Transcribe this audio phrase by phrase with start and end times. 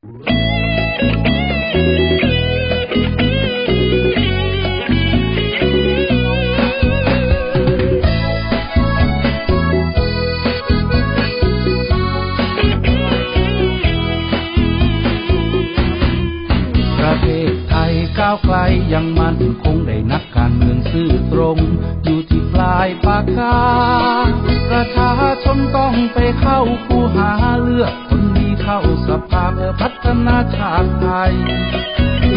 [0.00, 18.56] ประเทศไทยก้าวไกล
[18.92, 21.58] ยังมั่นคงได้นักการเมืองซื่อตรง
[22.04, 23.56] อยู่ที่ปลายปากกา
[24.70, 25.10] ประชา
[25.42, 27.30] ชนต้องไปเข้าคูหา
[27.62, 27.94] เลือก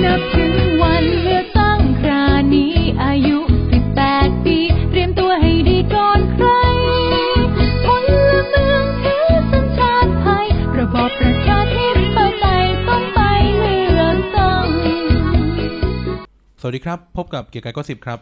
[0.04, 3.38] นับถึงวันเลือกตั้งครานี้อายุ
[3.94, 4.58] 18 ปี
[4.90, 6.48] เตรียมตัวให้ดีก่อนใคร
[7.86, 8.10] พล
[8.50, 13.20] เมืองถือสัญชาติไทย ระบอบประชาธิปไตยต้องไป
[13.60, 14.66] เลือกตั้ง
[16.60, 18.20] สวัสดีครับ พบกับเกียร์กายก็สิบครับ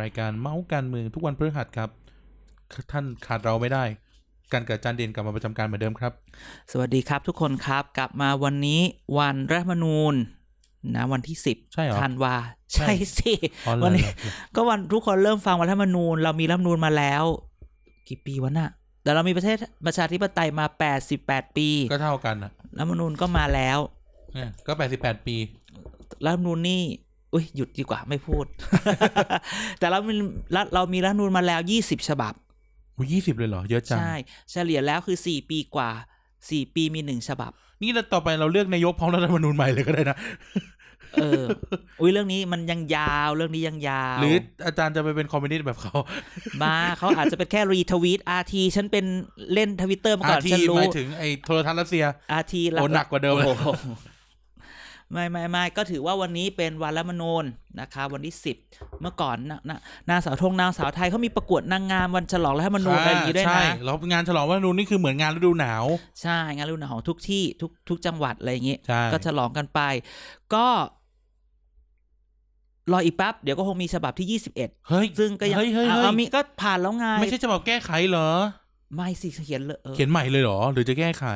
[0.00, 1.90] รายการเมาส์การเมืองทุกวันพฤหัสครับ
[2.92, 3.84] ท่านขาดเราไม่ได้
[4.52, 6.12] การกับจานเด่นกลับมาประจำการเหมือนเดิมครับ
[6.72, 8.80] สวัสดีครับทุกคนครับกลับมาวันนี้
[9.18, 10.14] วันรัฐธรรมนูญ
[10.94, 12.34] นะวันที่สิบใช่เหรอธันวา
[12.72, 13.32] ใช่ใช่สิ
[13.66, 17.24] อ๋อเหรอวันนี้เหรอเหรอก็วันทุกคนเริ่มฟังวันรัฐธรรมนูญ เรามีรัฐธรรมนูญมาแล้ว
[18.08, 18.70] กี่ปีวะน่ะ
[19.02, 20.66] แต่เรามีประเทศประชาธิปไตยมา
[21.10, 23.78] 88ปี ก็เท่ากันอะรัฐธรรมนูญก็มาแล้ว
[24.34, 25.36] เนี่ยก็แปดสิบแปดปี
[26.24, 26.82] รัฐธรรมนูญนี่
[27.32, 28.44] อุ้ยหยุดดีกว่าไม่พูด
[29.78, 30.12] แต่เรามี
[30.56, 32.34] รัฐเรามีรัฐธรรมนูญมาแล้ว20ฉบับ
[33.12, 34.14] ยี่สิบเลยเหรอ เยอะจัง ใช่
[34.50, 35.90] เฉลี่ยแล้วคือ4ปีกว่า
[36.34, 40.16] 4ปีมีหนึ่งฉบับ นี่เราต่อไปเราเลือกนายกพร้อมรัฐธรรมนูญใหม่เลยก็ได้นะ
[41.14, 41.44] เออ
[42.00, 45.94] อุ้ยเรื่องนี้มันยังยาวเรื่องนี้ยังยาว หรืออาจารย์จะไปเป็นคอมมิวนิสต์แบบเขา
[46.62, 49.04] มาเขาอาจจะเป็นแค่รีทวีตอาทีฉันเป็น
[49.52, 53.66] เล่นทวิตเตอร์มาก่อาอนทีฉันหรู้มายถึงไอ้โทรทัศน์รัสเซียอาทีโอ้หนักกว่าเดิมเลยโอ้โห
[55.12, 57.44] ไม่ไม่ไม่ก็ถือว่าวันนี้เป็นวันรัฐธรรมนูญ
[57.80, 58.56] นะคะวันที่สิบ
[59.00, 59.78] เมื่อก่อนนะนะ
[60.10, 65.84] นางสาวธงนางสาวไทยเขามีประกวดนางงามวันฉลองรัฐธรรมนูญอะไรอย่างนี้ด้วยใช่นะแล้วงานฉลองรัฐธรรมนูญนี่คือเหมือนงานฤดูหนาว
[66.22, 69.80] ใช่งานรุ่นของทุกที่ทุกทุกจังหวัดอะไรอย่างนี้ใช่ก็ฉลองกันไป
[70.54, 70.66] ก็
[72.92, 78.30] รออีกแป๊บเดี๋ยวก็คงมีฉบับที่ยี่สิบเอ็ดเฮ้ย ซึ่งก็ยังเฮ้ยเฮ้ยเอาเฮ้ยเอามีก็ผ่านแล้วไง ไม่ใช่ฉบับแก้ไขเหรอ
[78.96, 81.26] ไม่สิเขียนเลยออเขียนใหม่เลยเหรอ หรือจะแก้ไข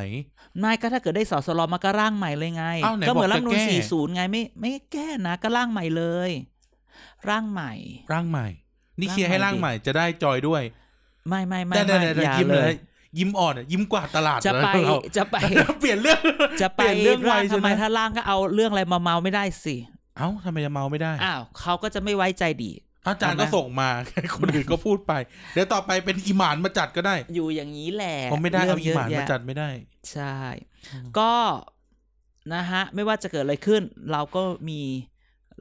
[0.61, 6.31] ไม่ก็ถ้าเกิดได้สสรมาก็ร่างใหม่เลยไงอ้าวไหนก็เหมือนบอกรัฐธรรมนูจะลแก้40ไงไม่ ไม่แก้นะก็ร่างใหม่เลย
[7.29, 7.73] ร่างใหม่
[8.13, 8.47] ร่างใหม่
[9.01, 10.63] นี่ร่างเคลียร์ให้ใหม่ร่างดิใหม่จะได้จอยด้วย
[11.29, 12.75] ไม่ไม่ไม่ได้ได้ไม่ได้อย่ายิ้มเลเลยย
[13.19, 15.37] ยิ้มอ่อนอะยิ้มกว่าดตลาดจะไปแล้วเราจะไป
[15.81, 16.21] เปลี่ยนเรื่อง
[16.63, 19.77] จะไปเปลี่ยนเรื่องไวร่างใช่ทำไหไมมถ้าร่างก็เอาเรื่องอะไรมาเมาไม่ได้สิ
[20.17, 22.73] เอ้าทำไมจะเมาไม่ได้อ้าวเขาก็จะไม่ไว้ใจดี
[23.07, 23.89] อาจารย์ทำไมก็ส่งมา
[24.37, 25.13] คนอื่นก็พูดไป
[25.55, 29.69] เดี๋ยวต่อไปเป็นอิหมานมาจัดก็ได้ อยู่อย่างนี้แหละผมไม่ได้รื่เอาอิหมานยะมาแยะจัดไม่ได้
[30.13, 30.37] ใช่
[31.19, 31.33] ก็
[32.55, 33.83] นะฮะ ไม่ว่าจะเกิดอะไรขึ้น
[34.13, 34.81] เราก็มี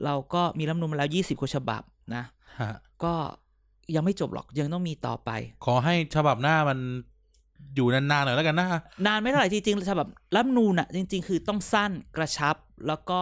[0.04, 1.82] เราก็มีรัฐธรรมนูญมาแล้ว20กว่าฉบับ
[2.14, 2.24] นะ
[2.60, 2.72] ฮะ
[3.04, 3.14] ก็
[3.94, 5.30] ยังไม่จบหรอกยังต้องมีต่อไป
[5.64, 6.78] ขอให้ฉบับหน้ามัน
[7.74, 8.68] อยู่นานๆหน่อยแล้วกันนะ
[9.06, 12.56] นานไม่เท่าไหร่จริงๆฉบับรัฐธรรมนูญอะ จริง ๆ คือต้องสั้นกระชับ
[12.88, 13.20] แล้วก็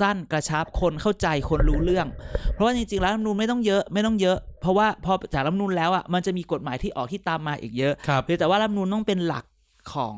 [0.00, 2.06] สั้นกระชับคนเข้าใจคนรู้เรื่อง
[2.54, 9.44] เพราะว่าจริงๆแล้วรัฐธรรมนูญไม่ต้องเยอะไม่ต้องเยอะ เพราะว่าพอจากรัฐธรรมนูญแล้วอะมันจะมีกฎหมายที่ออกที่ตามมาอีกเยอะครับเพียงแต่ว่ารัฐธรรมนูญต้องเป็นหลัก
[9.94, 10.16] ของ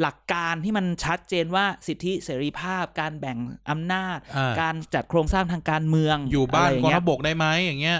[0.00, 3.38] หลักการที่มันชัดเจนว่าสิทธิเสรีภาพ การแบ่ง
[3.70, 7.98] อำนาจอ่าการจัดโครงสร้างทางการเมืองอยู่บ้านะไรกองเงี้ทัพบกได้ไหมอย่างเงี้ย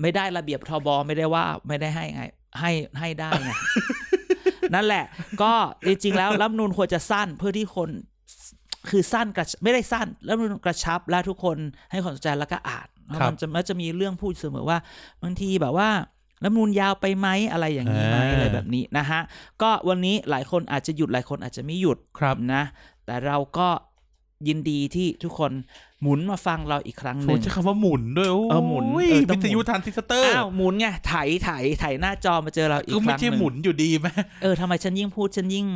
[0.00, 2.22] ไม่ได้ระเบียบทบไม่ได้ว่าไม่ได้ให้ไง
[2.60, 3.50] ให้ให้ได้ไง
[4.74, 5.04] นั่นแหละ
[5.42, 5.52] ก็
[5.86, 7.90] จริงๆแล้วรัฐธรรมนูญควรจะสั้นเพื่อที่คน
[8.90, 11.56] คือสั้นกระไม่ได้สั้นรัฐธรรมนูญกระชับและทุกคน
[11.90, 14.78] ให้ความสนใจแล้วก็อ่านแล้วครับมันจะมันจะมีเรื่องพูดเสมอว่า
[15.22, 15.90] บางทีแบบว่า
[16.42, 19.20] รัฐธรรมนูญยาวไปไหมอะไรอย่างนี้ไหมอ่าอะไรแบบนี้นะฮะ
[19.62, 22.62] ก็วันนี้หลายคนอาจจะหยุดหลายคนอาจจะไม่หยุดครับนะ
[23.06, 23.68] แต่เราก็
[24.48, 25.52] ยินดีที่ทุกคน
[26.02, 31.14] หมุนมาฟังเราอีกครั้งหโอ้นึ่งใช้คำว่าหมุนด้วยโอ้เออหมุนยเออต้วิองหมุนทยุทรานซิสเตอร์อ้าวหมุนไงไถ
[31.44, 34.06] ไถไถหน้าจอมาเจอเราอีกก็คไม่รั้งหใช่นึ่งหมุนอยู่ดีไหม
[34.42, 35.66] เออทำไมฉันยิ่งพูดฉันยิ่ง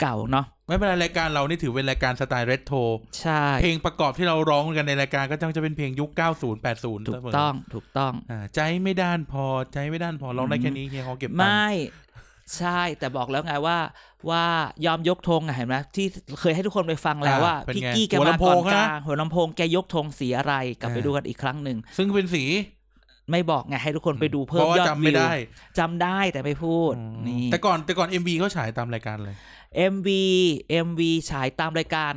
[0.00, 2.78] เก่าเนาะไม่เป็นไรรายการเรานี่ถือเป็นรายการสไตล์เรโทร
[3.20, 11.70] ใช่เพลงประกอบที่เราร้องกันในรายการก็จะเป็นเพลงยุค 90 80ถูกต้องถูกต้องอ่าใจไม่ด้านพอใจไม่ด้านพอร้องได้แค่นี้เฮียเขาเก็บตังค์ไม่
[12.58, 13.78] ใช่แต่บอกแล้วไงว่า
[14.30, 14.44] ว่า
[14.86, 16.06] ยอมยกธงไงเห็นไหมที่
[16.40, 22.44] เคยให้ทุกคนไปฟังแล้วว่าเป็นพี่ไงกี้แกหัวมาลำโพก่อนงกนะลางหัวลำโพงแกยกธงสีอะไรกลับไปอ่าดูกันอีกครั้งหนึ่งซึ่งเป็นสี
[23.30, 25.32] ไม่บอกไงให้ทุกคนไปดูเพเพิ่มราะว่ายอดจำไม่วิวได้
[25.78, 26.92] จำได้แต่ไม่พูด
[27.28, 29.34] นี่แต่ก่อนแต่ก่อน MV เขาฉายตามรายการเลย
[29.92, 30.08] MV
[30.86, 31.00] MV
[31.30, 32.12] ฉายตามรายการ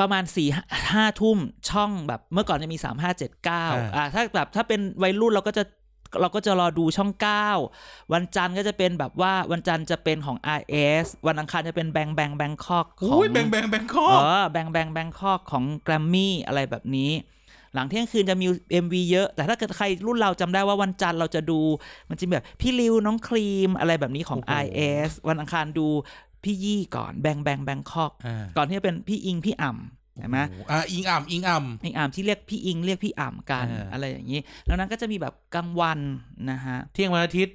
[0.00, 0.48] ประมาณสี่
[0.92, 1.38] ห้าทุ่ม
[1.70, 5.64] ช่องแบบเมื่อก่อนจะมีสามห้าเจ็ดเก้าอ่าอ่าถ้าแบบถ้าเป็นวัยรุ่นเราก็จะ
[6.20, 7.48] เราก็จะรอดูช่องเก้า
[8.12, 17.12] วันจันทร์ก็จะเป็นแบบว่าวันจันทร์จะเป็นของ RS วันอังคารจะเป็นแบงแบงแบงคอกของอุ้ยแบงแบงแบงคอเออแบงแบงแบงคอกของแกรมมี่อะไรแบบนี้
[17.74, 18.46] หลังเที่ยงคืนจะมี
[18.84, 21.60] MV เยอะ แต่ถ้าเกิดใครรุ่นเราจำได้ว่าวันจันทร์เราจะดู
[22.08, 25.86] มันจะมีแบบพี่ริวน้องครีมอะไรแบบนี้ของ IS วันอังคารดู
[26.44, 35.98] พี่ยี่ก่อนแบงแบงแบงคอกอ่าก่อนที่จะเป็นพี่อิงพี่อ่ำ เห็นไหมโอ้โอ่าอิงอ่ำอิงอ่ำพี่อ่ำที่เรียกพี่อิงเรียกพี่อ่ำกันอ่าอะไรอย่างนี้ แล้วนั้นก็จะมีแบบกลางวัน
[36.50, 37.54] นะฮะ เที่ยงวันอาทิตย์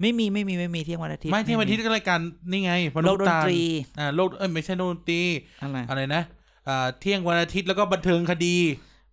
[0.00, 2.20] ไม่มีไม่มีไม่มีเที่ยงวันอาทิตย์ไม่เที่ยงวันอาทิตย์ก็รายการ
[2.50, 3.60] นี่ไงมโลนุษกย์ดนตาลตรี
[3.98, 5.22] อ่าโลกเอ้ยไม่ใช่โลกดนตรี
[5.62, 6.22] อะไรอะไรนะ
[6.68, 8.56] อ่าเที่ยงวันอาทิตย์แล้วก็บันเทิงคดี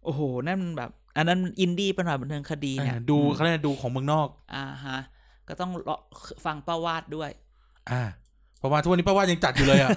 [0.04, 5.00] โอ้โหนั่นมันแบบ อันนั้นอินดี้เป็นหน่อยบันเทิงคดีเนี่ยอ่าดูเขาเรียกดูของเมืองนอกอ่าฮะ
[5.48, 5.96] ก็ต้องรอ
[6.46, 7.30] ฟังประวาดด้วย
[7.92, 8.02] อ่า
[8.60, 9.90] เพราะว่าทุกวันนี้ป้าว่ายังจัดอยู่เลยอะ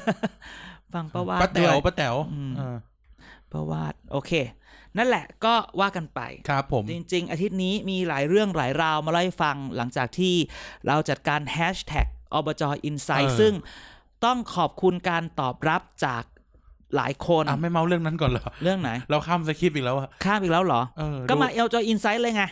[0.95, 2.77] ฟังประวาดป้าแต๋ด้วยวป้าแต๋วอืมอ่า
[3.53, 4.33] ประวาดโอเค
[4.97, 10.35] นั่นแหละก็ว่ากันไปครับผม จริง ๆ อาทิตย์นี้มีหลายเรื่องหลายราวมาเล่าให้ฟังหลังจากที่
[10.87, 13.53] เราจัดการแฮชแท็กอบจอินไซเอด์อซึ่ง
[14.25, 16.23] ต้องขอบคุณการตอบรับจาก
[16.97, 22.45] หลายคนอะไม่เมาเรื่องนั้นก่อนเหรอ เรื่องไหน เราข้ามสคริปต์อีกแล้วอะข้ามอีกแล้วเหรอเออก็ดูมาเอลจออินไซด์เลยไง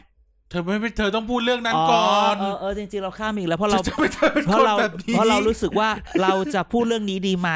[0.50, 5.88] เธอไม่ไม่เธอต้องพูดเรื่องนั้นก่อน เออเออจริงๆเราข้ามอีกแล้วเพราะเราจะไม่เธอเป็นเพคราะนเราแบบนี้เพราะเรารู้สึกว่า
[6.22, 7.50] เราจะพูดเรื่องนี้ดีไหม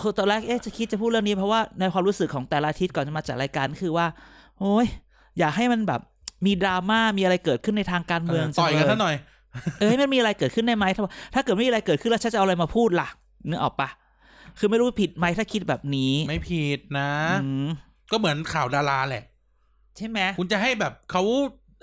[0.00, 4.06] คือตอนแรกเอ๊ะจะคิดจะพูดเรื่องนี้เพราะว่าในความรู้สึกของแต่ละอาทิตย์ก่อนจะมาจัดรายการคือว่า
[4.60, 4.86] โอ้ย
[5.38, 6.00] อยากให้มันแบบ
[6.46, 9.16] มีดราม่ามีอะไรเกิดขึ้นในทางการเมืองต่อยกันจัซะงหเลยน่อย
[9.80, 11.02] เอ้ยมันมีอะไรเกิดขึ้นได้ไหมถ้า
[11.34, 13.08] ถ้าเกิดไม่มีอะไรเกิดขึ้นแล้วฉันจะเอาอะไรมาพูดล่ะ
[13.48, 13.88] นึกออกปะ
[14.58, 17.10] คือไม่รู้ผิดไหมถ้าคิดแบบนี้ ไม่ผิดนะ
[17.42, 17.68] อืม
[18.10, 19.24] ก็เหมือนข่าวดาราแหละ
[19.96, 21.22] ใช่ไหมคุณจะให้แบบเขา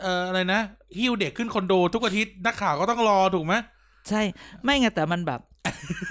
[0.01, 0.61] เอ่ออะไรนะ
[0.97, 3.53] หิ้วเด็กขึ้นคอนโดทุกอาทิตย์นักข่าวก็ต้องรอถูกไหม
[4.09, 4.21] ใช่
[4.63, 5.39] ไม่ไงแต่มันแบบ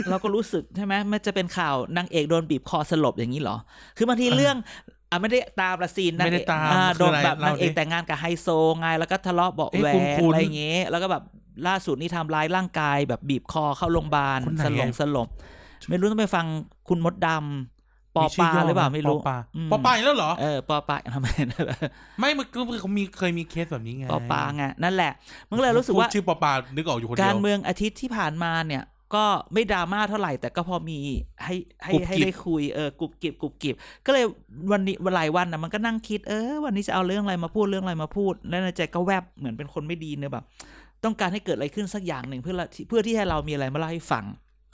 [0.08, 3.56] เราก็รู้สึกใช่ไหมมันจะเป็นข่าวนางเอกโดนบีบคอสลบอย่างนี้เหรอ
[3.96, 4.56] คือบางทีเรื่อง
[5.10, 8.48] อะไม่ได้ตามประซีนนางไม่เอได้กตามอ่าคือโดนอะไรแบบนางเอกล่ดิแต่งงานกับไฮโซ
[8.80, 11.22] ไงแล้วก็ทะเลาะเบาะเอ๊ะแหวคุ้นๆงอะไรอย่างเงี้ยแล้วก็แบบ
[11.66, 15.28] ล่าสุดนี่ทำร้ายร่างกายแบบบีบคอเข้าโรงพยาบาลคนไหนสลบอะสลบ
[15.88, 16.46] ไม่รู้ต้องไปฟัง
[16.88, 21.26] คุณมดดำปอมีชื่ปาย่หรือเปล่าไม่รู้ปอปาอืมปอปาอีกแล้วเหรอเออปอปาทำไม
[22.20, 25.12] ไม่มันก็เขามีเคยมีเคสแบบนี้ไงปอปาไงนั่นแหละ
[25.48, 28.82] มันก็เลยรู้สึกว่าพูดชื่อปอปานึกออกอยู่คนเดียวการเมืองอาทิตย์ที่ผ่านมาเนี่ย
[29.14, 30.98] ก็ไม่ดราม่าเท่าไหร่ แต่ก็พอมี
[31.44, 31.54] ให้
[31.84, 33.74] ให้กุบกิบให้ได้คุยเออกรุบกิบกรุบกิบ
[34.06, 34.24] ก็เลย
[34.72, 40.44] วันนี้วันหลายวันนะมันก็นั่งคิดเออวันนี้จะเอาเรื่องอะไรมาพูดเรื่องอะไรมาพูด แล้วในใจก็แวบเหมือนเป็นคนไม่ดีเนอะแบบ
[41.04, 44.24] ต้องการให้เกิดอะไรขึ้นสักอย่างหนึ่งเพื่อละเพื่อที่ให้เรามีอะไรมาเล่าให้ฟัง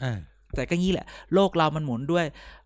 [0.03, 0.19] เออ
[0.57, 2.25] แต่ก็งี้แหละ โลกเรามันหมุนด้วย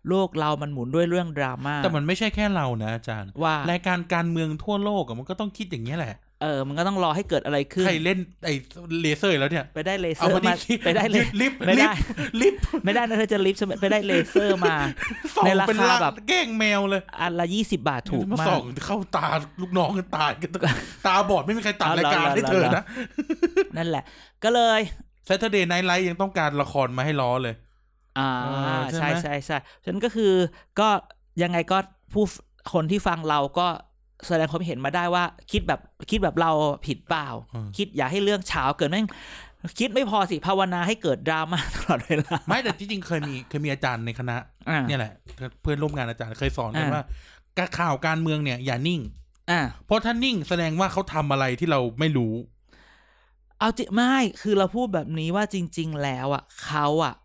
[0.09, 8.53] โลกเรามันหมุนด้วยเรื่องดราม่าแต่มันไม่ใช่แค่เรานะอาจารย์ว่ารายการการเมืองทั่วโลกอะมันก็ต้องคิดอย่างนี้ยแหละ เออ มันก็ต้องรอให้เกิดอะไรขึ้น ใครเล่นไอ้
[9.01, 11.91] เลเซอร์อีกแล้วเนี่ย ไปได้เลเซเอาอร์มาดิมาไปได้เลยลิฟต์ไม่ได้
[12.41, 14.75] ลิฟต์ไม่ได้นะเธอจะลิฟต์ใช่ไหมไปได้เลเซอร์มา
[15.35, 19.27] ส่องในราเป็นคาละแบบแกล้งแมวเลย อันละยี่สิบาทถูกมามาส่อกงเข้าตา
[19.61, 20.51] ลูกน้องกันตายกัน
[21.07, 22.83] ตาบอดไม่มีใครตัดเอารายการเหรอให้เธอเหรอนะ
[23.77, 24.03] นั่นแหละ
[24.43, 24.81] ก็เลย
[25.27, 27.55] Saturday Night Live ยังต้องการละครมาให้ล้อเลย
[28.19, 28.49] อ่าเอ
[28.79, 30.33] อใช่ใช่ไหมใช่ใช่ฉะนั้นก็คือ
[30.79, 30.89] ก็
[31.43, 31.77] ยังไงก็
[32.13, 32.31] ผู้ฟ
[32.73, 33.67] คนที่ฟังเราก็
[34.25, 35.79] แสดงความเห็นมาได้ว่า คิดแบบ
[36.09, 36.51] คิดแบบเรา
[36.85, 37.27] ผิดเปล่า
[37.77, 39.07] คิดอย่าให้เรื่องเช้าเกิดแม่ง
[39.79, 44.35] คิดไม่พอสิภาวนาให้เกิดดราม่าตลอดเวลาไม่แต่ที่จริงเคยมีเคยมีอาจารย์ในคณะ
[44.69, 45.13] อ่าเนี่ยแหละ
[45.61, 47.03] เพื่อนร่วมงานอาจารย์เคยสอนกันอ่าว่า
[47.57, 49.01] การข่าวการเมืองเนี่ย อย่านิ่ง
[49.51, 52.33] อ่าเพราะถ้านิ่งแสดงว่าเขาทำอะไรที่เราไม่รู้
[53.59, 57.15] เอาจิไม่คือเราพูดแบบนี้ว่าจริง ๆ แล้วอะเขาอะ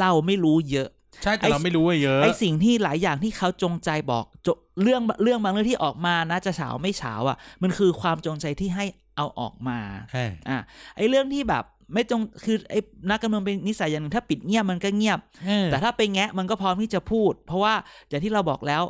[0.00, 0.88] เราไม่รู้เยอะ
[1.22, 4.48] ใช่แต่ไอ้เราไม่รู้อะเยอะไอสิ่งที่หลายอย่างที่เขาจงใจบอกจ
[4.82, 8.84] เรื่องเรื่องบางเรื่องที่ออกมานะจะเฉาไม่เฉาอะ มันคือความจงใจที่ให้
[9.16, 9.78] เอาออกมา
[10.12, 10.58] ใช่อะ
[10.96, 12.74] ไอเรื่องที่แบบไม่จงคือไอ
[13.10, 15.18] นักการเมืองเป็นนิสัยอย่างหนึ่งถ้าปิดเงียบมันก็เงียบ
[15.66, 17.74] แต่ถ้าไปแงะมันก็พร้อมที่จะพูด เพราะว่า
[18.08, 18.82] อย่างที่เราบอกแล้ว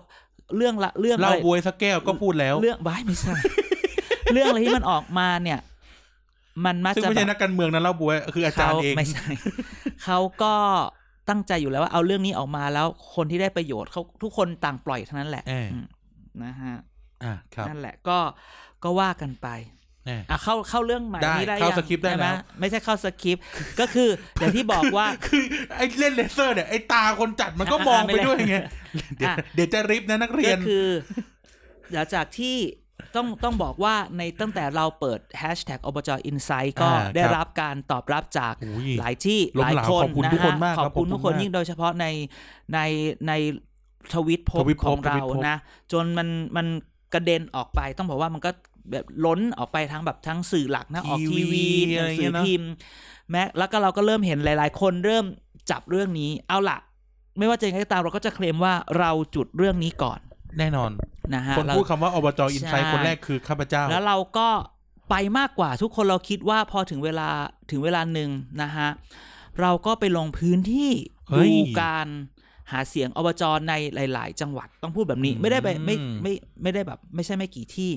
[0.56, 3.35] เรื่องละเรื่องเราอะไรบวยสักแก้วก็พูดแล้ว เรื่องว้ายไม่ใช่
[4.33, 5.61] เรื่องอะไรที่มันออกมาเนี่ย
[6.64, 9.26] มันมักซึ่งจะไม่แบใช่บนักการเมืองนะเล่าบวยคืออาจารย์เองไม่ใช่
[10.04, 10.54] เขาก็
[11.28, 15.87] ตั้งใจอยู่แล้วว่าเอาเรื่องนี้ออกมาแล้วคนที่ได้ประโยชน์เขาทุกคนต่างปล่อยเท่านั้นแหละเอออืม
[16.42, 16.76] นะฮะ
[17.25, 18.18] อ่าครับนั่นแหละก็
[18.85, 19.49] ก็ว่ากันไป
[20.06, 23.42] เอออะเข้าเข้าเรื่องใหม่ได้นี้ได้เข้ายังสคริปต์ได้ใช่หมแล้วไม่ใช่เข้าสคริปต์
[23.80, 25.42] ก็คืออย่างที่บอกว่าคือ
[25.76, 28.56] ไอ้เล่นเลเซอร์เนี่ยไอ้ตาคนจัดมันก็มองอะไปด้วยไม่ไง
[28.95, 30.87] เล่นเดี๋ยวอะเดี๋ยวจะริบนะนักเรียนก็คือ
[31.92, 32.56] หลังจากที่
[33.17, 42.07] ต้องต้องบอกว่าในตั้งแต่เราเปิดแฮชแท็กอบจอินไซต์ก็อ่าได้ครับรับการตอบรับจากโอ้ยหลายที่ล้หมลายเหลาคนขอบคุณนะทุกคนฮะมากขอบคุณครับทุกคนขอบคุณมากยิ่งโดยเฉพาะใน
[42.75, 42.81] ใน
[43.29, 43.33] ใน
[44.15, 45.57] ทวิตโพทวิตขโพองเราทวิตโพนะ
[45.93, 46.67] จนมันมัน
[47.15, 48.50] กระเด็นออกไปต้องบอกว่ามันก็
[48.93, 52.71] แบบล้นออกไปทั้งแบบทั้งสื่อหลักนะออกทีวีหอะนัไรงสืเงี้อยเนอะพิมพ์
[53.31, 55.25] แม้แล้วก็เราก็เริ่มเห็นหลาย ๆ คนเริ่ม
[55.71, 56.79] จับเรื่องนี้เอาล่ะ
[57.38, 60.21] ไม่ว่าจะยังไงก็ตามเราก็จะเคลมว่าเราจุดเรื่องนี้ก่อน
[60.59, 60.91] แน่นอน
[61.35, 64.49] นะฮะคนเราพูดคำว่าอบจอินไซใช่ต์คนแรกคือข้าพเจ้า แล้วเราก็
[65.11, 67.29] ไปมากกว่าทุกคนเราคิดว่าพอถึงเวลา
[67.71, 68.31] ถึงเวลาหนึ่ง
[68.63, 68.89] นะฮะ
[69.61, 70.93] เราก็ไปลงพื้นที่
[71.29, 72.07] เฮ้ยดูการ
[72.73, 76.33] หาเสียงอบจในหลาย ๆ จังหวัดต้องพูดแบบนี้อืมไม่ได้ไปไม่ไม่
[76.63, 77.91] ไม่ได้แบบ ไม่ใช่ไม่กี่ที่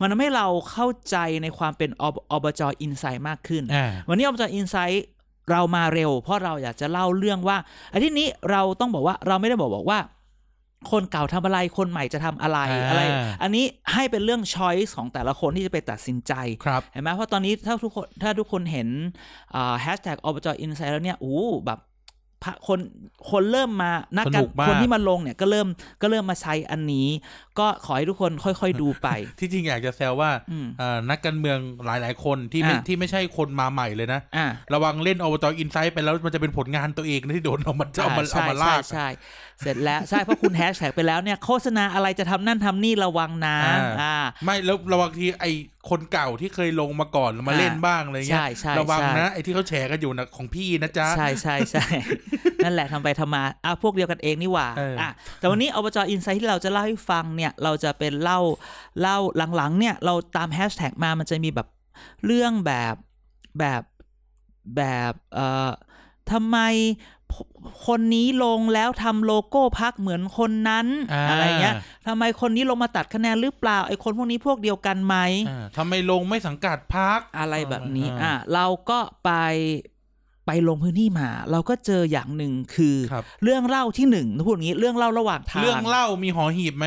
[0.00, 5.04] มันทำให้เราเข้าใจในความเป็นอบอบจอินไซด์มากขึ้นอ่าวันนี้อบจอินไซด์
[5.50, 7.56] เรามาเร็ว เพราะเราอยากจะเล่าเรื่องว่า
[7.92, 9.98] อันที่นี้เราต้องบอกว่าเราไม่ได้บอกบอกว่า
[10.92, 13.02] คนเก่าทำอะไรคนใหม่จะทำอะไรอ่าอะไร
[13.42, 16.32] อันนี้ให้เป็นเรื่อง choice ของแต่ละคนที่จะไปตัดสินใจ
[16.64, 18.88] ครับเห็นไหมเพราะตอนนี้ถ้าทุกคนถ้าทุกคนเห็น
[19.80, 21.93] แฮชแท็กอบจ Inside แล้วเนี่ยอู้แบบพะ
[22.66, 22.78] คน
[23.30, 25.66] คนเริ่มมานักสกานุรกมากคนที่มาลงเนี่ยก็เริ่ม
[26.02, 27.08] ก็เริ่มมาใช้อันนี้
[27.58, 29.08] ก็ขอให้ทุกคนค่อยๆดูไป
[29.40, 39.08] ที่จริงอยากจะแซวว่าอืมเอ่อนักการเมืองหลายๆ คนที่ไม่อ่าที่ไม่ใช่คนมาใหม่เลยนะอ่าระวังเล่นอบจ Inside ไปแล้วมันจะเป็นผลงานตัวเองนะที่โดนเอามาเอามาอ่เอามาลากใช่ใช่
[39.60, 45.46] เสร็จแล้วใช่เพราะคุณแฮชแท็กไปแล้วเนี่ยโฆษณาอะไรจะทำนั่นทำนี่ระวังนะอ่าอ่าไม่แล้วระวังทีไอ
[45.90, 51.86] คนเก่าที่เคยลงมาก่อนมาเล่นบ้างอะไรเงี้ใช่ยใช่ระวังใช่นะไอที่เขาแชร์กันอยู่นะของพี่นะจ๊ะใช่ใช่ใช่
[52.64, 58.40] นั่นแหละทำไปทำมาอะพวกเดียวกันเองนี่หว่าเอออ่อะแต่วันนี้อบจอินไซต์ที่เราจะเล่าให้ฟังเนี่ย เราจะเป็นเล่า
[59.00, 59.18] เล่า
[59.56, 61.68] หลังๆ เนี่ย เราตามแฮชแท็กมามันจะมีแบบ
[62.26, 62.94] เรื่องแบบ
[63.58, 63.82] แบบ
[64.76, 65.70] แบบเอ่อ
[66.32, 67.13] ทำไมพ
[67.86, 71.74] คนนี้ลงแล้วทำโลโก้พักเหมือนคนนั้นอ่าอะไรเงี้ย
[72.06, 75.16] ทำไมคนนี้ลงมาตัดคะแนนหรือเปล่าไอ้คนพวกนี้พวกเดียวกันไหม
[75.48, 79.30] อ่าทำไมลงไม่สังกัดพักอะไรแบบนี้อ่าอะเราก็ไป
[80.46, 86.86] ไปลงพื้นที่มา เราก็เจออย่างหนึ่งคือครับเรื่องเล่าที่หนึ่งพูดอย่างนี้เรื่องเล่าระหว่างทางเรื่องเล่ามีหอหีบไหม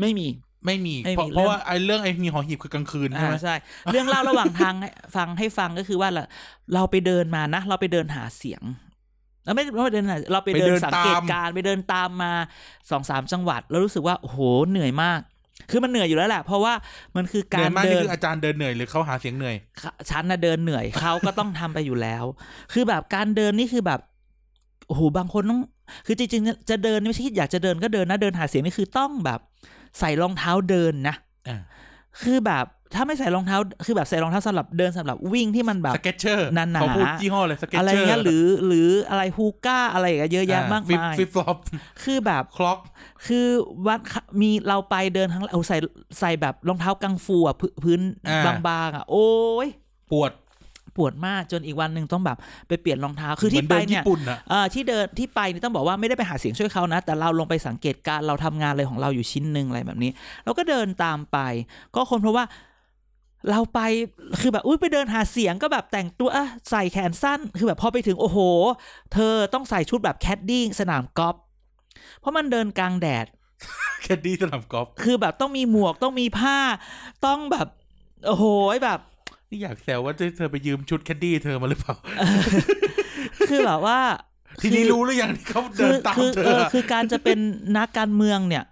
[0.00, 0.28] ไม่มี
[0.66, 3.54] ไม่มีไม่มีเพราะเรื่องเพราะว่าไอเรื่องไอมีหอหีบคือกลางคืนใช่ไหมอ่าใช่
[3.92, 6.22] เรื่องเล่าระหว่างทางให้ฟังให้ฟังก็คือว่าเรา
[6.74, 8.62] เราไปเดินมานะ เราไปเดินหาเสียง
[9.44, 12.32] เราไม่ไม่ไปเดินหาเราไปเดินสังเกตการณ์ไปเดินตามมา
[12.90, 14.38] สองสามจังหวัด แล้วรู้สึกว่าโอ้โห
[14.70, 15.20] เหนื่อยมาก
[15.70, 16.74] คือมันเหนื่อยอยู่แล้วแหละ เพราะว่า
[17.16, 19.56] มันคือเหกานื่อรยมากเดินี่นคืออาจารย์เดินเหนื่อยหรือเขาหาเสียงเหนื่อย
[20.10, 22.24] ฉันน่ะเดินเหนื่อยเขาก็ต้องทำไปอยู่แล้ว
[22.72, 24.00] คือแบบการเดินนี่คือแบบ
[24.86, 25.60] โอ้โหบางคนต้อง
[26.06, 29.40] คือจริงๆจะเดินไม่ใช่คิดอยากจะเดินก็เดินนะเดินหาเสียงนี่คือต้องแบบ
[29.98, 31.16] ใส่รองเท้าเดินนะ
[31.48, 31.60] อ่า
[32.22, 32.64] คือแบบ
[32.96, 41.56] ถ้าไม่ใส่รองเท้าคือแบบใส่รองเท้าสำหรับเดินสำหรับวิ่งที่มันแบบ Skechers หนาๆเขาพูดยี่ห้อเลยสเก็ตอะไรเชอร์เงี้ยหรือหรืออะไร Hoka อะไรอย่างเงี้ยเยอะแยะมากมาย FitFlop
[42.02, 42.78] คือแบบคล็อก
[43.26, 43.46] คือ
[43.86, 44.00] วัด
[44.40, 45.76] มีเราไปเดินทั้งเอาใส่
[46.20, 49.28] ใส่แบบรองเท้ากังฟูอะพื้นพื้นอ่าบางๆอะ โอ้
[49.66, 49.68] ย
[50.12, 50.32] ปวด
[50.96, 60.10] ปวดมากจนอีกวันหนึ่งต้องแบบไปเปลี่ยนรองเท้าคือที่หมืไปดิเนี่ยญี่ปุ่นอะเอ่อที่เดินที่ไปนี่ต้องบอกว่าไม่ได้ไปหาเสียงช่วยเขานะ แต่เราลงไปสังเกตการณ์เราทำงานอะไรของเราอยู่ชิ้นหนึ่งอะไรแบบนี้
[60.44, 61.38] เราก็เดินตามไป
[61.94, 62.44] ก็คนเพราะว่า
[63.50, 63.80] เราไป
[64.40, 68.38] คือแบบอุ้ยไปเดินหาเสียงก็แบบแต่งตัวอะใส่แขนสั้น คือแบบพอไปถึงโอ้โห
[69.12, 71.36] เธอต้องใส่ชุดแบบแคดดี้สนามกอล์ฟ
[72.20, 73.26] เพราะมันเดินกลางแดด
[74.02, 76.58] แคดดี้สนามกอล์ฟคือแบบต้องมีหมวกต้องมีผ้า
[77.26, 77.68] ต้องแบบ
[78.26, 78.44] โอ้โห
[78.84, 79.00] แบบ
[79.50, 81.94] นี่อยากแซวว่าเธอไปยืมชุดแคดดี้เธอมาหรือเปล่า
[83.48, 84.00] คือแบบว่า
[84.62, 87.38] ทีนี้รู้หรือยังที่เขาเดิคืนอตามคือเธเอออคือการจะเป็น
[87.76, 88.64] นักการเมืองเนี่ย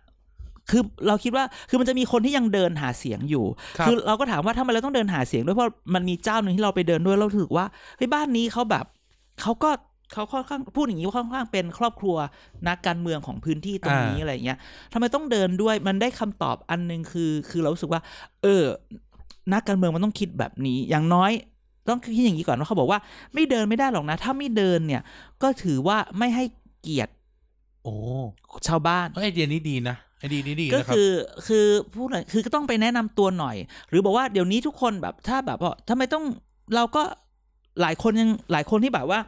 [0.71, 3.45] คือเราคิดว่าคือมันจะมีคนที่ยังเดินหาเสียงอยู่
[3.79, 7.67] ครับอเราก็ถามว่าทำไมเราต้องเดินหาเสียงด้วยเพราะมันมีเจ้าหนึ่งที่เราไปเดินด้วยเราถือว่า
[7.97, 8.85] เฮ้ยบ้านนี้เขาแบบ
[9.43, 9.71] เขาก็
[10.13, 12.17] เขาค่อนข้างพูดอย่างนี้ว่าค่อนข้างเป็นครอบครัว
[12.69, 14.59] นักการเมืองของพื้นที่ตรงนี้อะไรอย่างเงี้ย
[14.93, 18.01] ทำไมต้องเดินด้วยมันได้คำตอบอันหนึงคือ คือเรารู้สึกว่า
[18.43, 18.65] เออ
[19.53, 21.33] นักการเมืองมันต้องคิดแบบนี้ อย่างน้อย
[21.89, 23.01] ต้องคิดอย่างนี้ก่อนว่าเขาบอกว่า
[23.35, 25.03] ไม่เดินไม่ได้หรอกนะ ถ้าไม่เดินเนี่ย
[25.43, 26.45] ก็ถือว่าไม่ให้
[26.81, 27.13] เกียรติ
[27.85, 27.95] โอ้
[28.69, 31.13] ชาวบ้านไอเดียนี้ดีนะ ไอเดียนี้ดีก็นะครับคือ
[31.47, 33.57] คือพูดหน่อยคือก็ต้องไปแนะนำตัวหน่อย
[33.89, 36.25] หรือบอกว่าเดี๋ยวนี้ทุกคนแบบถ้าแบบว่าทำไมต้อง
[36.77, 37.03] เราก็
[37.83, 39.21] หลายคนยังหลายคนที่แบบว่า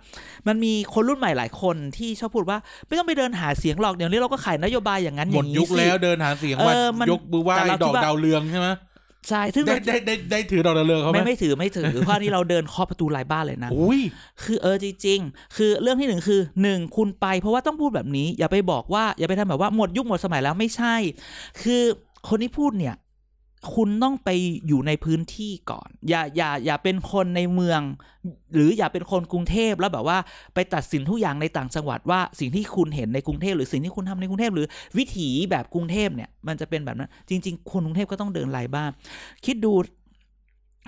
[0.48, 8.68] มันมีคนรุ่นใหม่หลายคนที่ชอบพูดว่า ไม่ต้องไปเดินหาเสียงหรอกเดี๋ยวนี้เราก็ขายนโยบายอย่างนั้นอหมดย่างนี้ยุคสิแล้วเดินหาเสียงเอว่าอมันยกมือไหว้แต่เราดคิอดกว่าดาวเรืองใช่ไหม
[9.28, 14.00] ใช่ซึ่งได้ได้ได้ได้ถือดอกดาวเรืองเขาไหมไม่ไม่ถือไม่ถือเพราะอันนี้เราเดินเคาะประตูหลายบ้านเลยนะ อุ้ย
[14.42, 20.94] คือเออจริงๆ คือเรื่องที่หนึ่งคือหนึ่งคุณไป เพราะว่าต้องพูดแบบนี้ อย่าไปบอกว่าอย่าไปทำแบบว่าหมดยุคหมดสมัยแล้วไม่ใช่
[21.62, 21.82] คือ
[22.28, 22.94] คนที่พูดเนี่ย
[23.74, 24.30] คุณต้องไป
[24.68, 27.80] อยู่ในพื้นที่ก่อน อย่าอย่าอย่าเป็นคนในเมือง
[28.54, 30.18] หรืออย่าเป็นคนกรุงเทพแล้วแบบว่า
[30.54, 34.66] ไปตัดสินทุกอย่างในต่างจังหวัดว่าสิ่งที่คุณเห็นในกรุงเทพหรือสิ่งที่คุณทำในกรุงเทพหรือ
[34.98, 38.90] วิถีแบบกรุงเทพเนี่ย มันจะเป็นแบบนั้น จริง ๆ คนกรุงเทพก็ต้องเดินไล่บ้าน
[39.46, 39.72] คิดดู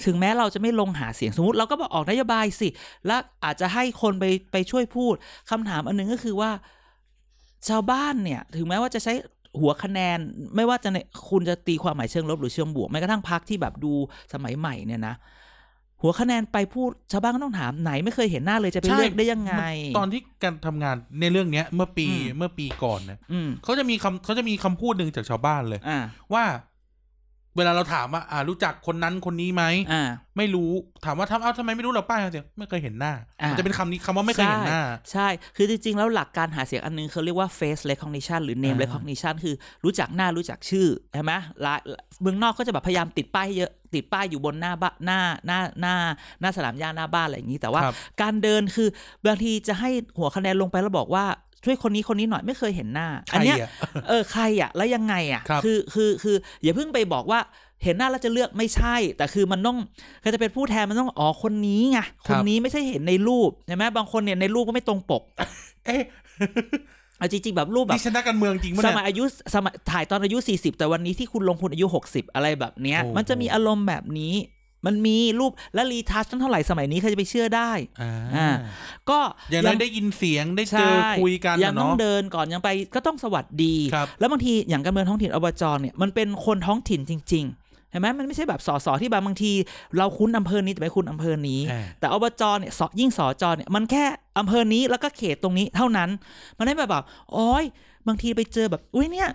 [0.04, 2.68] ถึงแม้เราจะไม่ลงหาเสียงสมมติเราก็บอกออกนโยบายสิ
[3.06, 5.14] แล้วอาจจะให้คนไปไปช่วยพูด
[5.50, 6.50] คำถามอันหนึงก็คือว่า
[7.68, 9.12] ชาวบ้านเนี่ย ถึงแม้ว่าจะใช้
[9.60, 10.18] หัวคะแนน
[10.56, 10.96] ไม่ว่าจะใน
[11.28, 13.92] คุณจะตีความหมายเชิงลบหรือเชิงบวกแม้กระทั่งพักที่แบบดู
[14.32, 15.14] สมัยใหม่เนี่ยนะ
[16.02, 19.54] หัวคะแนนไปพูดชาวบ้านก็ต้องถามไหนไม่เคยเห็นหน้าเลยจะไปใช่เลือกได้ยังไง
[19.98, 25.98] ตอนที่การทำงานในเรื่องเนี้ย เมื่อปีอืมเมื่อปีก่อนเนี่ยอืมเขาจะมีคำเขาจะมีคำพูดหนึ่งจากชาวบ้านเลยอ่า
[26.34, 26.44] ว่า
[27.56, 30.02] เวลาเราถามว่าอ่า รู้จักคนนั้นคนนี้ไหมอ่า
[30.36, 30.70] ไม่รู้
[31.04, 34.82] ถามว่าทำเอ้าทำไมไม่รู้เราป้ายหาเสียงไม่เคยเห็นหน้าอ่ามัมันจะเป็นคำนี้คำว่าไม่เคยเห็นหน้า
[35.12, 41.32] ใช่ คือจริงๆ แล้วหลักการหาเสียงอันนึงเขาเรียกว่า face recognition หรือ name อ่า recognition คือรู้จักหน้ารู้จักชื่อใช่ไหม
[41.62, 41.78] หลาย
[42.20, 45.94] เมืองนอกก็จะแบบพยายามติดป้ายเยอะติดป้ายอยู่บนหน้าบ้านหน้าหน้าหน้า
[46.40, 48.88] หน้าสนามหญ้าหน้าบ้านอะไรอย่างนี้แต่ว่าครับการเดินคือ
[49.26, 51.24] บางทีจะให้หัวคะแนนลงไปแล้วบอกว่า
[51.64, 53.70] ช่วยคนนี้คนนี้หน่อยไม่เคยเห็นหน้าใครอันเนี้ยอะ
[54.08, 55.72] เออใครอะ แล้วยังไงอะครับอคื
[56.06, 57.40] อคืออย่าเพิ่งไปบอกว่า
[57.84, 59.76] เห็นหน้าแล้วจะเลือกไม่ใช่ แต่คือมันต้อง
[60.24, 61.98] ก็จะเป็นผู้แทนมันต้องอ๋อคนนี้ไง
[62.28, 65.22] คนนี้ไม่ใช่เห็นในรูปใช่ไหมบางคนเนี่ยในรูปก็ไม่ตรงปก
[65.86, 66.02] เอ๊ะ
[67.18, 74.34] เอาจริงๆแบบรูปแบบนี่ชนะการเมืองจริงปะสเนี่ยมัยอายุสมัยถ่ายตอนอายุ 40 แต่วันนี้ที่คุณลงทุนอายุ 60 อะไรแบบเนี้ยโอ้โหมันจะมีอารมณ์แบบนี้
[74.86, 77.70] มันมีรูปและรีทัชตั้งเท่าไหร่สมัยนี้ใครจะไปเชื่อได้
[78.02, 78.48] อ่าอ่า
[79.10, 79.18] ก็
[79.50, 89.52] อย่างน้อยได้ยินเสียงได้เจอใช่คุยกันยังอะต้องเนาะเดินก่อนยังไปก็ต้องสวัสดีครับแล้วบางทีอย่างการเมืองท้องถิ่นอบจเนี่ยมันเป็นคนท้องถิ่นจริง ๆเห็นไหมมันไม่ใช่แบบสสที่บางบางที
[89.98, 94.04] เราคุ้นอำเภอนี้แต่ไม่คุ้นอำเภอนี้อ่าแต่อบจเนี่ยสยิ่งสจเนี่ยมันแค่
[94.38, 96.10] อำเภอนี้แล้วก็เขตตรงนี้เท่านั้น
[96.58, 97.64] มันไม่แบบแบบโอ้ย
[98.08, 99.28] บางทีไปเจอแบบ อุ้ยเนี่ย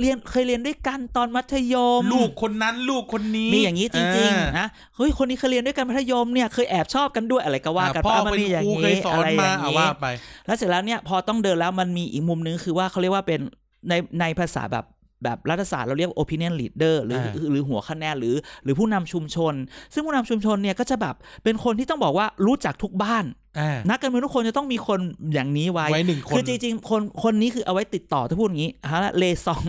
[0.00, 10.06] เรียนเคยเรียนด้วยกันตอนมัธยม ลูกคนนั้นลูกคนนี้มีอย่างนี้จริงอ่าๆนะเฮ้ยคนนี้เคยเรียนด้วยกันมัธยมเนี่ยเคยแอบชอบกันด้วยอะไรก็ว่ากันอ่าพ่อมัเป็นมีอย่าคงรูเคนี้ยสออะนไรอมาย่างอะนี้ว่าไป
[10.46, 13.40] แล้วเสร็จแล้วเนี่ยพอต้องเดินแล้วมันมีอีกมุมนึงคือว่าเขาเรียกว่าเป็น
[13.88, 14.84] ในในภาษาแบบ
[15.24, 19.54] แบบรัฐศาสตร์เราเรียก opinion leader หรืออ่าหรือหัวคะแนนหรือ หรือผู้นำชุมชน
[19.92, 21.14] ซึ่งผู้นำชุมชนเนี่ยก็จะแบบ
[21.44, 23.24] เป็นคนที่ต้องบอกว่ารู้จักทุกบ้าน
[23.60, 25.00] อ่านักการเมืองทุกคนจะต้องมีคน
[25.32, 29.62] อย่างนี้ไว้ไว้หนึ่งคนคือจริงๆ คนคนนี้คือเอาไว้ติดต่อถ้าพูดอย่างนี้ฮะเลซอง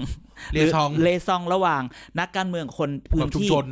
[0.54, 1.82] เลซองหรืเลซองระหว่าง
[2.20, 3.66] นักการเมืองคนพื้กับนชุมที่ชน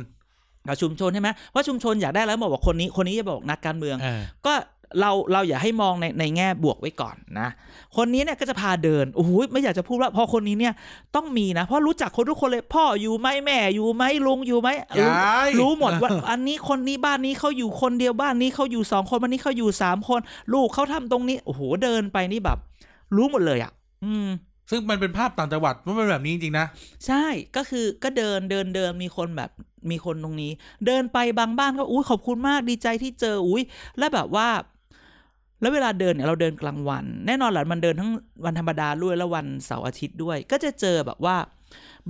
[0.68, 4.52] กับชุมชนใช่ไหมว่าชุมชนอยากได้แล้วบอกว่าคนนี้คนนี้จะบอกนักการเมืองอ่าก็
[5.00, 7.48] เราเราอย่าให้มองในในแง่บวกไว้ก่อนนะ
[7.96, 10.74] คนนี้เนี่ยก็จะพาเดินโอ้โหไม่อยากจะพูดว่าพอคนนี้เนี่ย
[11.14, 20.20] ต้องมีนะ เพราะรู้จักคนทุกคนเลยพ่ออยู่ไหมแม่อยู่ไหมลุงอยู่ไหมรู้ยาย รู้หมดว่า อันนี้คนนี้บ้านนี้เขาอยู่คนเดียวบ้านนี้เขาอยู่สองคนบ้านนี้เขาอยู่สามคน
[20.52, 22.58] ลูกเขาทำตรงนี้โอ้โหเดินไปนี่แบบ
[23.16, 23.72] รู้หมดเลยอะ
[24.04, 24.28] อืม
[24.70, 26.66] ซึ่งมันเป็นภาพต่างจังหวัดมันเป็นแบบนี้จริงๆนะ
[27.06, 27.24] ใช่
[27.56, 29.50] ก็คือก็เดินเดินเดินมีคนแบบ
[29.90, 30.52] มีคนตรงนี้
[30.86, 33.62] เดินไปบางบ้านก็อุ้ยขอบคุณมากดีใจที่เจออุ้ย
[33.98, 34.48] แล้วแบบว่า
[35.64, 38.10] แล้วเวลาเดินเนี่ยเราเดินกลางวัน แน่นอนแหละมันเดินทั้ง
[38.44, 41.36] วันธรรมดาด้วยแล้ววันเสาร์อาทิตย์ด้วย ก็จะเจอแบบว่า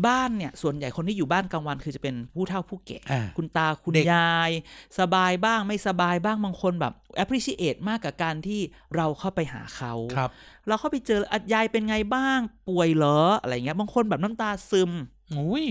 [0.06, 4.50] บ้านเนี่ยส่วนใหญ่คนที่อยู่บ้านกลางวันคือจะเป็นผู้เฒ่าผู้แก่อ่าคุณตาคุณเด็กยาย
[4.98, 8.60] สบายบ้างไม่สบายบ้างบางคนแบบ appreciate มากกับการที่
[8.96, 10.30] เราเข้าไปหาเขาครับ
[10.68, 14.90] เราเข้าไปเจออัดยายเป็นไงบ้างป่วยเหรออะไรเงี้ยบางคนแบบน้ำตาซึม
[15.38, 15.66] อุ้ย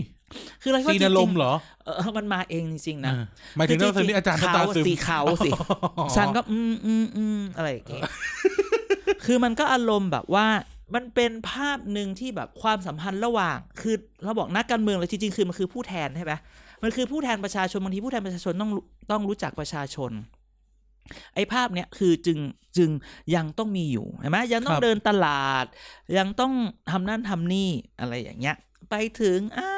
[0.62, 3.24] คืออะไรก็ซีจนริงลมณ์เหรอๆเออมันมาเองจริงๆนะอ่า
[3.58, 5.52] หมายถึงคืเราเรียกอาจารย์เขาน้ำตาซึมสีเขาสิ
[6.16, 8.04] ฉันก็อืมอืมอืมอะไรอย่างเงี้ย
[9.26, 10.48] คือมันก็อารมณ์แบบว่า
[10.96, 16.34] มันเป็นภาพหนึ่งที่แบบความสัมพันธ์ระหว่าง คือเราบอกนักการเมืองเลยจริงๆ คือมันคือผู้แทนใช่ไหม
[16.84, 20.12] มันคือผู้แทนประชาชนบางทีผู้แทนประชาชนต้องรู้ต้องรู้จักประชาชน
[21.36, 22.40] ไอ้ภาพเนี้ยคือจึง
[22.78, 22.90] จึง
[23.36, 25.66] ยังต้องมีอยู่เห็นไหมยังต้อคงรับเดินตลาด
[26.18, 26.54] ยังต้อง
[26.92, 27.70] ทำนั่นทำนี่
[28.00, 28.56] อะไรอย่างเงี้ย
[28.90, 29.72] ไปถึงอ่า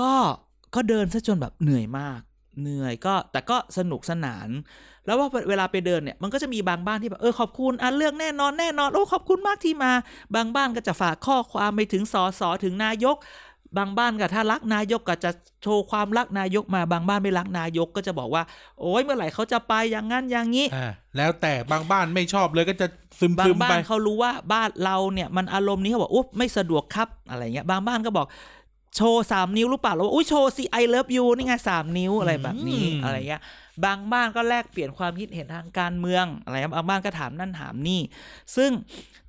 [0.00, 0.12] ก็
[0.74, 2.20] ก็เดินซะจนแบบเหนื่อยมาก
[2.60, 4.48] เหนื่อยก็แต่ก็สนุกสนาน
[5.06, 9.92] แล้วว่าเวลาไปเดินเนี่ยมันก็จะมีบางบ้านที่แบบเออขอบคุณอะเรื่องแน่นอนแน่นอนโอ้ขอบคุณมากที่มา
[10.34, 13.16] บางบ้านก็จะฝากข้อความไปถึงสอสอถึงนายก
[13.78, 15.30] บางบ้านก็ถ้ารักนายกก็จะ
[15.62, 18.42] โชว์ความรักนายกมาบางบ้านไม่รักนายกก็จะบอกว่า
[18.80, 22.86] โอ้ยเมื่อไหร่เขาจะไปอย่างนั้นอย่างนี้อ่าแล้วแต่บางบ้านไม่ชอบเลยก็จะ
[23.20, 28.26] ซึมบาซึงมบ้าไปนเขารู้ว่าบ้านเราเนี่ยมันอารมณ์นี้เขาบอกอุ๊บไม่สะดวกครับอะไรเงี้ยบางบ้านก็บอก
[28.96, 33.42] โชว์สามนิ้วรู้ป่ะเราบอกอุ้ยโชว์สิ I love you นี่ไงสามนิ้วอะไรแบบนี้อืมอะไรเงี้ย
[33.84, 38.00] บางบ้านก็แลกเปลี่ยนความคิดเห็นทางการเมืองอะไรเงี้ยบางบ้านก็ถามนั่นถามนี่
[38.56, 38.70] ซึ่ง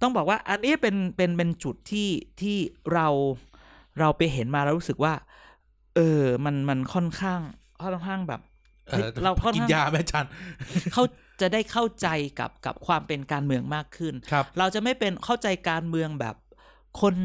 [0.01, 2.09] ต้องบอกว่าอันนี้เป็นเป็นเป็นจุดที่
[2.41, 2.57] ที่
[2.93, 3.07] เรา
[3.99, 5.13] เราไปเห็นมาแล้วรู้สึกว่า
[5.95, 7.39] เออมันมันค่อนข้าง
[7.83, 8.41] ค่อนข้างแบบ
[8.87, 10.29] เออเราค่อนกินข้างยาไหมอาจารย์
[10.93, 11.03] เขา
[11.41, 12.07] จะได้เข้าใจ
[12.39, 16.35] กับกับความเป็นการเมืองมากขึ้นครับเราจะไม่เป็นเข้าใจการเมืองแบบ
[17.01, 17.15] คน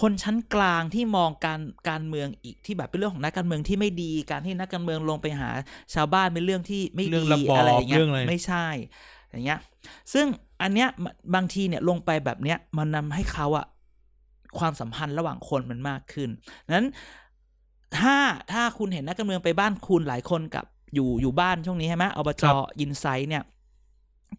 [0.00, 5.50] คนชั้นกลางที่มองการการเมืองอีกที่แบบเป็นเรื่องของนักการเมืองที่ไม่ดีการที่นักการเมืองลงไปหา
[5.94, 8.66] ชาวบ้านเป็นเรื่องที่ไม่เรื่ดีองระบอบอะไรอย่างเงี้เรื่ยองอะไรไม่ใช่
[9.30, 9.60] อย่างเงี้ย
[10.12, 10.26] ซึ่ง
[10.62, 10.88] อันเนี้ย
[11.34, 13.66] บางทีเนี่ยลงไปแบบเนี้ยมันนำให้เขาอะ
[14.58, 16.30] ความสัมพันธ์ระหว่างคนมันมากขึ้น
[16.74, 16.86] นั้น
[17.98, 18.16] ถ้า
[18.52, 23.42] ถ้าคุณเห็นนักการเมืองไปบ้านคุณหลายคนกับอยู่อยู่บ้านช่วงนี้ใช่ไหมอบจครับอินไซต์เนี่ย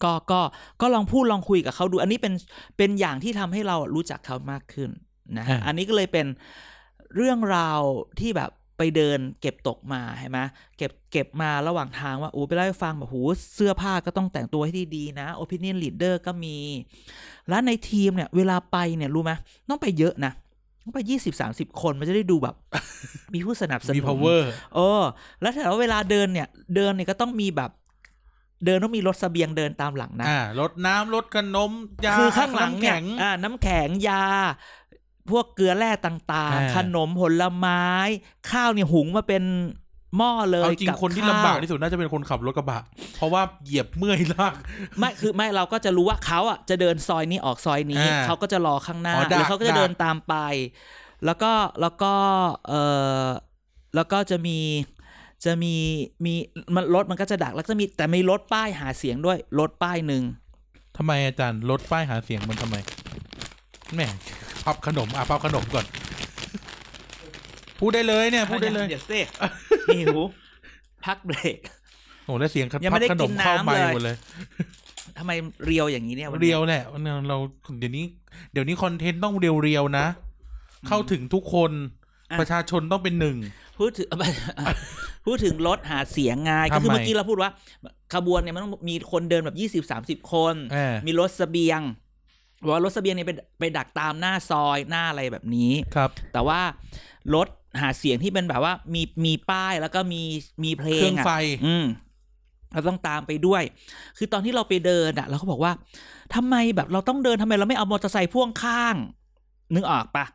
[0.03, 0.41] ก็ก็
[0.81, 2.33] ก็ลองพูดลองคุยกับเขาดู อันนี้เป็น
[2.77, 4.89] เป็นอย่างที่ทำให้เรารู้จักเขามากขึ้น
[5.37, 6.25] นะอ่าอันนี้ก็เลยเป็น
[7.15, 7.79] เรื่องราว
[8.19, 10.39] ที่แบบไปเดินเก็บตกมาใช่ไหม
[10.77, 13.15] เก็บเก็บมาระหว่างทางว่าโอ้ไปเล่าให้ฟังแบบโห
[13.55, 16.57] เสื้อผ้าก็ต้องแต่งตัวให้ดีๆนะ opinion leader ก็มี
[17.49, 19.31] แล้วในทีมเนี่ย เวลาไปเนี่ยรู้ไหม
[19.69, 20.33] ต้องไปเยอะนะ
[20.93, 22.55] ไปยี่สิบสามสิบคนมันจะได้ดูแบบ
[23.33, 24.41] มีผู้สนับสนุนมี power
[24.75, 25.03] เออ
[25.41, 27.71] แล้วแต่ว่าเวลาเดินเนี่ย เดินเนี่ยก็ต้องมีแบบ
[28.65, 31.71] เดินต้องมีรถเสบียงเดินตามหลังนะอ่ารถน้ำรถขนม
[32.05, 34.25] ยาคือข้างหลังน้ำเนี่ยแข็งอ่าน้ำแข็งยา
[35.31, 37.83] พวกเกลือแร่ต่างอ่าๆขนมผลไม้
[38.51, 39.43] ข้าวเนี่ยหุงมาเป็น
[40.17, 42.79] หม้อเลยเอาจริงกับคนที่ข้วลำบากที่สุดน่าจะเป็นคนขับรถกระบะ
[43.15, 44.53] เพราะว่าเหยียบเมื่อยลาก
[44.99, 50.35] ไม่คือไม่เราก็จะรู้ว่าเขาอะจะเดินซอยนี้ออกซอยนี้อ่าเขาก็จะรอข้างหน้าอ๋อดักแล้วเขาก็จะดักเดินตามไป
[51.25, 52.13] แล้วก็แล้วก็
[52.67, 52.73] เอ
[53.23, 53.27] อ
[53.95, 54.57] แล้วก็จะมี
[55.45, 55.75] จะมี
[56.25, 56.33] มี
[56.75, 60.23] มันรถมันก็จะดักแล้วก็จะมีแต่มีรถป้ายหาเสียงด้วยรถป้ายหนึ่ง
[60.97, 62.75] ทำไมอาจารย์รถป้ายหาเสียงมันทำไม
[63.95, 64.01] แหม
[64.63, 65.85] พับขนมอะพับขนมก่อน
[67.79, 69.19] พูดได้เลยเนี่ย พูดได้เลยเดี๋ยวเซ่
[69.95, 70.17] หิว
[71.05, 71.57] พักเบรก
[72.25, 74.15] โอ้แล้วเสียงยังพัไม่ได้ขนกิมนเข้าน้ำไมค์เลยหมดเลย
[75.17, 75.31] ทำไม
[75.65, 76.83] เรียวอย่างนี้เนี่ยวันนี้เรียวแหละ
[77.29, 77.37] เรา
[77.79, 78.05] เดี๋ยวนี้
[78.51, 80.05] เดี๋ยวนี้คอนเทนต์ต้องเรียวเรียวๆนะ
[80.87, 81.71] เข้าถึงทุกคน
[82.31, 83.37] อะประชาชนต้องเป็นหนึ่ง
[83.83, 84.07] พูดถึง
[85.25, 87.51] พูดถึงรถหาเสียงไงก็คือทำไมเมื่อกี้เราพูดว่า
[88.13, 91.81] ขบวนเนี่ยมันต้องมีคนเดินแบบยี่สิบสามสิบคนเออมีรถเสบียง
[92.63, 96.59] บอกว่ารถเสบียงเนี่ยไปไปดักตามหน้าซอยหน้าอะไรแบบนี้ครับ แต่ว่า
[97.35, 97.47] รถ
[97.81, 100.21] หาเสียงที่เป็นแบบว่ามีมีป้ายแล้วก็มี
[100.63, 101.31] มีเพลเครื่องงอะไฟ
[101.65, 101.85] อืม
[102.73, 103.63] เราต้องตามไปด้วย
[104.17, 105.71] คือตอนที่เราไปเดินอะเราก็บอกว่า
[106.35, 108.95] ทำไมแบบเราต้องเดินทำไมเราไม่เอามอเตอร์ไซค์พ่วงข้าง
[109.75, 110.25] นึกออกปะ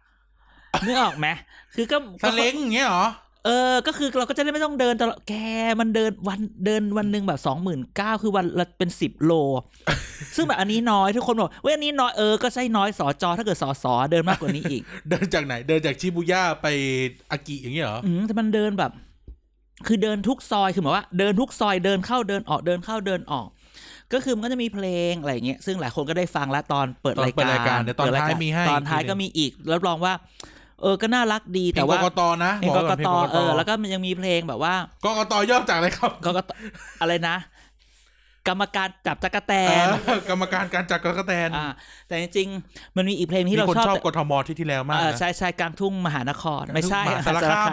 [0.86, 1.28] นึกออกไหม
[1.74, 5.34] คือก็สเล้งอย่างเงี้ยเหรอเออ ก็คือเราก็จะได้ไม่ต้องเดินตลอดแก
[5.80, 9.32] มันเดินวันเดินวันหนึ่งแบบสองหมื่นเก้าคือวันละเป็นสิบโล
[10.36, 16.66] ซึ่งแบบอันนี้น้อยทุกคนบอกเว้ยอันนี้น้อยเออก็ใช่น้อยสอจอถ้าเกิดสอสอเดินมากกว่านี้อีก เดินจากไหน เดินจากชิบูย่าไป
[17.30, 18.92] อากิอย่างเงี้ยเหรออืมแต่มันเดินแบบ
[19.86, 23.48] คือเดินทุกซอยคือหมายว่าเดินทุกซอยเดินเข้าเดินออกเดินเข้าเดินออก
[24.12, 30.12] ก็คือมันก็จะมีเพลงอะไรอย่างเงี้ยซึ่งหลายคนก็ได้ฟังแล้วตอนเปิดตอนรายเปิดการรายการเดี๋ยวตอนปิรท้ายมีให้ตอนท้ายก็มีอีกรับรองว่า
[30.82, 36.50] เออก็น่ารักดีเพลแต่งกว่ากตนะเพลงบกอกกอนเพลงตกกตเออแล้วก็มันยังมีเพลงแบบว่ากกตย่อจากอะไรครับกกต
[37.00, 37.36] อะไรนะ
[38.48, 39.52] กรรมการจับตะกะแต
[39.84, 41.66] นเออกรรมการการจัดกกตแตนอ่า
[42.08, 47.70] แต่จริงๆมันมีอีกเพลงมีที่เราคนชอบชอบแต่กทมที่ที่แล้วมากเออนะใช่ใช่กลางทุ่งมหานคร ไม่ใช่มหาสารคาม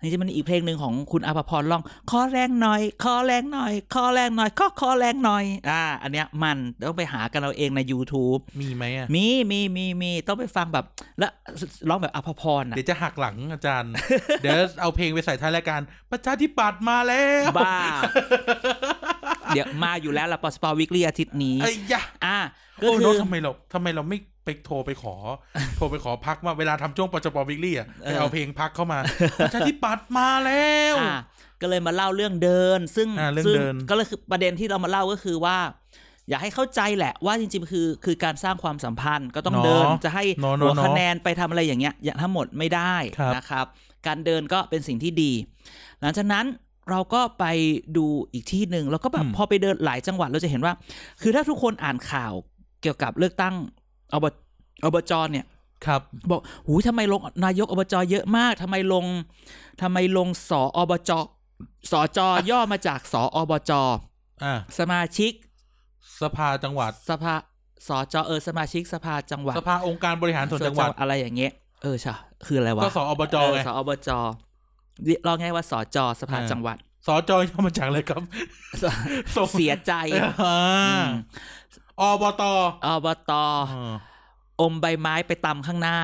[0.00, 6.56] จริงๆมันมีอีกเพลงหนึ่งของคุณอาภพรร้องขอแรงหน่อยขอแรงหน่อยขอแรงหน่อยขอขอแรงหน่อย อ่า อันเนี้ยมัน
[6.88, 10.84] ต้องไปหากันเราเองใน YouTube มีไหมอะ มีมีมีมีต้องไปฟังแบบ
[11.18, 11.30] แล้ว
[11.88, 13.92] ร้องแบบอาภพรอะ เดี๋ยวจะหักหลังอาจารย์
[14.42, 17.74] เดี๋ยวเอาเพลงไปใส่ท้ายรายการประชาธิปัตย์มาแล้วบ้า
[19.48, 22.36] เดี๋ยวมาอยู่แล้วละปอสปอวิกฤอาทิตย์นี้ไอ้ยะอ่า
[22.80, 24.18] ก็โอ้คืโนอทำไมเราทำไมเราไม่
[24.50, 25.16] ไปโทรไปขอ
[25.76, 28.98] โทรไปขอพักมาเวลาทำช่วงปจปวิกลี่อะไปเอาเพลงพักเข้ามา
[29.38, 31.16] ประชาธิปัตย์มาแล้วอ่า
[31.60, 35.58] ก็เลยมาเล่าเรื่องเดิน ซึ่งอ่าเรื่องซึ่งเดินก็เลยคือประเด็นที่เรามาเล่าก็คือว่า
[36.28, 43.66] อยากให้เข้าใจแหละว่าจริงๆคือคือการสร้างความสัมพันธ์ก็ต้องเดินจะให้เนาะหัวเนาะคะแนนไปทำอะไรอย่างเงี้ย อย่างทั้งหมดไม่ได้ครับนะครับ
[44.06, 45.32] การเดินก็เป็นสิ่งที่ดี
[46.00, 46.46] หลังจากนั้น
[46.90, 47.44] เราก็ไป
[47.96, 50.74] ดูอีกที่หนึ่งแล้วก็แบบพอไปเดินหลายจังหวัดเราจะเห็นว่า
[51.22, 52.32] คือถ้าทุกคนอ่านข่าว
[52.82, 53.54] เกี่ยวกับเลือกตั้ง
[54.14, 54.24] อบ
[54.84, 55.46] อบจเนี่ย
[55.86, 59.04] ครับ บอกหูยทำไมลงนายกอบจเยอะมากทำไมลง
[59.82, 61.10] ทำไมลงสออบจ
[61.90, 62.18] สจ
[62.50, 63.72] ย่อมาจากสออบจ
[64.44, 65.32] อ่าสมาชิก
[66.22, 67.34] สภาจังหวัดสภา
[67.88, 72.14] สจเออสมาชิกสภาจังหวัดสภาองค์การบริหารส่วนจังหวัดอะไรอย่างเงี้ยเออใช่
[72.46, 74.10] คืออะไรวะก็สอบจเออไงสออบจ
[75.26, 78.22] ลองง่ายว่าสจสภาอ่าจังหวัดสจย่อมาจากอะไรครับ
[79.36, 79.92] ส่งเสียใจ
[82.00, 82.44] อ่าอืมอบต
[82.84, 83.92] อบตอ่า
[84.60, 85.98] อมใบไม้ไปตำข้างหน้า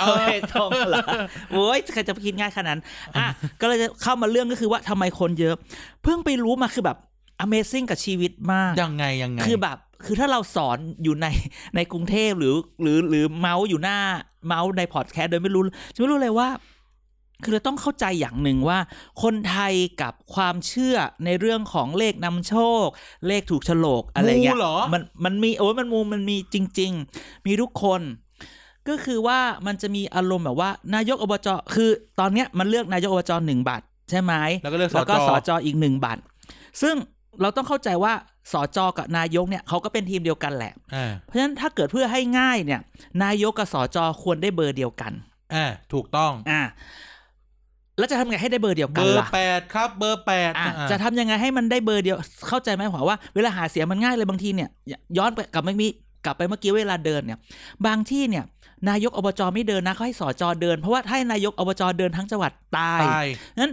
[0.00, 1.06] เอเอาอไปตรงเหรอ
[1.52, 2.80] โว้ยใครจะไปคิดง่ายขนาดนั้น
[3.16, 3.26] อะ
[3.60, 5.54] ก็เลยจะเข้ามาเรื่องก็คือว่าทำไมคนเยอะ
[6.02, 6.98] เพิ่งไปรู้มาคือแบบ
[7.44, 11.26] Amazing กับชีวิตมาก ยังไงยังไง คือแบบ คือถ้าเราสอนอยู่ใน
[11.76, 13.98] ในกรุงเทพหรือ หรือหรือเมาส์อยู่หน้า
[14.46, 15.62] เมาส์ในพอดแคสต์โดยไม่รู้
[15.94, 16.48] จะไม่รู้เลยว่า
[17.42, 18.78] คือเราต้องเข้าใจอย่างหนึ่งว่า
[19.22, 22.86] คนไทยกับความเชื่อในเรื่องของเลขนำโชค
[23.26, 28.00] เลขถูกโฉลกอะไรเงี้ยมูเหรอมันมันมีโอ้ยมันมูมันมีจริง ๆ มีทุกคน
[28.88, 36.22] ก็คือว่ามันจะมีอารมณ์แบบว่า นายกอบจคือตอนเนี้ยมันเลือกนายกอบจหนึ่งบัตรใช่ไหมแล้วก็เลือกสแล้วจก็สจอีกหนึ่งบัตร
[36.82, 36.94] ซึ่ง
[37.40, 38.12] เราต้องเข้าใจว่า
[38.52, 42.80] สจกับนายกเนี่ยเขาก็เป็นทีมเดียวกันแหละอ่าเพราะฉะนั้นถ้าเกิดเพื่อให้ง่ายเนี่ย
[43.24, 45.12] นายกกับสจควรได้เบอร์เดียวกัน
[45.54, 46.62] อ่าถูกต้องอ่า
[48.00, 52.16] แล้วจะทำไงให้ได้เบอร์เดียวเบกันอร์ล่ะแปดครับเบอร์แปดอะอ่าจะทำยังไงให้มันได้เบอร์เดียว
[52.48, 54.68] เข้าใจไหมหัวว่าเวลาหาเสียงมันง่ายเลยบางทีเนี่ย
[55.18, 55.88] ย้อนไปกลับไม่มี
[56.24, 57.38] กลับไปเมื่อกี้เวลาเดินเนี่ย
[57.86, 58.44] บางที่เนี่ย
[58.88, 63.26] นายกอบจไม่เดินนะเขาให้สจเดิน เพราะว่าถ้าให้นายกอบจเดินทั้งจังหวัดตายตาย
[63.60, 63.72] นั้น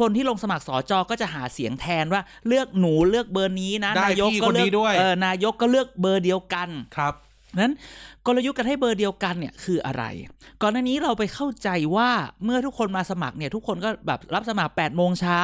[0.00, 7.14] คนที่ลงสมัครสอจอก็จะหาเสียงแทนว่าเลือกหนูเลือกเบอร์นี้นะได้นายกพี่ก็คนเลืนี้อกด้วย เออนายกก็เลือกเบอร์เดียวกัน ครับ
[7.58, 7.72] นั้น
[8.26, 10.04] กลยุทธ์การให้เบอร์เดียวกันเนี่ยคืออะไร
[10.62, 12.10] ก่อนหน้านี้เราไปเข้าใจว่า
[12.44, 15.38] เมื่อทุกคนมาสมัครเนี่ยทุกคนก็แบบรับสมัคร8ปดโมงเช้า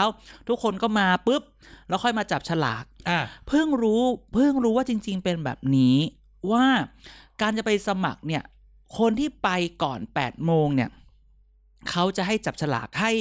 [0.49, 1.43] ทุกคนก็มาปุ๊บ
[1.89, 4.03] แล้วค่อยมาจับฉลากอ่าเพิ่งรู้
[4.35, 5.97] เพิ่งรู้ว่าจริง ๆ เป็นแบบนี้
[6.51, 6.65] ว่า
[7.41, 8.43] การจะไปสมัครเนี่ย
[8.99, 9.49] คนที่ไป
[9.83, 10.91] ก่อน8ปดโมงเนี่ย
[11.91, 13.13] เขาจะให้จับฉลากให้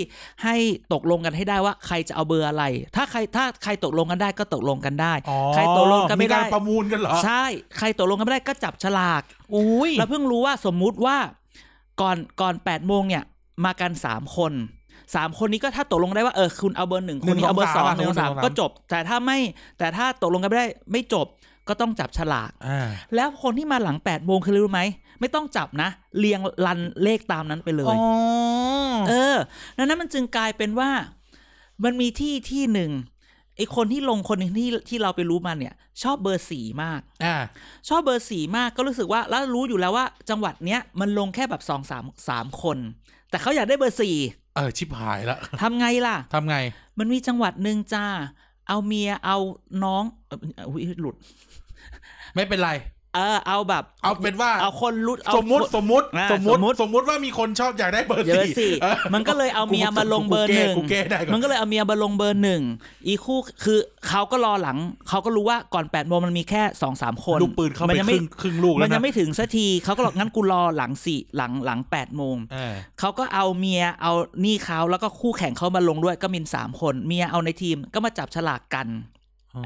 [0.44, 0.56] ให้
[0.94, 2.64] ตกลงกันให้ได้ว่าใครจะเอาเบอร์อะไร
[2.96, 7.44] ถ้าใครถ้าใครตกลงกันได้ก็ตกลงกันได้อ๋อใครตกลงกันไม่ได้การประมูลกันเหรอใช่
[7.78, 9.22] ใครตกลงกันไม่ได้ก็จับฉลาก
[9.56, 11.18] อุ้ยแล้วเพิ่งรู้ว่าสมมุติว่า
[12.02, 13.24] ก่อนก่อนแปดโมงเนี่ย
[13.66, 14.54] มากันสามคน
[15.16, 19.38] สามคนนี้ก็ถ้าตกลงได้ว่าเออคุณเอาเบอร์หนึ่งคนนี้เอาเบอร์สองหนึ่งสามก็จบ แต่ถ้าไม่
[19.78, 21.28] แต่ถ้าตกลงกันไม่ได้ไม่จบ
[21.68, 24.82] ก็ต้องจับฉลากอ่าแล้วคนที่มาหลังแปดโมงคืออะไรรู้ไหม
[25.20, 28.06] ไม่ต้องจับนะ เรียง run เลขตามนั้นไปเลยอ๋อ
[29.10, 29.38] เออ
[29.78, 30.90] ดังนั้นมันจึงกลายเป็นว่า
[31.84, 32.92] มันมีที่ที่หนึ่ง
[33.58, 35.74] ไอคนที่ลงคนหนึ่งที่ที่เราไปรู้มาเนี่ย
[36.04, 37.36] ชอบเบอร์สี่มากอ่า
[37.90, 42.78] ชอบเบอร์สี่มากก็รู้สึกว่า แล้วรู้อยู่แล้วว่า จังหวัดเนี้ยมันลงแค่แบบสองสามสามคน
[43.30, 44.16] แต่เขาอยากได้เบอร์สี่
[44.56, 46.58] เออชิบหายละทำไงล่ะทำไง
[47.00, 48.06] มันมีจังหวัดหนึ่งจ้า
[48.68, 49.38] เอาเมียเอา
[49.84, 51.16] น้องเอ่ออุ๊ยหลุด
[52.36, 52.72] ไม่เป็นไร
[53.16, 62.62] เออเอาแบบ เอาเป็นว่าเอาคนรุดเอาสมมุติคนสมมุติอ่าสมมุติสมมุติสมมุติว่ามีคนชอบอยากได้เบอร์เยอะสี่สิเออมันก็เลยเอาเมียมาลงเบอร์หนึ่งกูแก้ได้ก่อนมันก็เลยเอาเมียมาลงเบอร์หนึ่ง
[63.08, 64.78] อีคู่คือเขาก็รอหลัง
[65.10, 74.14] เขาก็รู้ว่าก่อนแปดโมงมันมีแค่สองสามคนลูกปืนเข้าไปมัยัคไม่รึ่งครึ่งลูกมัแล้วนยันะงไม่ถึงสักทีเขาก็บอกงั้นกูรอหลังสี่หลังหลังแปดโมงเออเขาก็เอาเมียเอา
[74.46, 78.88] นี่เขาแล้วก็คู่แข่งเขามาลงด้วยก็มีสามคน เมียเอาในทีมก็มาจับฉลากกัน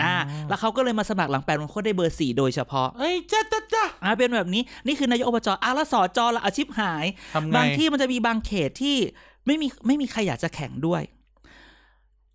[0.02, 0.16] อ่า
[0.50, 8.98] แล้วเขาก็เลยมาสมัครหลังแปดโมงเขาได้เบอร์สี่โดยเฉพาะเอ้ยจ้าจ้าจ้าอ่าเป็นแบบนี้นี่คือนายกอบจอะแล้วสอจอละอาชีพหายทำไงบางที่มันจะมีบางเขตที่
[9.46, 11.02] ไม่มีไม่มีใครอยากจะแข่งด้วย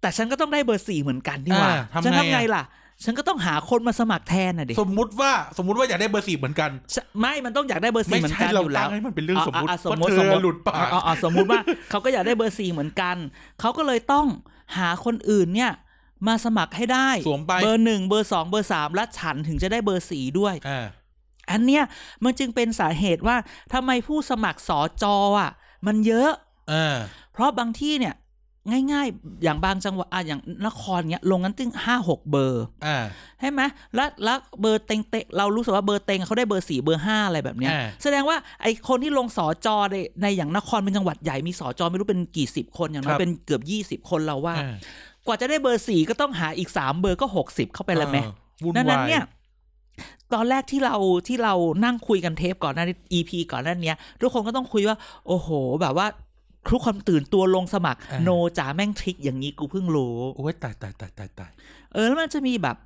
[0.00, 2.64] แต่ฉันก็ต้องได้เบอร์สี่เหมือนกันนี่หว่าอ่าทำไงฉันทำไงอะล่ะ
[3.04, 13.16] ฉันก็ต้องหาคนมาสมัครแทนน่ะดิสมมุติว่าสมมุติว่าอยากได้เบอร์สี่เหมือนกันใช่ไม่มันต้องอยากได้เบอร์สี่ไม่เหมือนใช่กันเราอยู่แล้ตั้วงให้มันเป็นเรื่องสมมุติอะอะสมเพมติราะเธสมมอติหลุดปากอ๋ออ๋อสมมุติว่าเขาก็อยากได้เบอร์สี่เหมือนกัน
[13.60, 14.26] เขาก็เลยต้อง
[14.76, 15.70] หาคนอื่นเนี่ย
[16.27, 20.87] มาสมัครให้ได้สวมไปเบอร์หนึ่งเบอร์สองเบอร์สามและฉันถึงจะได้เบอร์สี่ด้วยอ่า
[21.50, 21.83] อันเนี้ย
[22.24, 23.37] มันจึงเป็นสาเหตุว่า
[23.72, 25.50] ทำไมผู้สมัครสอจออะ
[25.87, 26.31] มันเยอะ
[26.72, 26.96] อ่า
[27.33, 28.14] เพราะบางที่เนี่ย
[28.92, 32.98] ง่ายๆ อย่างบางจังหวัดอะอย่างนครเนี้ย ลงกันตึงห้าหกเบอร์อ่า
[33.40, 33.62] ใช่ไหม
[33.94, 44.74] แล้วแล้วเบอร์เต็งเตเรารู้สึกว่าเบอร์เต็งเขาได้เบอร์สี่เบอร์ห้าอะไรแบบเนี้ยอ่าแสดงว่าไอคนที่ลงสอจอในในอย่างนครเป็นจังหวัดใหญ่มีสอจอไม่รู้เป็นกี่สิบคนอย่างน้อยเป็นเกือบยี่สิบคนเราว่าอ่า
[45.26, 48.32] กว่าจะได้เบอร์สี่ก็ต้องหาอีกสามเบอร์ก็หกสิบเข้าไปแล้วไหมเออ
[48.64, 49.22] วุ่นดังนั้นวายเนี่ย
[50.34, 50.96] ตอนแรกที่เรา
[51.28, 55.48] ที่เรานั่งคุยกันเทปก่อนหน้านี้ EP ก่อนหน้าเนี้ยทุกคนก็ต้องคุยว่า โอ้โห
[55.80, 56.06] แบบว่า
[56.70, 61.50] ทุกคนตื่นตัวลงสมัครอ่าโนจ๋าแม่งทริกอย่างนี้กูเพิ่งรู้โอ้ยตายตายตายตายตาย
[61.94, 62.76] เออแล้วมันจะมีแบบ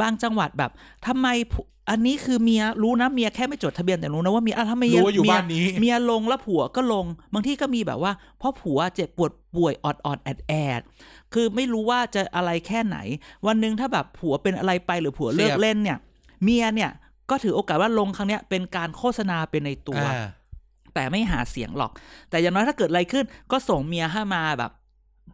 [0.00, 0.70] บางจังหวัดแบบ
[1.06, 10.80] ทำไมผัวอันนี้คือเมียรู้นะเมียแค่ไม่จดทะเบียนแต่รู้นะว่าเมียอะถ้าเมียรู้ว่าอยู่เมีบ้านนี้เมียลงแล้วผัวก็ลง บางที่ก็มีแบบว่าเพราะผัวเจ็บปวดป่วยออดออดแอดแอด
[11.32, 12.96] คือไม่รู้ว่าจะอะไรแค่ไหน
[13.46, 15.98] วันหนึ่งถ้าแบบผัวเป็นอะไรไปหรือผัวเลิกเสียบเล่นเนี่ย
[16.44, 16.90] เมียเนี่ย
[17.30, 20.24] ก็ถือโอกาสว่าลงครั้งเนี้ยเป็นการโฆษณาเป็นในตัวอ่า
[20.94, 21.90] แต่ไม่หาเสียงหรอก
[22.30, 24.72] แต่อย่างน้อยถ้าเกิดอะไรขึ้น ก็ส่งเมียให้มาแบบ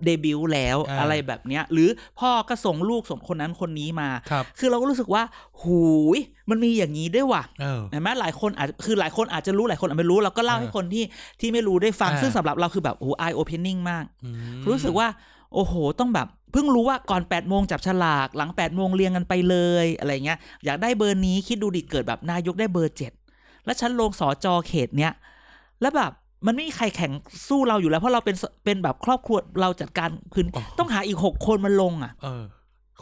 [0.05, 1.89] เดบิวต์แล้วอ่าอะไรแบบเนี้ย หรือ
[2.21, 5.23] พ่อก็ส่งลูกส่งคนนั้นคนนี้มาครับคือเราก็รู้สึกว่า
[5.63, 5.83] หู
[6.17, 6.19] ย
[6.51, 11.05] มันมีอย่างนี้ด้วยว่ะเออเห็นไหมหลายคนอาจคือหลายคนอาจจะรู้หลายคนอาจไม่รู้ เราก็เล่าเออให้คนที่
[11.41, 15.09] ที่ไม่รู้ได้ฟังอ่าซึ่งสำหรับเราคือแบบโอ้ไอโอเพนนิ่งมากอืมรู้สึกว่า
[15.55, 23.13] โอ้โห ต้องแบบเพิ่งรู้ว่าก่อน8ปดโมงจับฉลากหลัง8ปดโมงเรียงกันไปเลยอะไรเงี้ย อยากได้เบอร์นี้คิดดูดิเกิดแบบนายกได้เบอร์เจ็ด
[23.65, 25.13] แล้วฉันลงสอจอเขตเนี้ย
[25.81, 26.13] แล้วแบบ
[26.47, 27.13] มันไม่มีใครแข่ง
[27.49, 30.47] สู้เราอยู่แล้ว เพราะเราเป็นสเป็นแบบครอบครัวเราจัดการพื้น
[30.79, 32.43] ต้องหาอีกหกคนมาลงอะ เออ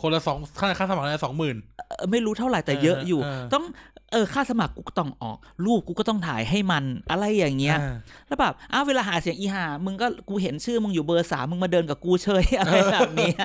[0.00, 3.64] คนละสองค่าค่าสมัครละสองหมื่นเออไม่รู้เท่าไหร่แต่เยอะอยู่เออต้อง
[4.12, 7.78] เออค่าสมัครกูก็ต้องออก รูปกูก็ต้องถ่ายให้มันอะไรอย่างเงี้ย
[8.26, 13.44] แล้วแบบอ้าวเวลาหาเสียงอีหามึงก็กูเห็นชื่อมึงอยู่เบอร์สามมึงมาเดินกับกูเฉยอะไรแบบเนี้ย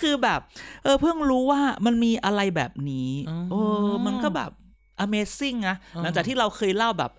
[0.00, 0.40] คือแบบ
[0.84, 3.54] เออเพิ่งรู้ว่ามันมีอะไรแบบนี้อืมเอ
[3.86, 4.50] อมันก็แบบ
[5.04, 7.10] Amazing นะอืมหลังจากที่เราเคยเล่าแบบ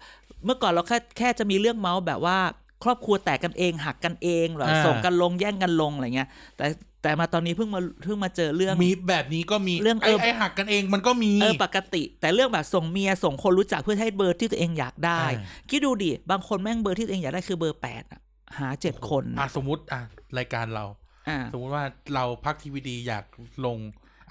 [0.45, 2.37] เมื่อก่อนเราแค่แค่จะมีเรื่องเมาส์แบบว่า
[2.83, 6.65] ครอบครัวแตกกันเองหักกันเองแบบอ่าส่งกันลงแย่งกันลงอะไรเงี้ย แต่
[7.01, 18.21] แต่มาตอนนี้เพิ่งมาเพิ่งมาเจอเรื่องมีแบบนี้ก็มีเรื่องไอ้เออไอ้หักกันเองมันก็มีเออปกติ แต่เรื่องแบบส่งเมียส่งคนรู้จักเพื่อให้เบอร์ที่ตัวเองอยากได้อ่าคิดดูดิบางคนแม่งเบอร์ที่ตัวเองอยากได้คือเบอร์แปดอะ
[18.59, 20.01] หาเจ็ดคนอะสมมติอะ
[20.37, 20.85] รายการเรา
[21.29, 23.25] อ่าสมมติว่าเราพรรคทีวีดีอยาก
[23.65, 23.77] ลง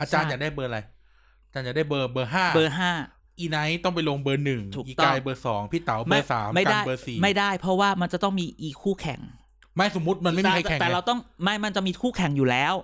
[0.01, 0.81] อาจารย์ใช่อยากได้เบอร์อะไร
[1.47, 2.93] อาจารย์อยากได้เบอร์เบอร์ห้าเบอร์ห้า
[3.39, 9.21] อีไนท์ต้องไปลงเบอร์หนึ่งถูกอีต้องกายเบอร์สองพี่เต๋าเบอร์สามไม่กันได้เบอร์สี่ไม่ได้เพราะว่ามันจะต้องมีอีคู่แข่ง
[9.77, 12.75] ไม่สมมติมันไม่มีใครแข่งแต่ไงเราต้องไม่มันจะมีคู่แข่งอยู่แล้ว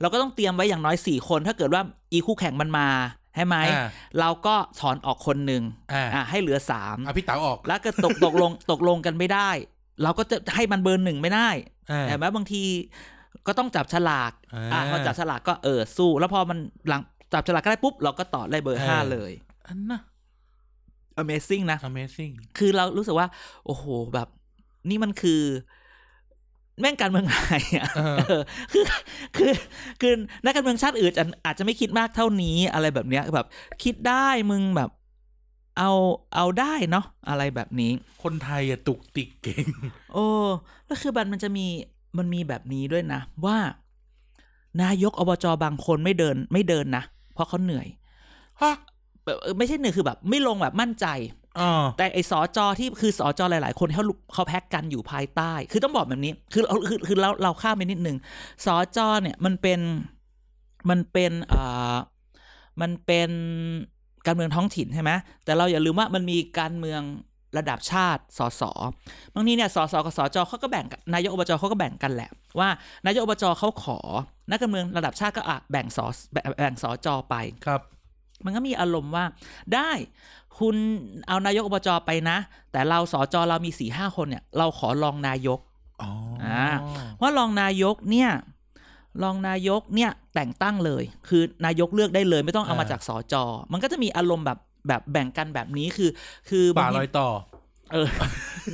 [0.00, 2.88] เราก็ต้องเตรียมไว้อย่างน้อยสี่คน ถ้าเกิดว่าอีคู่แข่งมันมา
[3.34, 3.88] ใช่ไหมอ่า
[4.20, 9.50] เราก็ถอนออกคนหนึ่งอ่าอะให้เหลือสามอะพี่เต๋าออก แล้วก็ตกตกลงตกลงกันไม่ได้
[10.02, 11.48] เราก็จะให้มันเบอร์หนึ่งไม่ได้
[11.90, 12.62] อ่าแต่แม้บางที
[13.46, 19.32] ก็ต้องจับฉลากอ่าอะพอจับฉลากก็เออสู้ แล้วพอมันหลังจับฉลากก็ได้ปุ๊บเราก็ต่อได้เบอร์เออห้าเลย
[19.66, 20.02] อันน่ะ
[21.22, 23.28] Amazing นะ Amazing คือเรารู้สึกว่า
[23.66, 24.28] โอ้โหแบบ
[24.88, 25.42] นี่มันคือ
[26.80, 28.84] แม่งการเมืองไทยอะเออเออคือ
[29.36, 29.52] คือ
[30.00, 30.12] คือ
[30.44, 33.46] นักการเมืองชาติอื่นอาจอาจจะไม่คิดมากเท่านี้อะไรแบบเนี้ยแบบ
[33.82, 34.90] คิดได้มึงแบบ
[35.78, 35.92] เอา
[36.34, 37.90] เอาได้เนาะอะไรแบบนี้
[38.22, 39.66] คนไทยอะตุกติกเก่ง
[40.12, 40.26] โอ้
[40.86, 41.66] แล้วคือมันมันจะมี
[42.18, 43.58] มันมีแบบนี้ด้วยนะ ว่า
[44.82, 47.86] นายกอบจบางคนไม่เดิน ไม่เดินนะเพราะเขาเหนื่อย
[48.60, 48.91] ฮะแบบเออ
[49.58, 51.06] ไม่ใช่เหนื่อยคือแบบ ไม่ลงแบบมั่นใจ
[51.60, 54.04] อ๋อแต่ไอ้สอจอที่คือสอจอหลาย ๆ คนเขา
[54.34, 58.16] เขาแพ็กกันอยู่ภายใต้ คือต้องบอกแบบนี้ คือเราคือคือเราเราข้ามไปนิดนึง
[58.64, 59.80] สอจอเนี่ยมันเป็น
[60.90, 61.96] มันเป็นอ่า
[62.80, 63.30] มันเป็น
[64.26, 65.10] การเมืองท้องถิ่นใช่ไหม
[65.44, 67.02] แต่เราอย่าลืมว่ามันมีการเมือง
[67.58, 68.62] ระดับชาติ สส
[69.34, 72.68] บางทีเนี่ย สส กับ สจเขาก็แบ่งกันนายกอบจเขาก็แบ่งกันแหละ ว่า
[73.06, 73.98] นายกอบจเขาขอ
[74.50, 75.98] นักการเมืองระดับชาติก็อะแบ่งส
[76.32, 77.34] แบ่งแบ่งสจไป
[77.66, 77.80] ครับ
[78.44, 79.24] มันก็มีอารมณ์ว่า
[79.74, 79.90] ได้
[80.58, 80.76] คุณ
[81.28, 82.38] เอานายกอบจไปนะ
[82.72, 85.58] แต่เราสอจอเรามีสี่ห้าคนเนี่ย เราขอรองนายก
[86.02, 86.10] อ๋อ
[86.44, 86.66] อ่า
[87.20, 88.30] ว่ารองนายกเนี่ย
[89.22, 96.10] รองนายกเนี่ยแต่งตั้งเลย คือนายกเลือกได้เลย ไม่ต้องเอามาจากสอจอมันก็จะมีอารมณ์แบบแบบแบ่งกันแบบนี้คือ
[96.48, 97.28] คือป่าบางลทีอยต่อ
[97.92, 98.08] เออ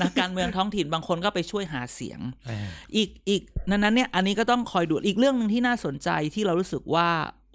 [0.00, 7.08] นักการเมืองท้องถิ่นบางคนก็ไปช่วยหาเสียงเอออีกอีกนั้นนั้นเนี่ย อันนี้ก็ต้องคอยดูอีกเรื่องหนึ่งที่น่าสนใจที่เรารู้สึกว่า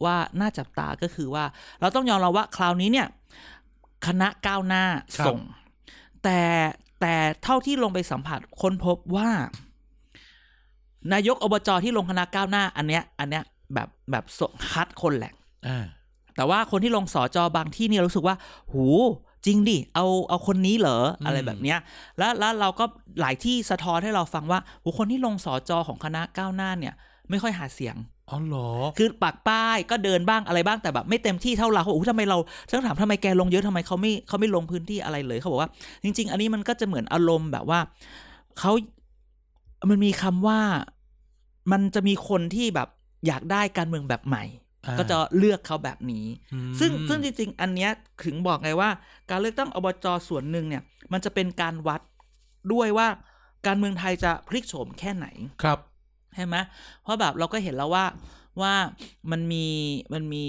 [0.05, 1.43] ว่าน่าจับตาก็คือว่า
[1.81, 3.07] เราต้องยอมรับว่าคราวนี้เนี่ย
[4.07, 4.83] คณะก้าวหน้า
[5.25, 5.39] ส่ง
[6.23, 6.39] แต่
[7.01, 9.29] แต่เท่าที่ลงไปสัมผัสค้นพบว่า
[11.13, 15.33] นายกอบจที่ลงคณะก้าวหน้า อันเนี้ย อันเนี้ยแบบแบบส่งคัดคนแหละ
[15.67, 15.85] อ่า
[16.35, 18.35] แต่ว่าคนที่ลงสอจอบางที่เนี่ยรู้สึกว่า
[18.73, 18.85] หู
[19.45, 21.79] จริงดิ เอาเอาคนนี้เหรออะไรแบบเนี้ย
[22.17, 22.85] แล้วแล้วเราก็
[23.21, 26.93] หลายที่สะท้อนให้เราฟังว่าหูคนที่ลงสอจอของคณะก้าวหน้าเนี่ย
[27.29, 27.95] ไม่ค่อยหาเสียง
[28.33, 32.37] อ๋อเหรอ คือปักป้ายก็เดินบ้างอะไรบ้างแต่แบบไม่เต็มที่เท่าเราโอ้โหทำไมเรา
[32.69, 35.69] ฉันถามทำไมแกลงเยอะทำไมเขาไม่เขาไม่ลงพื้นที่อะไรเลยเขาบอกว่า
[36.03, 37.79] จริง ๆ อันนี้มันก็จะเหมือนอารมณ์แบบว่า
[38.59, 38.71] เขา
[39.89, 40.59] มันมีคำว่า
[41.71, 42.89] มันจะมีคนที่แบบ
[43.27, 44.43] อยากได้การเมืองแบบใหม่
[44.85, 47.91] อ่าก็จะเลือกเขาแบบนี้อืมซึ่งซึ่งจริง ๆ อันเนี้ย
[48.23, 48.89] ถึงบอกไงว่า
[49.29, 52.01] การเลือกตั้งอบจส่วนหนึ่งเนี่ย มันจะเป็นการวัด
[52.73, 53.07] ด้วยว่า
[53.67, 55.27] การเมืองไทยจะพลิกโฉมแค่ไหน
[55.63, 55.79] ครับ
[56.35, 56.55] ใช่ไหม
[57.03, 58.05] เพราะแบบเราก็เห็นแล้วว่า
[58.61, 58.73] ว่า
[59.31, 59.65] มันมี
[60.13, 60.43] มันมี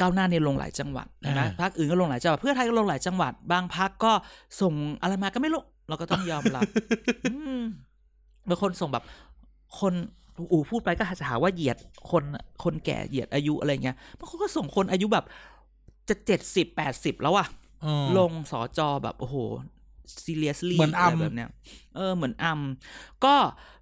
[0.00, 4.12] ก้าวหน้าในลงหลายจังหวัดใช่ไหมอ่าพรรคอื่นก็ลงหลายจังหวัดเพื่อไทยก็ลงหลายจังหวัด บางพรรคก็
[4.60, 6.62] ส่งอะไรมาก็ไม่รู้เราก็ต้องยอมรับ
[7.32, 7.62] อืม
[8.48, 9.04] บางคนส่งแบบ
[9.80, 9.94] คน
[10.52, 11.78] อูพูดไปก็จะหาว่าเหยียด
[12.10, 12.24] คน
[12.64, 15.24] คนแก่เหยียดอายุอะไรเงี้ยบางคนก็ส่งคนอายุแบบ
[16.08, 17.46] จะเจ็ดสิบแปดสิบแล้วอะ
[17.84, 19.36] อ๋อลงสอจอแบบโอ้โห
[20.24, 21.48] seriously เหมือนอำะไรแบบเนี้ย
[21.96, 22.60] เออเหมือนอัม
[23.24, 23.34] ก็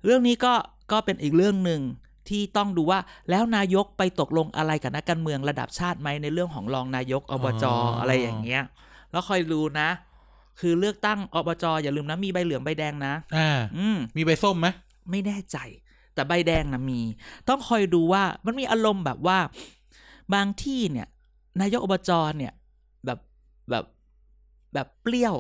[0.05, 0.55] เรื่องนี้ก็
[0.93, 1.81] ก็เป็นอีกเรื่องหนึ่ง
[2.29, 7.65] ที่ต้องดูว่าแล้วนายกไปตกลงอะไรกับนักการเมืองระดับชาติไหมในเรื่องของรองนายกอบจ
[8.01, 8.63] อะไรอย่างเงี้ย
[9.11, 9.89] แล้วคอยดูนะ
[10.61, 14.69] คือเลือกตั้งอบจอย่าลืมนะมีใบเหลืองใบแดงนะอ่าอืมมีใบส้มไหม
[15.11, 15.59] ไม่แน่ใจ
[16.15, 17.01] แต่ใบแดงนะมี
[17.49, 19.39] ต้องคอยดูว่ามันมีอารมณ์แบบว่า
[20.35, 21.07] บางที่เนี่ย
[21.61, 22.53] นายกอบจเนี่ย
[23.05, 23.19] แบบ
[23.71, 23.85] แบบ
[24.75, 25.35] แบบเปรี้ยว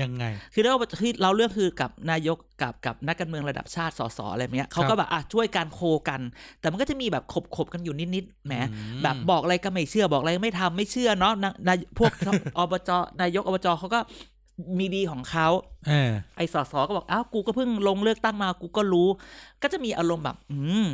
[0.00, 0.24] ยังไง
[0.54, 6.20] คือเราที่เราเลือกคือกับนายกกับกับนักการเมืองระดับชาติสสอะไรเนี้ยเขาก็แบบอะช่วยการโคกัน
[6.60, 12.12] แต่มันก็จะมีแบบขบขบกันอยู่นิดๆแหมอืมแบบบอกอะไรก็ไม่เชื่อบอกอะไรก็ไม่ทำไม่เชื่อเนาะนะนายพวก
[12.58, 14.00] อบจนายกอบจเขาก็
[14.78, 15.48] มีดีของเขา
[15.88, 19.08] เออไอ้สสก็บอกอ้าวกูก็เพิ่งลงเลือกตั้งมากูก็รู้
[19.62, 20.86] ก็จะมีอารมณ์แบบ อืม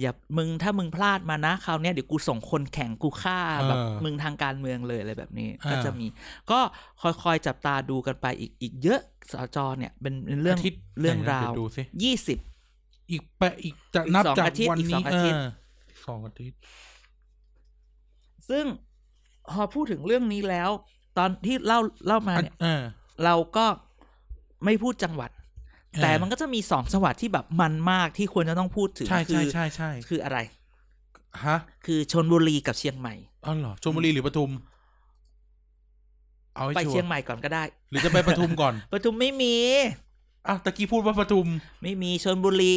[0.00, 6.06] อย่ามึงถ้ามึงพลาดมานะคราวเนี้ยเดี๋ยวกูส่งคนแข่งกูฆ่าแบบเออมึงทางการเมืองเลยอะไรแบบนี้อ่าก็จะมี
[6.50, 6.60] ก็
[7.02, 9.00] ค่อยๆจับตาดูกันไปอีกอีกเยอะ
[9.32, 12.38] สจเนี่ยเป็นเป็นเรื่องอาทิตย์เรื่องไหนนะราวเดี๋ยดูสิยี่สิบ
[13.10, 15.46] อีกแปะอีกจะอีกนับสองจากอาทิตย์วันอีกสอนี้งอาทิตย์เออ
[16.06, 16.58] สองอาทิตย์
[18.48, 18.64] ซึ่ง
[19.50, 20.70] พอพูดถึงเรื่องนี้แล้ว
[21.18, 22.82] ตอนที่เล่าเล่ามาเนี่ยเออ
[23.24, 23.66] เราก็
[24.64, 25.41] ไม่พูดจังหวัดเออ
[26.02, 30.38] แต่มันก็จะมีสองจังหวัดที่แบบมันมากที่ควรจะต้องพูดถึงใช่คืใช่อใช่ใช่คืออะไร
[31.46, 34.50] ฮะคือชนบุรีกับเชียงใหม่อ๋อเหรอชลบุรีหรือปทุม
[36.54, 39.56] เอาให้ไปชัวเชียงร์ใหม่ก่อนก็ได้ หรือจะไปปทุมก่อนปทุมไม่มี
[40.48, 41.46] อ้าวตะกี้พูดว่าปทุม
[41.82, 42.76] ไม่มีชนบุรี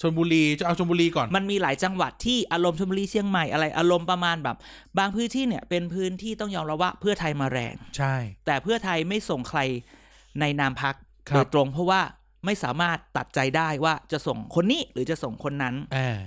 [0.00, 4.56] ชลบุรีจะเอาชลบุรีก่อน มันมีหลายจังหวัดที่อารมณ์ชลบุรีเชียงใหม่อะไรอารมณ์ประมาณแบบ
[4.98, 8.14] บางพื้นที่เนี่ย เป็นพื้นที่ต้องยอมรับว่าเพื่อไทยมาแรง ใช่
[8.46, 9.60] แต่เพื่อไทยไม่ส่งใคร
[10.40, 10.94] ในนามพัก
[11.28, 12.00] ครับโดยตรงเพราะว่า
[12.44, 16.18] ไม่สามารถตัดใจได้ว่าจะส่งคนนี้หรือจะส่งคนนั้นแอบ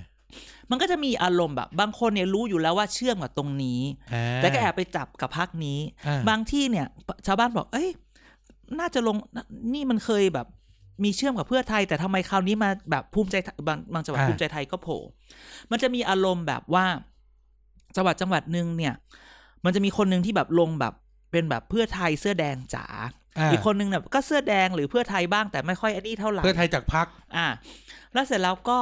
[0.70, 3.80] มันก็จะมีอารมณ์แบบ บางคนเนี่ยรู้อยู่แล้วว่าเชื่อมกับตรงนี้
[4.14, 6.86] อ่าแต่ก็แอบไปจับกับพักนี้อ่าบางที่เนี่ย
[7.26, 7.88] ชาวบ้านบอก เอ้ย
[8.78, 9.16] น่าจะลง
[9.74, 10.46] นี่มันเคยแบบ
[11.04, 15.00] มีเชื่อมกับเพื่อไทย แต่ทำไมคราวนี้มาแบบภูมิใจไทยบางบางจังหวัดอ่าภูมิใจไทยก็โผล่
[15.70, 16.86] มันจะมีอารมณ์แบบว่า
[17.96, 18.94] จังหวัดจังหวัดหนึ่งเนี่ย
[19.64, 20.94] มันจะมีคนหนึ่งที่แบบลงแบบ
[21.30, 27.06] เป็นแบบเพื่อไทยเสื้อแดงจ๋าาอีกคนนึงเนี่ยก็เสื้อแดงหรือเพื่อไทยบ้างแต่ไม่ค่อยอันนี้เท่าไหร่เพื่อไทยจากพัก
[27.36, 27.46] อ่า
[28.12, 28.78] แล้วเสร็จแล้วก็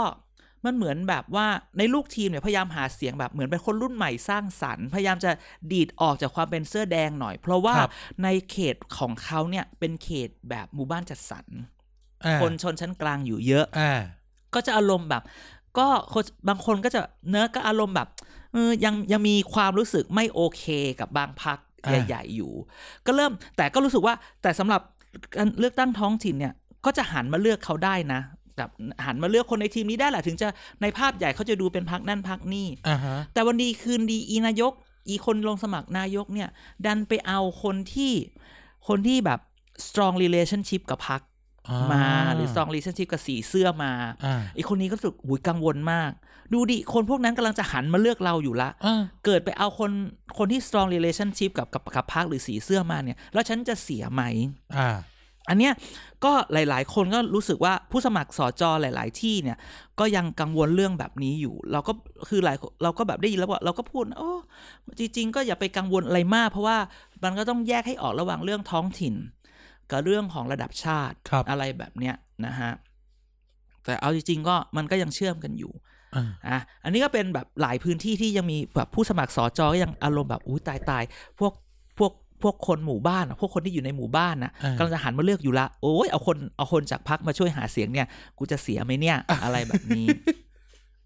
[0.64, 1.47] มันเหมือนแบบว่า
[1.78, 5.30] ในลูกทีมเนี่ยพยายามหาเสียงแบบเหมือนเป็นคนรุ่นใหม่สร้างสรรค์พยายามจะ
[5.72, 7.90] ดีดออกจากความเป็นเสื้อแดงหน่อย เพราะว่าครับ
[8.24, 11.47] ในเขตของเขาเนี่ยเป็นเขตแบบหมู่บ้านจัดสรร
[12.26, 13.92] อ่าคนชนชั้นกลางอยู่เยอะอ่า
[14.55, 15.22] ก็จะอารมณ์แบบ
[15.78, 18.09] ก็คนบางคนก็จะเนื้อะก็อารมณ์แบบ
[18.53, 20.64] เออยังยังมีความรู้สึกไม่โอเค
[21.01, 22.53] กับบางพักอ่า ใหญ่ๆอยู่
[23.07, 24.80] ก็เริ่มแต่ก็รู้สึกว่าแต่สำหรับ
[25.37, 28.20] การเลือกตั้งท้องถิ่นเนี่ย ก็จะหันมาเลือกเขาได้นะ
[28.57, 28.70] แบบ
[29.05, 30.49] หันมาเลือกคนในทีมนี้ได้แหละถึงจะ
[30.82, 34.72] ในภาพใหญ่เขาจะดูเป็นพักนั่นพักนี่อ่าฮะแต่วันดีคืนดีอีนายก
[35.09, 36.49] อีคนลงสมัครนายกเนี่ย
[36.87, 38.12] ดันไปเอาคนที่
[38.89, 39.41] คนที่แบบ
[39.87, 41.34] strong relationship กับพักอ่า
[41.92, 43.92] มาหรือ strong relationship กับสีเสื้อมา
[44.24, 46.10] อ่าไอคนนี้ก็รู้สึกอุยกังวลมาก
[46.52, 49.90] ดูดิ คนพวกนั้นกำลังจะหันมาเลือกเราอยู่ละอ่าเกิดไปเอาคน
[50.38, 54.22] คนที่ strong relationship กับกับกับพักหรือสีเสื้อมาเนี่ย แล้วฉันจะเสียไหม
[54.78, 54.90] อ่า
[55.48, 55.72] อันเนี้ย
[56.24, 59.58] ก็หลาย ๆ คนก็รู้สึกว่าผู้สมัครสอจอหลาย ๆ ที่เนี่ย
[59.98, 61.92] ก็ยังกังวลเรื่องแบบนี้อยู่ เราก็
[62.28, 64.32] คือหลายเราก็แบบได้ยินแล้วว่าเราก็พูดโอ้
[64.98, 66.78] จริง ๆ ก็อย่าไปกังวลอะไรมาก เพราะว่า
[67.24, 69.14] มันก็ต้องแยกให้ออกระหว่างเรื่องท้องถิ่น
[69.91, 72.14] กับเรื่องของระดับชาติครับอะไรแบบเนี้ย
[72.47, 72.72] นะฮะ
[73.84, 75.72] แต่เอาจริงๆก็มันก็ยังเชื่อมกันอยู่
[76.16, 81.03] อ่าอะอันนี้ก็เป็นแบบหลายพื้นที่ที่ยังมีแบบผู้สมัครสอจอก็ยังอารมณ์แบบอุ้ยตายตาย
[81.39, 81.53] พวก
[81.99, 82.12] พวก
[82.43, 88.07] พวกคนหมู่บ้านอะพวกคนที่อยู่ในหมู่บ้านนะอ่ากำลังจะหันมาเลือกอยู่ละโอ้ยเอาคนเอาคนจากพักมาช่วยหาเสียงเนี่ย
[88.39, 90.07] กูจะเสียไหมเนี่ย อะไรแบบนี้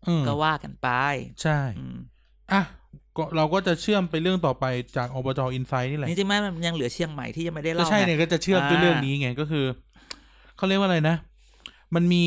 [0.08, 0.88] อืมก็ว่ากันไป
[1.42, 1.96] ใช่อืม
[2.52, 2.62] อะ
[3.20, 4.64] ก็เราก็จะเชื่อมไปเรื่องต่อไป
[4.96, 9.64] จากอบจอินไซด์นี่แหละจริงๆไหมมันยังเหลือเชียงใหม่ที่ยังไม่ได้ก็เล่าใช่ไงเนี่ยก็จะเชื่อมด้วยอ่าเรื่องนี้ไงก็คือ
[10.56, 11.16] เขาเรียกว่าอะไรนะ
[11.94, 12.24] มันมี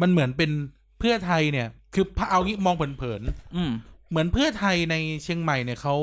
[0.00, 0.50] มันเหมือนเป็น
[0.98, 3.20] เพื่อไทยเนี่ย คือพเอางี้มองเผิน
[3.56, 5.96] อืมๆเหมือนเพื่อไทยในเชียงใหม่เนี่ยเขา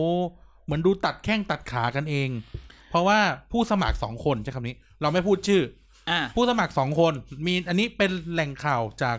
[0.65, 2.29] เหมือนดูตัดแข้งตัดขากันเอง
[2.89, 3.19] เพราะว่า
[3.51, 5.61] ผู้สมัครสองคนใช้คำนี้ เราไม่พูดชื่อ
[6.09, 7.13] อะผู้สมัครสองคน
[7.45, 9.17] มีอันนี้เป็นแหล่งข่าวจาก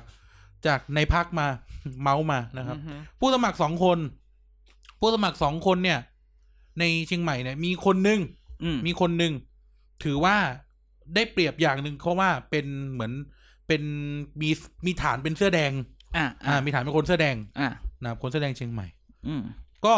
[0.67, 1.47] จากในพักมา
[2.03, 3.99] เมาส์มานะครับอือฮึผู้สมัครสองคน
[5.01, 5.99] ผู้สมัครสองคนเนี่ย
[6.81, 8.21] ในเชียงใหม่เนี่ยมีคนหนึ่ง
[8.63, 9.33] อืมมีคนหนึ่ง
[10.05, 10.37] ถือว่า
[11.15, 13.13] ได้เปรียบอย่างหนึ่งเพราะว่าเป็นเหมือน
[13.67, 13.83] เป็น
[14.43, 14.51] มี
[14.87, 15.73] มีฐานเป็นเสื้อแดง
[16.17, 17.71] อะอ่า มีฐานเป็นคนเสื้อแดง อะ
[18.03, 18.87] นะครับคนเสื้อแดงเชียงใหม่
[19.27, 19.43] อืม
[19.87, 19.95] ก็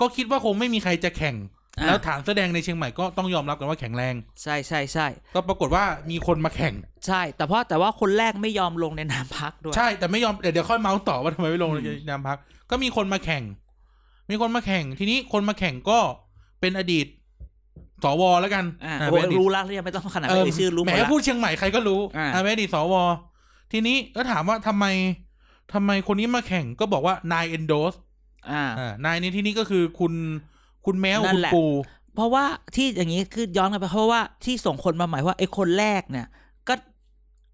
[0.00, 1.36] ก็คิดว่าคงไม่มีใครจะแข่ง
[1.78, 6.74] อ่าแล้วฐานเสื้อแดงในเชียงใหม่ก็ต้องยอมรับกันว่าแข็งแรง ใช่ใช่ใช่ก็ปรากฏว่ามีคนมาแข่ง
[7.06, 12.38] ใช่ แต่เพราะแต่ว่าคนแรกไม่ยอมลงในนามพักด้วย ใช่แต่ไม่ยอมเดี๋ยวเดี๋ยวค่อยเมาส์ต่อว่าทำไมไม่ลงอืในมนามพัก
[12.70, 13.42] ก็มีคนมาแข่ง
[14.30, 15.98] มีคนมาแข่งทีนี้คนมาแข่งก็
[16.60, 17.06] เป็นอดีต
[18.04, 22.94] สวแล้วกันอ่าอ่าโอ้เป็นอดีตรู้แล้วยังไม่ต้องขนาดไม่เอ่ยชื่อรู้หมแหดมแล้วพูดเชียงใหม่ใครก็รู้อ่าอ่าเป็นอดีตสว
[23.72, 24.84] ทีนี้ก็ถามว่าทำไม
[25.72, 27.94] ทำไมคนนี้มาแข่งก็บอกว่านายเอนโดส
[28.50, 30.12] อ่าอ่านายในที่นี้ก็คือคุณ
[30.86, 31.64] คุณแมวนั่คุนณแหละปู
[32.14, 32.44] เพราะว่า
[32.74, 36.26] ที่อย่างนี้คือย้อนกลันไปเพราะว่าที่ส่งคนมาหมายว่าไอ้คนแรกเนี่ย
[36.68, 36.74] ก็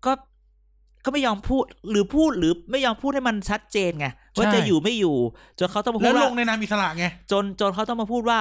[0.06, 0.12] ก็
[1.04, 4.06] ก็ไม่ยอมพูดหรือพูดหรือไม่ยอมพูดให้มันชัดเจนไง
[4.38, 5.16] ว่าจะอยู่ไม่อยู่
[5.58, 8.38] จนเขาต้องมาแล้พูวดลว่างในนามอิสระไงจนจนเขาต้องมาพูดว่า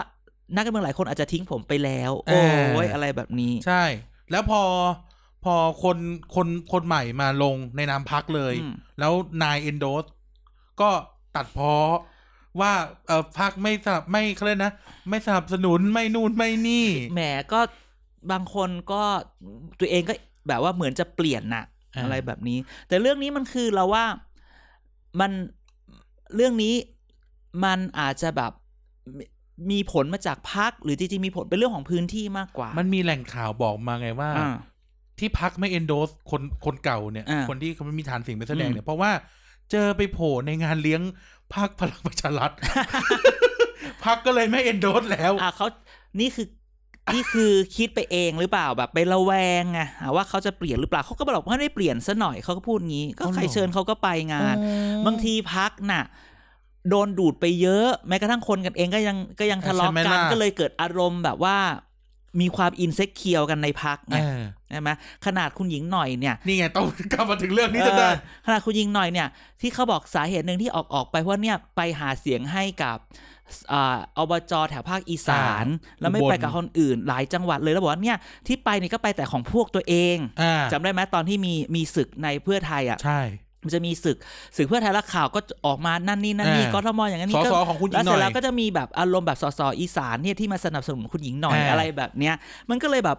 [0.55, 2.31] นักการเมืองหลายคนอาจจะทิ้งผมไปแล้วเอ
[2.73, 3.83] โอ้อยอะไรแบบนี้ ใช่
[4.31, 4.61] แล้วพอ
[5.43, 5.97] พอคน
[6.35, 10.05] คนคนใหม่มาลงในนามพักเลยอืมแล้วนายเอนโดส
[10.81, 10.89] ก็
[11.35, 11.73] ตัดเพ้อ
[12.59, 12.71] ว่า
[13.07, 14.73] เออพักไม่สนับไม่เขาเรียกนะ
[15.09, 17.21] ไม่สนับสนุนไม่นู่นไม่นี่ แหม
[17.53, 17.59] ก็
[18.31, 19.03] บางคนก็
[19.79, 20.13] ตัวเองก็
[20.47, 24.05] แบบว่าเหมือนจะเปลี่ยนน่ะอ่าอะไรแบบนี้ แต่เรื่องนี้มันคือเราว่า
[25.19, 25.31] มัน
[26.35, 26.75] เรื่องนี้
[27.63, 28.51] มันอาจจะแบบ
[29.17, 29.25] มี
[29.71, 34.55] มีผลมาจากพักหรือจริงๆมีผลเป็นเรื่องของพื้นที่มากกว่า มันมีแหล่งข่าวบอกมาไงว่าอ่า
[35.19, 39.11] ที่พักไม่เอนโดสคนคนเก่าเนี่ยอ่าคนที่เขาไม่มีฐานเสียงเป็นแสดงอืมเนี่ย เพราะว่า
[39.71, 41.01] เจอไปโผล่ในงานเลี้ยง
[41.53, 42.51] พักพลังประชารัฐ
[44.05, 45.67] พักก็เลยไม่เอนโดสแล้วอะเขา
[46.19, 46.47] นี่คือ
[47.13, 49.31] นี่คือคิดไปเองหรือเปล่าแบบไประแว
[49.61, 56.03] งไงอะว่าเขาจะเปลี่ยนหรือเปล่าเขาก็บอกว่าไม่ได้เปลี่ยนซะหน่อยเขาก็พูดงี้ ก็อ๋อเหรอใครเชิญเขาก็ไปงานอ๋อบางทีพักน่ะ
[56.89, 61.57] โดนดูดไปเยอะ แม้กระทั่งคนกันเองก็ยังก็ยังทะเลาะใช่ไหมกันล่ะก็เลยเกิดอารมณ์แบบว่า
[62.41, 64.89] มีความอินเซ็กเคียวกันในพักไงเออใช่ไหม
[65.25, 69.27] ขนาดคุณหญิงหน่อยเนี่ยนี่ไงต้องกลับมาถึงเรื่องนี้จะได้เออขนาดคุณหญิงหน่อยเนี่ย
[69.61, 72.97] ที่เขาบอกสาเหตุหนึ่งที่ออกออกไปเพราะเนี่ยไปหาเสียงให้กับ
[73.73, 78.17] อ่าอบจแถวภาคอีสานอ่าแล้วไม่อุบลไปกับคนอื่นหลายจังหวัดเลยแล้วบอกว่าเนี่ย
[78.47, 83.21] ที่ไปเนี่ยก็ไปแต่ของพวกตัวเองอ่าจำได้ไหมตอนที่มีมีศึกในเพื่อไทยอะใช่
[83.63, 84.17] มันจะมีศึก
[84.57, 92.35] ศึกเพื่อไทยและข่าวก็ออกมานั่นนี่นั่นนี่อ่ากทมอย่างนั้นสนี่อก็สอของคุณหญิแล้วงหเสน่ร็อยจแล้วก็จะมีแบบอารมณ์แบบสสอีสานเนี่ยที่มาสนับสนุนคุณหญิงหน่อยอ่าอะไรแบบเนี้ย
[92.69, 93.17] มันก็เลยแบบ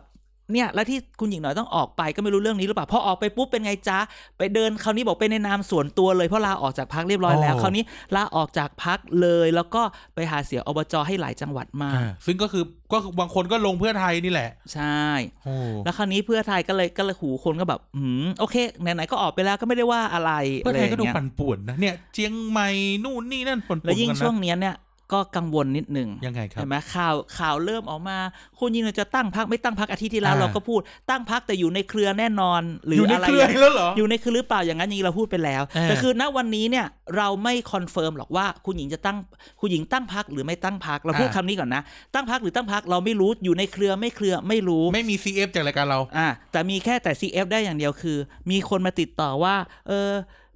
[0.53, 3.99] เนี่ยแล้วที่คุณหญิงหน่อยต้องออกไปก็ไม่รู้เรื่องนี้หรือเปล่าพอออกไปปุ๊บเป็นไงจ๊ะ
[4.39, 7.85] ไปเดินคราวนี้บอกเป็นในนามส่วนตัวเลยเพราะลาออกจากพักเรียบร้อยแล้วคราวนี้
[8.17, 9.83] ลาออกจากพักเลย แล้วก็
[10.15, 15.03] ไปหาเสียงอบจให้หลายจังหวัดมากอ่าซึ่งก็คือก็คือบางคนก็ลงเพื่อไทยนี่แหละ ใช่
[15.45, 22.69] โอ้แล้วคราวนี้เพื่อไทยก็เลยก็เลยหูคนก็แบบอืมโอเคไหนๆก็ออกไปแล้วก็ไม่ได้ว่าอะไรเพื่อไทยก็ดูะรางงี้ปั่นป่วนนะเนี่ยเชียงใหม่
[23.05, 24.77] นู่นนี่นั่นป่นๆแล้วยิ่งกันนะช่วงเนี้ยเนี่ย
[25.13, 28.19] ก็กังวลนิดหนึ่งยังไงครับเห็นไหมข่าวข่าวเริ่มออกมา
[28.59, 30.81] คุณยิงจะตั้งพักไม่ตั้งพักอาทิตย์ที่แล้วอ่าเราก็พูด
[31.11, 36.87] ตั้งพักแต่อยู่ในเครือแน่นอน หรืออยู่ในอะไรเครือแล้วเหรออยู่ในเครือหรือเปล่าอย่างนั้นอย่างนี้เราพูดไปแล้วเออแต่คือณวันนี้เนี่ย
[37.17, 39.17] เราไม่ confirm หรอกว่าคุณหญิงจะตั้ง
[39.61, 41.83] คุณหญิงตั้งพรรคหรือไม่ตั้งพรรคเราพูดอ่าคำนี้ก่อนนะ
[42.15, 48.17] ตั้งพรรคหรือตั้งพรรคเราไม่รู้อยู่ในเครือไม่เครือไม่รู้ ไม่มี CF จากรายการเราอ่าแต่มีแค่แต่ CF ได้อย่างเดียวคือ
[48.51, 49.55] มีคนมาติดต่อว่า
[49.89, 50.11] เออ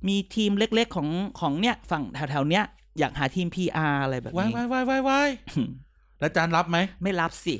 [0.09, 1.09] มีทีมเล็กๆของ
[1.40, 2.64] ของเนี่ยฝั่งแถวๆเนี้ย
[2.99, 5.30] อยากหาทีม PR อะไรแบบว้ายนี้ว้ายว้ายว้ายว้าย
[6.20, 7.55] แล้วอาจารย์รับไหม ไม่รับสิ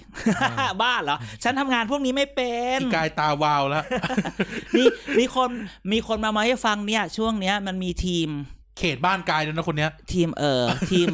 [0.61, 3.85] อ่าบ้าเหรอ ฉันทำงานพวกนี้ไม่เป็นพี่กายตาวาวแล้ว
[4.77, 4.83] มี
[5.19, 5.51] มีคน
[5.93, 8.29] มีคนมามาให้ฟังเนี่ย ช่วงเนี้ยมันมีทีม
[8.79, 11.09] เขตบ้านกายด้วยนะคนเนี้ย ทีมเออทีม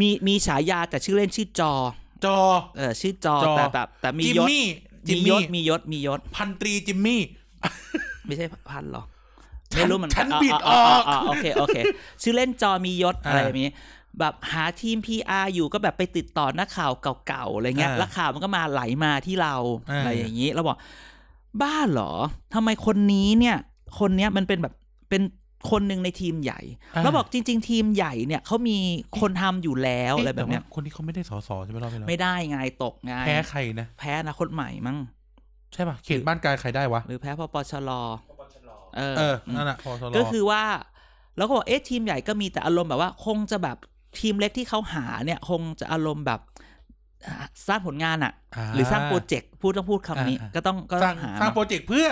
[0.00, 1.72] มีมีฉายาแต่ชื่อเล่นชื่อจอ
[2.24, 2.38] จอ
[2.76, 4.64] เออชื่อจอจอแต่แต่แต่มีจิมยศมี่
[5.08, 7.22] จิมีมยมี่ศมียศมียศ พันตรีจิมมี่
[8.26, 9.15] ไม่ใช่พันหรอฉัน
[9.74, 11.76] ไม่รู้เหมือนฉักันนบิดออกาาาโอเคโอเค
[12.22, 13.70] ชื่อเล่นจอมียศอ่าอะไรแบบนี้
[14.20, 16.92] แบบหาทีม PR อยู่ก็แบบไปติดต่อนักข่าว
[17.26, 19.54] เก่าๆอะไรเงี้ยอ่าแล้วข่าวมันก็มาไหลมาที่เรา
[19.90, 20.76] อ่าอะไรอย่างนี้เราบอก
[21.62, 22.12] บ้าเหรอ
[22.54, 23.56] ทำไมคนนี้เนี่ย
[23.98, 24.74] คนเนี้ยมันเป็นแบบ
[25.10, 25.22] เป็น
[25.70, 26.60] คนหนึ่งในทีมใหญ่
[27.02, 28.78] แล้วบอกจริง ๆ ทีมใหญ่เนี่ยเขามี
[29.20, 34.96] คนทำอยู่แล้วอะไรแบบเนี้ยต่ว่าคนที่เขาไม่ได้สอสอใช่ไหมรอบที่แล้วไม่ได้ไงตกไงแพ้ใครนะแพ้อนาคตใหม่มั้ง
[35.72, 37.90] ใช่ป่ะเขตบ้านกายใครได้วะหรือแพ้พปชร
[38.96, 40.62] เออเอออืมนั่นแหละพอสรก็คือว่า
[41.36, 43.76] แล้วก็บอกเอ๊ะทีมใหญ่ก็มีแต่อารมณ์แบบว่า คงจะแบบ
[44.20, 46.40] ทีมเล็กที่เขาหาเนี่ย คงจะอารมณ์แบบ
[47.26, 47.34] อ่า
[47.68, 52.08] สร้างผลงานอะาหรือสร้างโปรเจกต์พูดต้องพูดคำนี้อ่าก็ต้องก็สต้ร้าองงหาสร้างโปรเจกต์เพื่อ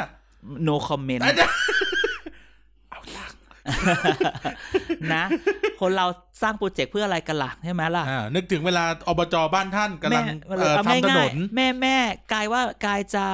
[0.67, 1.57] no comment อาจารย์
[5.15, 5.25] นะ
[5.81, 6.07] คนเรา
[6.43, 11.97] สร้างโปรเจกต์เพื่ออะไรกันล่ะใช่ไหมล่ะอ่านึกถึงเวลาอบจบ้านท่านกำลังแม่เอ่อเอาทำถนง่ายนๆแม่แม่
[12.33, 13.27] กายว่ากายจะ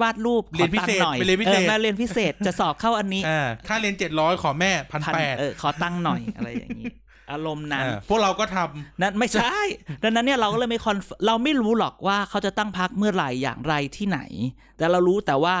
[0.00, 6.86] วาดรูปขเรีอยนพิตังเศษค์หน่อยไปเรียนพิเศษ ออมาเรียนพิเศษจะสอบเข้าอันนี้อ่าค่าเรียนเจ็ดร้อยขอแม่พันพันแปดเออขอตั้งค์หน่อยอะไรอย่างนี้
[7.30, 9.56] อารมณ์นั้น พวกเราก็ทำ นั่นไม่ใช่
[10.02, 14.18] ดังนั้นเนี่ยเราก็เลยไม่คอนเราไม่รู้หรอกว่าเขาจะตั้งพักเมื่อไหร่อย่างไรที่ไหน
[14.78, 15.56] แต่เรารู้แต่ว่า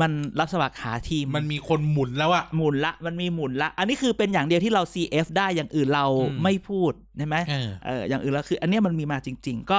[0.00, 9.78] มันรับสมัครหาทีมมันมีคนหมุนแล้วอะ หมุนละ มันมีหมุนละ อันนี้คือเป็นอย่างเดียวที่เรา CF ได้อย่างอื่นเราอืม ไม่พูดใช่ไหมเออเอออย่างอื่นแล้วคือ อันเนี้ยมันมีมาจริง ๆ ก็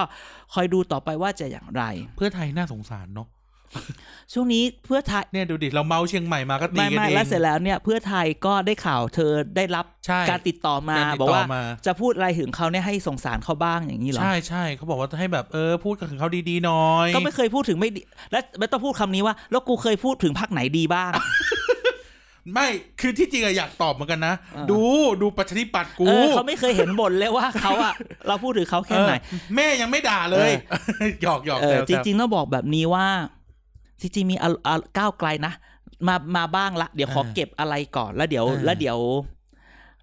[0.53, 1.83] คอยดูต่อไปว่าจะอย่างไร
[2.17, 3.27] เพื่อไทยน่าสงสารเนาะ
[4.33, 18.01] ช่วงนี้เพื่อไทยเนี่ยดูดิเราเมาเชียงใหม่มาก็ตีไม่กันไม่เองแล้วเสร็จแล้วเนี่ยเพื่อไทยก็ได้ข่าวเธอได้รับใช่การติดต่อมาการติดต่อบอกว่ามาจะพูดอะไรถึงเขาเนี่ยให้สงสารเขาบ้างอย่างนี้เหรอใช่ใช่เขาบอกว่าให้แบบเออพูดกับเขาดีๆหน่อย ก็ไม่เคยพูดถึงไม่ดี
[18.31, 21.11] และไม่ต้องพูดคำนี้ว่า แล้วกูเคยพูดถึงพักไหนดีบ้าง
[22.53, 22.67] ไม่
[23.01, 24.81] คือที่จริงอะอยากตอบเหมือนกันนะเออดู
[25.21, 27.93] ดูประชาธิปัตย์กูเออเขาไม่เคยเห็นบ่นเลยว่าเขาอะ
[28.27, 30.51] เราพูดถึงเขาแค่ไหนเออแม่ยังไม่ด่าเลย
[31.23, 33.07] หยอกหยอกเออแซวจริงๆต้องบอกแบบนี้ว่า
[34.01, 35.53] จริงๆมีอะอะก้าวไกลนะ
[36.07, 38.97] มามาบ้างละ เดี๋ยวขอเก็บอะไรก่อน แล้วเดี๋ยว แล้วเดี๋ยว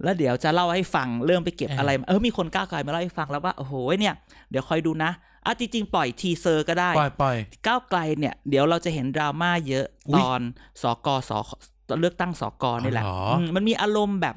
[0.02, 4.14] แล้วเดี๋ยวจะเล่าให้ฟังเริ่มไปเก็บอะไรมาเออมีคนก้าวไกลมาเล่าให้ฟังแล้วว่าโอ้โหเนี่ย
[4.50, 5.10] เดี๋ยวคอยดูนะ
[5.46, 7.36] อะจริงๆปล่อยทีเซอร์ก็ได้ ปล่อยปล่อย
[7.66, 10.40] ก้าวไกลเนี่ย เดี๋ยวเราจะเห็นดราม่าเยอะอุ๊ตยอน
[10.82, 11.30] สกส
[11.88, 14.36] ตอนเลือกตั้งสกนี่แหละอ๋อเหรออืมมันมีอารมณ์แบบ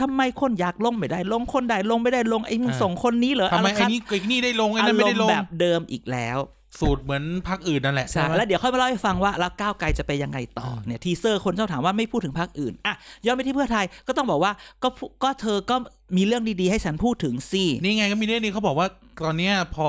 [0.00, 6.38] ทำไมคนอยากลงไม่ได้ลงคนใดลงไม่ได้ลงไอ้มึงอ่าส่งคนนี้เหรอทำไมะรไอ้นี่ไอ้นี่ได้ลงไอ้อานั่นไม่รได้มลณ์งแบบเดิมอีกแล้ว
[6.78, 12.94] สูตรเหมือนพักอื่นนั่นแหละใช่ไหมแล้วเดี๋ยวค่อยมาเล่าให้ฟังว่าแล้วก้าวไกลจะไปยังไงต่ออ่าเนี่ยทีเซอร์คนชอบถามว่าไม่พูดถึงพรรคอื่นอะ
[13.26, 14.52] ย้อนไปที่เพื่อไทยก็ต้องบอกว่า
[14.82, 15.76] ก็พูก็เธอก็
[16.16, 18.88] มีเรื่องดีๆ ให้ฉันพูดถึงสินี่ไงก็มีเรื่องนี้เขาบอกว่า
[19.24, 19.88] ตอนเนี้ยพอ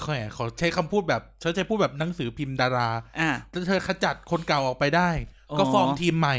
[0.00, 2.88] แหมขอใช้คำพูดแบบเขาใช้พูดแบบหนังสือพิมพ์ดารา
[3.20, 3.30] อะ
[3.66, 5.10] เธอขจัดคนเก่าออกไปได้
[5.50, 6.36] อ๋อก็ฟอร์มทีมใหม่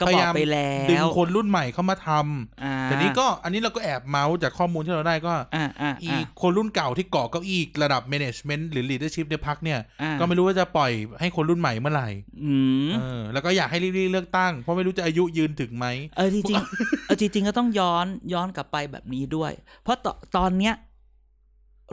[0.00, 12.08] ก็พบยาอกยามไปแล้ดึงวคนรุ่นใหม่เข้ามาทำอ่าแต่นี้ก็อันนี้เราก็แอบเมาส์จากข้อมูลที่เราได้ก็อ่าอ่าอีอ่าคนรุ่นเก่าที่เกาะเก้าอี้ระดับ management หรือ leadership ในพักเนี่ยอ่าก็ไม่รู้ว่าจะปล่อยให้คนรุ่นใหม่เมื่อไหร่
[12.44, 12.54] อื
[12.88, 15.86] มเออแล้วก็อยากให้รีบๆเลือกตั้ง เพราะไม่รู้จะอายุยืนถึงไหม
[16.16, 20.74] เออจริงๆเออจริง ๆ ก็ต้องย้อนย้อนกลับไปแบบนี้ด้วย เพราะตตอนเนี้ย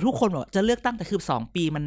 [0.06, 1.84] ทุกคนบอกจะเลือกตั้งแต่คือสองปีมัน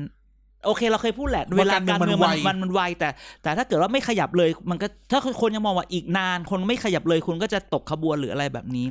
[0.67, 3.09] โอเคเราเคยพูดแหละเวลาการเมืองมันมันมันไวแต่
[3.43, 8.87] แต่ถ้าเกิดว่าไม่ขยับเลย มันก็ถ้าคนยังมองว่าอีกนาน คนไม่ขยับเลยคุณก็จะตกขบวนหรืออะไรแบบนี้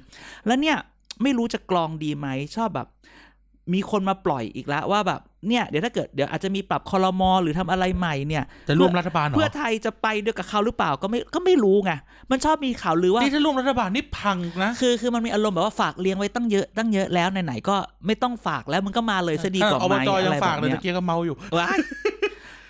[0.48, 0.78] แล้วเนี่ย
[1.24, 2.88] ไม่รู้จะกรองดีไหมชอบแบบ
[3.74, 11.92] มีคนมาปล่อยอีกแล้วว่าแบบ เนี่ยเดี๋ยวถ้าเกิดเดี๋ยวอาจจะมีปรับคอรมอหรือทำอะไรใหม่เนี่ยจะร่วมรัฐบาลเหรอเพื่อไทยจะไปด้วยกับเขาหรือเปล่าก็ไม่ก็ไม่รู้ไง
[12.32, 17.76] มันชอบมีข่าวลือว่านี่ถ้าร่วมรัฐบาลนี่พังนะคือคือมันมีอารมณ์แบบว่าฝากเลี้ยงไว้ตั้งเยอะตั้งเยอะแล้วไหนๆก็
[18.06, 21.78] ไม่ต้องฝากแล้วมันก็มาเลยซะดีกว่าอบไหมจอะยังไรแบฝากบเลยเนี้ตะยเกียก็เมาอยู่ว้าย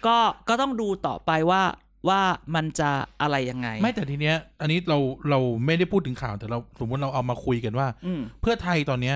[0.05, 0.17] ก็
[0.49, 1.61] ก็ต้องดูต่อไปว่า
[2.09, 2.21] ว่า
[2.55, 2.89] มันจะ
[3.21, 4.97] อะไรยังไง ไม่แต่ทีเนี้ย อันนี้เรา
[5.29, 9.15] เราไม่ได้พูดถึงข่าวแต่เราสมมติเราเอามาคุยกันว่าอืมเพื่อไทยตอนเนี้ย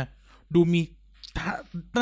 [0.55, 0.98] ดูมีท่า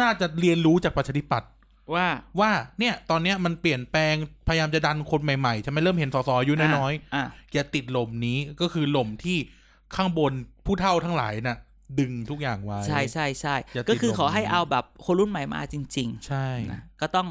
[0.01, 1.49] น่าจะเรียนรู้จากประชาธิปัตย์
[1.95, 2.07] ว่า
[2.39, 4.15] ว่าเนี่ยตอนเนี้ยมันเปลี่ยนแปลง
[4.47, 9.37] พยายามจะดันคนใหม่ๆใช่ไหมเริ่มเห็นสสอายุน้อยอะๆอย่าติดหล่มนี้ก็คือหล่มที่
[9.95, 10.33] ข้างบน
[10.65, 11.57] ผู้เฒ่าทั้งหลายน่ะ
[11.99, 17.27] ดึงทุกอย่างไว้ ใช่ใช่ใช่อย่าติดก็คือขอให้ลมเอาแบบคนรุ่นใหม่มาจริงใช่ๆนะก็ต้อง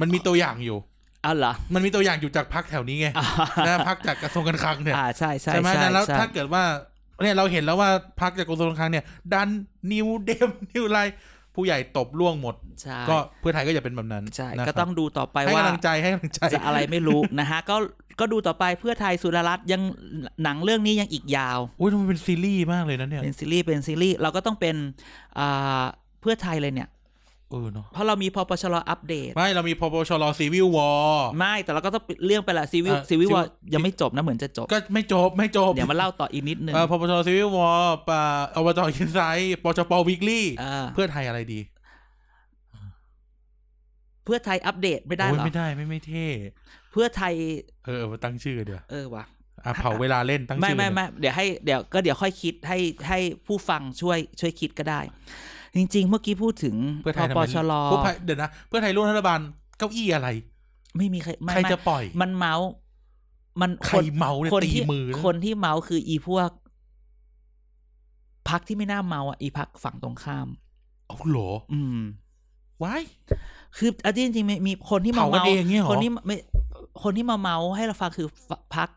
[0.00, 0.78] มันมีตัวอย่างอยู่
[1.22, 3.26] เอาเหรอมันมีตัวอย่างอยู่จากพักแถวนี้ไงอ่า
[3.66, 6.62] นะพักจากกระทรวงการคลังเนี่ยอ่าใช่ใช่ใช่ไหมใช่แล้วใช่ถ้าเกิดว่า
[7.22, 7.90] เนี่ยเราเห็นแล้วว่า
[8.20, 9.48] พักจากกระทรวงการคลังเนี่ย ดัน
[9.92, 10.98] นิวเดมนิวไล
[11.54, 17.76] ผู้ใหญ่ตบล่วงหมดใช่ก็เพื่อไทยก็อย่าเป็นแบบนั้นใช่นะครับก็ต้องดูต่อไปให้ว่ากำลังใจให้กำลังใจจะอะไรไม่รู้นะฮะก็
[18.20, 19.82] ก็ดูต่อไปเพื่อไทยสุดารัตน์ยัง
[20.42, 24.76] หนังเรื่องนี้ยังอีกยาวอุ้ยมันเป็นซีรีส์มากเลยนะเนี่ยเป็นซีรีส์เป็นซีรีส์เราก็ต้องเป็น
[25.38, 25.82] อ่า
[26.20, 26.88] เพื่อไทยเลยเนี่ย
[27.50, 30.90] เออเนาะเพราะเรามีพปชรอัปเดต ไม่ เรามีพปชรซีวิววอ
[31.38, 37.68] ไม่ แต่เราก็ต้องเรื่องไปละซีวิวเอ่อซีวิว Civil ยังไม่จบนะเหมือนจะจบ ก็ไม่จบไม่จบ เดี๋ยวมาเล่าต่ออีกนิดนึงเออพปชรซีวิววอ
[38.08, 38.22] ปะ
[38.54, 41.60] อบจอินไซต์ปชปวิกลี่อ่าเพื่อไทยอะไรดี
[44.24, 46.26] เพื่อไทยอัปเดตไม่ได้โอ้ยเหรอไม่ได้ไม่ไม่เท่
[46.92, 47.34] เพื่อไทย
[47.86, 49.24] เออมาตั้งชื่อเดี๋ยวเออว่ะ
[49.64, 52.78] อะเผาเวลาเล่นตั้งไม่ชื่อไม่เลยไม่เดี๋ยวให้เดี๋ยวก็เดี๋ยวค่อยคิดให้
[53.08, 55.00] ให้ผู้ฟังช่วยช่วยคิดก็ได้
[55.76, 59.40] จริง ๆ เมื่อกี้พูดถึงเพื่อไทพยทำปไมชรเพื่อไทยเดี๋ยวนะเพื่อไทยร่วมรัฐบาล
[59.78, 60.28] เก้าอี้อะไร
[60.96, 62.68] ไม่มีใครไม่ใครไม่จะปล่อย มันเมาส์
[63.60, 66.50] มันใครเมาเนี่ยคนตีที่มือนะคนที่เมาส์คืออีพวก
[68.48, 70.48] พักที่ไม่น่าเมาอะอีพักฝั่งตรงข้าม
[71.06, 71.98] เอาเหรอ อืม
[72.82, 73.02] ว้าย
[73.76, 76.36] คือเอาจริงๆมีมีคนที่มาเผากันเมาเองเงี้ยเหรอคนที่ไม่
[77.02, 78.88] คนที่มาเมาให้เราฟังคือฝพัก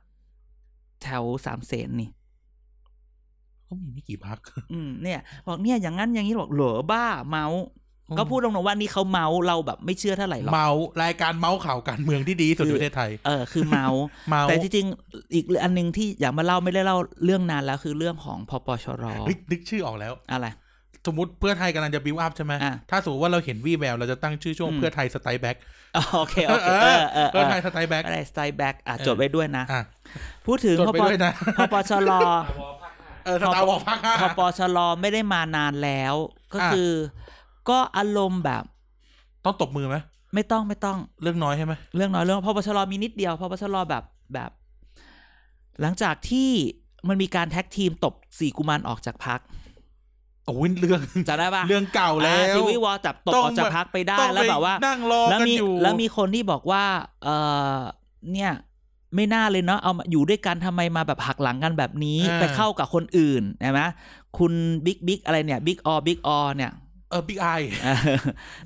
[1.03, 2.09] แถวสามเสนนี่
[3.71, 4.39] ก็มีไม่กี่พัก
[4.73, 7.61] อืมเนี่ยบอกเนี่ยอย่างนั้นอย่างนี้บอกเหรอบ้าเมาส์
[8.09, 10.69] อืมก็พูดตรงๆว่านี่เขาเมาท์เราแบบไม่เชื่อเท่าไหร่หรอกเมา
[11.03, 20.47] รายการเมาท์ข่าวการเมืองที่ดีที่สุดคือในประเทศไทย เออคือเมาท์เมาส์แต่จริงๆอีกอันหนึงที่อยากมาเล่าไม่ได้เล่าเรื่องนานแล้วคือเรื่องของพปชรเฮ้ยนึกชื่อออกแล้วอะไร
[21.07, 25.57] สมมติเพื่อไทยกำลังจะบิวอัพใช่ไหมอะถ้าสมมติว่าเราเห็นวี่แวว เราจะตั้งชื่อช่วงอืมเพื่อไทย strike back
[25.95, 29.81] อ๋อโอเค โอเคเออเออเอเพื่อไทย strike back อะไร strike back อะเออจดไว้ด้วยนะอะ
[30.45, 32.11] พูดถึงจดพไปปด้วยนะพปชร
[33.25, 36.15] เออสตาร์วอลภาคห้าพปชรไม่ได้มานานแล้ว
[36.53, 36.91] ก็อะคือ
[37.69, 38.63] ก็อารมณ์แบบ
[39.45, 39.97] ต้องตบมือไหม
[40.33, 44.03] ไม่ต้องไม่ต้องเรื่องน้อยใช่ไหมเรื่องน้อยเรื่องพปชรมีนิดเดียวพปชรแบบ
[44.33, 44.51] แบบ
[45.81, 46.49] หลังจากที่
[47.07, 49.39] มันมีการแท็กทีมตบสี่กุมารออกจากพัก
[50.45, 56.83] โอ้ยเรื่องจำได้ปะเรื่องเก่าแล้วซีวิวอลจับตบต้องออกจากพักไปได้ต้องแล้วแบบว่านั่งรอแล้วกันมีอยู่แล้วมีคนที่บอกว่า
[57.23, 57.29] เอ
[57.75, 57.79] อ
[58.33, 58.51] เนี่ย
[59.15, 63.81] ไม่น่าเลยเนาะเอามาอยู่ด้วยกันทำไมมาแบบหักหลังกันแบบนี้อ่าไปเข้ากับคนอื่นใช่ไหม
[64.37, 64.53] คุณ
[64.85, 66.71] บิ๊กบิ๊กอะไรเนี่ยบิ๊กออบิ๊กออเนี่ย
[67.09, 67.47] เออบิ๊กไอ
[67.83, 67.97] เออ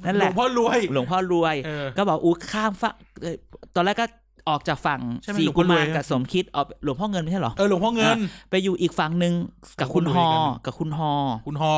[0.06, 3.36] นั่นแหหลละวงพ่อรวย หลวงพ่อรวยเออก็บอกอู้ข้ามฝั่งเอ่อ
[3.76, 4.06] ตอนแรกก็
[4.50, 8.18] ออกจากฝั่งใช่ไหมสี่หลวงพ่กุอรวยมารกับสมคิดออกหลวงพ่อเงินไม่ใช่เหรอเออหลวงพ่อเงิน
[8.50, 9.34] ไปอยู่อีกฝั่งหนึ่ง
[9.80, 11.14] กับคุณหลวงฮพ่ออรวยกันกับคุณฮอ
[11.48, 11.76] คุณฮอ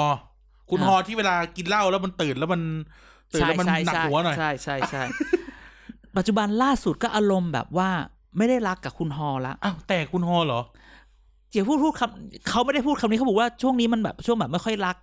[0.70, 2.62] คุณอะฮอที่เวลากินเหล้าแล้วมันตื่นแล้วมัน
[3.34, 5.04] ตื่นแล้วมันหนักหัวหน่อยใช่ใช่ใช่
[6.18, 7.90] ปัจจุบันล่าสุดก็อารมณ์แบบว่า
[8.38, 10.62] ไม่ได้รักกับคุณฮอละอ้าวแต่คุณฮอเหรอ
[11.50, 14.98] เจียวพูดพูดคำเขาไม่ได้พูดคำนี้เขาบอกว่าช่วงนี้มันแบบช่วงแบบไม่ค่อยรัก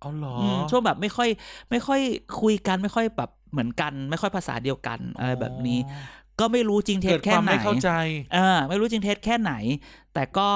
[0.00, 1.28] เอาเหรอมช่วงแบบไม่ค่อย
[1.70, 2.00] ไม่ค่อย
[2.40, 5.78] คุยกันไม่ค่อยแบบเหมือนกัน ไม่ค่อยภาษาเดียวกันอะไรแบบนี้
[6.40, 7.90] ก็ไม่รู้จริงเท็เกิจดคแค่วามไหนไม่เข้าใจ
[8.34, 9.52] เออไม่รู้จริงเท็จแค่ไหน
[10.14, 10.48] แต่ก็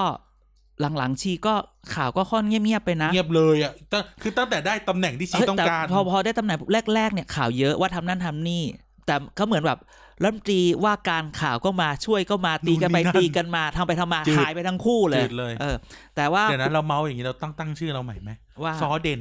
[0.80, 1.54] หลังๆชีก็
[1.94, 6.58] ข่าวก็ค่อนเงียบๆไปนะ เงียบเลยอะตั้งคือตั้งแต่ได้ตำแหน่งที่ชีเฮ้ยต้องแต่การ พอพอได้ตำแหน่ง
[6.94, 8.62] แรกๆเนี่ยข่าวเยอะว่าทำนั่นทำนี่
[9.06, 9.78] แต่ก็เหมือนแบบ
[10.22, 15.76] รัฐมนตรีว่าการข่าวก็มาช่วยก็มาตีกันไปตีกันมาทำไปทำมาหายไปทั้งคู่เลยจืดเลย เออ
[16.16, 18.30] แต่ว่าเดี๋ยวนะเราเมาอย่างนี้เราตั้งตั้งชื่อเราใหม่ไหม
[18.62, 19.20] ว่าซอเด่น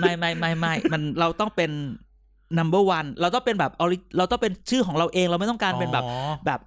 [0.00, 1.70] ไม่ไม่ไม่ไม่มันเราต้องเป็น
[2.58, 6.14] number one เราต้องเป็นแบบ ori- เราต้องเป็นชื่อของเราเองเราไม่ต้องการเป็นแบบอ๋อ
[6.46, 6.60] แบบ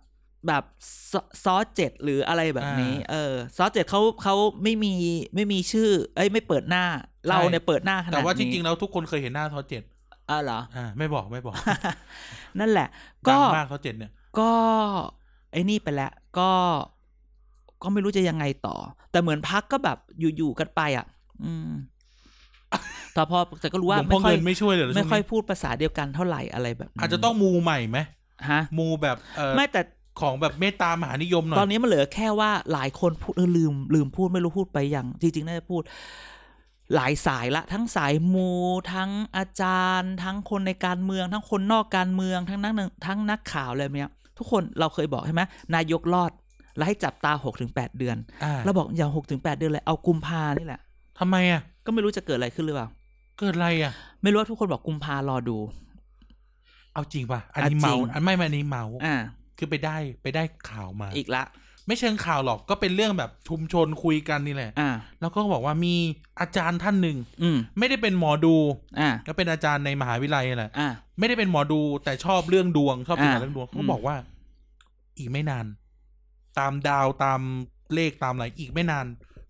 [0.48, 0.64] แบบ
[1.12, 4.94] ซซอสเจ็ดหรืออะไรแบบนี้อ่าเออซอสเจ็ดเขาเขาไม่มี
[5.36, 6.84] ไม่มีชื่อ เอ้ยไม่เปิดหน้า
[7.30, 9.84] เราเนี่ยเปิดหน้าขนาดนี้แต่ว่าจริงๆแล้วทุกคนเคยเห็นหน้าทอเจ็ด
[10.30, 11.56] อ่าเหรออ่าไม่บอกไม่บอก
[12.60, 12.88] นั่นแหละ
[13.26, 14.52] ดัก็งมากทอเจ็ดเนี่ย ก็
[15.52, 16.50] ไอ้นี่ไปแล้วก็
[17.84, 18.76] ก็ไม่รู้จะยังไงต่อ
[19.12, 19.98] แต่เหมือนพักก็แบบ
[20.38, 21.06] อยู่ๆกันไปอะ
[21.46, 21.70] อืม
[23.14, 27.98] แต่พอแต่ก็รู้หว่าลวงพ่อไม่ค่อยเงินไม่ช่วยเลยเหรอไม่ค่อยช่วงนี้พูดภาษาเดียวกันเท่าไหร่อะไรแบบนี้อาจจะต้องมูใหม่ไหม
[28.50, 29.82] ฮะ มูแบบเออไม่แต่
[30.22, 35.82] ของแบบเมตตามหานิยมหน่อย ตอนนี้มันเหลือแค่ว่าหลายคนพูดเออลืมลืมพูดไม่รู้พูดไปยังจริงๆน่าจะพูด
[36.96, 38.52] หลายสายละทั้งสายมู
[38.94, 42.74] ทั้งอาจารย์ ทั้งคนในการเมือง ทั้งคนนอกการเมืองทั้งนัก
[43.06, 45.42] ทั้งนักข่าวอะไรแบบเนี้ยทุกคนเราเคยบอกใช่ไหม
[45.76, 46.32] นายกรอด
[46.76, 50.82] แล้วให้จับตาหกถึงแปดเดือนอ่าเราบอกอย่าหกถึงแปดเดือนเลยเอากุมภานี่แหละ
[51.20, 52.88] ทำไมอะก็ไม่รู้จะเกิดอะไรขึ้นหรือเปล่า
[53.40, 55.58] เกิดอะไรอะ ไม่รู้ว่าทุกคนบอกกุมภารอดู
[56.94, 59.16] เอาจริงป่ะ อันนี้อะจริเมางอันไม่ไม่อันนี้เมาอ่า
[59.58, 61.44] คือไปได้ไปได้ข่าวมาอีกละ
[61.90, 64.90] ไม่เชิงข่าวหรอกก็เป็นเรื่องแบบชุมชนคุยกันนี่แหละอ่า
[65.22, 65.96] แล้วก็บอกว่ามี
[66.40, 68.56] อาจารย์ท่านหนึ่งอืม ไม่ได้เป็นหมอดู
[69.00, 74.16] อ่า ก็เป็นอาจารย์ในมหาวิทยาลัยแหละอ่า ไม่ได้เป็นหมอดูแต่ชอบเรื่องดวงชอบศึกษาอ่าเรื่องดวงเขาอืมบอกว่า
[75.18, 75.66] อีกไม่นาน
[76.60, 77.42] ตามดาวตาม
[77.94, 79.06] เลขตามอะไรอีกไม่นาน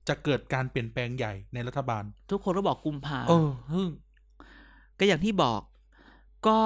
[0.08, 3.90] จะเกิดการเปลี่ยนแปลงใหญ่ในรัฐบาล ทุกคนก็บอกกุมภาเออฮึ่ง
[5.00, 5.62] ก็อย่างที่บอก
[6.48, 6.58] ก็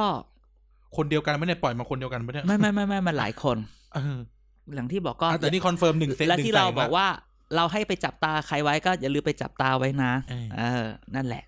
[0.98, 3.58] คนเดียวกันไม่ได้ปล่อยมาคนเดียวกันไม่ได้ไม่ไม่ไม่ไม่มันหลายคน
[3.94, 4.18] เออ
[4.76, 7.08] อย่างที่บอกก็อะแต่นี่คอนเฟิร์มหนึ่งเซตและหนึ่งที่แสเรางบอกละว่า
[7.56, 10.86] เราให้ไปจับตาใครไว้ก็อย่าลืมไปจับตาไว้นะเออเออ
[11.16, 11.44] นั่นแหละ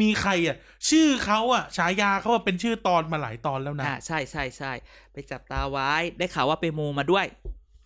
[0.00, 0.56] มีใครอะ
[0.90, 4.72] ชื่อเขาอะฉายาเขาอะเป็นชื่อตอนมาหลายตอนแล้วนะอ่าใช่ใช่ใช่
[5.12, 7.26] ไปจับตาไว้ได้ข่าวว่าไปมูมาด้วย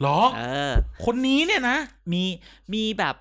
[0.03, 0.73] หรอเออ
[1.05, 1.79] คนนี้เนี่ยนะ
[2.13, 2.25] มี
[2.75, 3.15] มีแบบ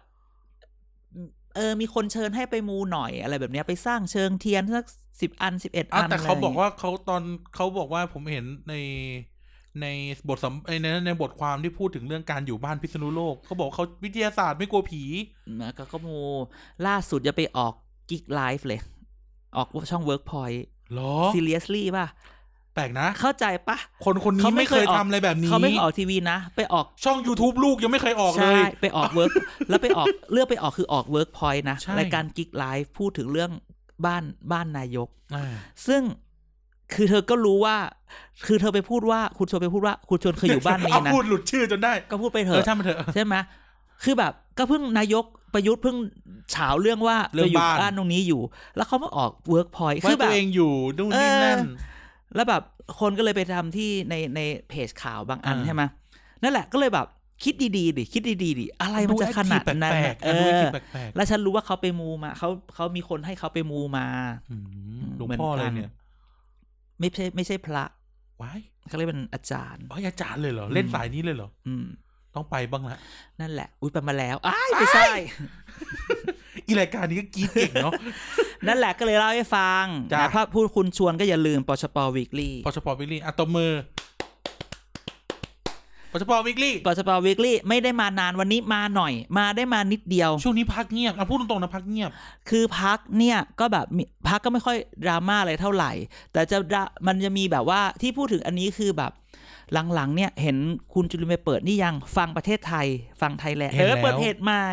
[1.55, 4.85] เออ มีคนเชิญให้ไปมูหน่อยอะไรแบบเนี้ยไปสร้างเชิงเทียนสัก
[5.21, 7.21] สิบอันสิบเอ็ดอ้าอัวนแต่เขาะไรบอกว่าเขาตอน
[7.55, 8.73] เขาบอกว่าผมเห็นใน
[9.81, 9.87] ใน
[10.29, 15.03] บทสัมในในบทความที่พูดถึงเรื่องการอยู่บ้านพิษณุโลกเขาบอกเขาวิทยาศาสตร์ไม่กลัวผี
[15.61, 16.17] นะก็ก็มู
[16.87, 17.73] ล่าสุดจะไปออก
[18.09, 18.79] กิกไลฟ์เลย
[19.57, 20.61] ออกช่อง Workpoint
[20.93, 22.07] หรอ seriously ป่ะ
[22.73, 29.31] แปลกนะ เข้าใจปะคนคนนี้ไม่เคยออกทำอะไรแบบนี้ เขาไม่เคยออกทีวีนะ ไปออกช่อง YouTube ลูกยังไม่เคยออกเลใช่ยไปออกเวิร์ก
[29.69, 33.51] แล้วไปออกเลือกไปออกคือออกเวิร์กพอยต์นะใช่รายการกิกไลฟ์พูดถึงเรื่อง
[34.05, 35.45] บ้านบ้านนายกอ่า
[35.87, 36.01] ซึ่ง
[36.95, 37.75] คือเธอก็รู้ว่า
[38.45, 43.35] คือเธอไปพูดว่าคุณชวนไปพูดว่าคุณชวนเคยอยู่บ้านนี้เอานะพูดหลุดชื่อจนได้ ก็พูดไปเถเอออะช่างมันเถอะใช่ไหม
[44.03, 45.97] คือแบบก็เพิ่งนายกประยุทธ์เพิ่ง
[46.51, 48.41] เฉาเรื่องว่าเรื่องไปอยู่บ้านบ้านตรงนี้อยู่
[48.75, 51.75] แล้วเขามาออกเวิร์กพอยต์ว่าคือแบบตับวเองอยู่นู่นนี่นั่นเออ
[52.35, 52.61] แล้วแบบ
[52.99, 54.39] คนก็เลยไปทำที่ในใน
[54.69, 55.81] เพจข่าวบางอันอ่าใช่ไหม
[56.43, 57.07] นั่นแหละก็เลยแบบ
[57.43, 64.55] คิดดีๆดิคิดดีๆดิอะไรมันจะขนาดนั้นแปลน่ะกๆเออะดูอแปลกๆแปลกแล้วฉันรู้ว่าเขาไปมูมาเขาเขามีคนให้เขาไปมูมาๆอื
[64.99, 65.89] มหลวงเหมือนพ่อเลกัยนเนี่ย
[66.99, 67.83] ไม่ใช่ไม่ใช่พระ
[68.41, 71.85] ว้ายเขาเรียกเป็นอาจารย์อ๋ออาจารย์เลยเหรอ เล่นอืมสายนี้เลยเหรอ อืม
[72.35, 72.97] ต้องไปบ้างละ
[73.41, 75.11] นั่นแหละ อุ้ยไปมาแล้วอ้ายไม่ใช่
[76.67, 77.93] อีรายการนี้ก็กรีดเก่งเนาะ
[78.67, 83.71] นั่นแหละก็เลยเล่าให้ฟังจ้ะนะถ้าพูดคุณชวนก็อย่าลืมปชปวีคลี่ปชปวิกลี่อะตบมือ
[86.13, 92.09] ปชป weekly ปชป weekly ไม่ได้มานานวันนี้มาหน่อย มาได้มานิดเดียว ช่วงนี้พักเงียบเอาพูดตรงๆนะพักเงียบ
[92.49, 95.91] คือพักเนี่ยก็แบบมีพักก็ไม่ค่อยดราม่าอะไรเท่าไหร่
[96.33, 99.11] แต่จะดรามันจะมีแบบว่าที่พูดถึงอันนี้คือแบบ
[99.93, 100.57] หลังๆเนี่ยเห็น
[100.93, 102.87] คุณจุรินทร์ไปเปิดนี่ยังฟังประเทศไทย
[103.21, 104.65] ฟังไทยแลนด์เห็นแล้วเออเปิดเพจใหม่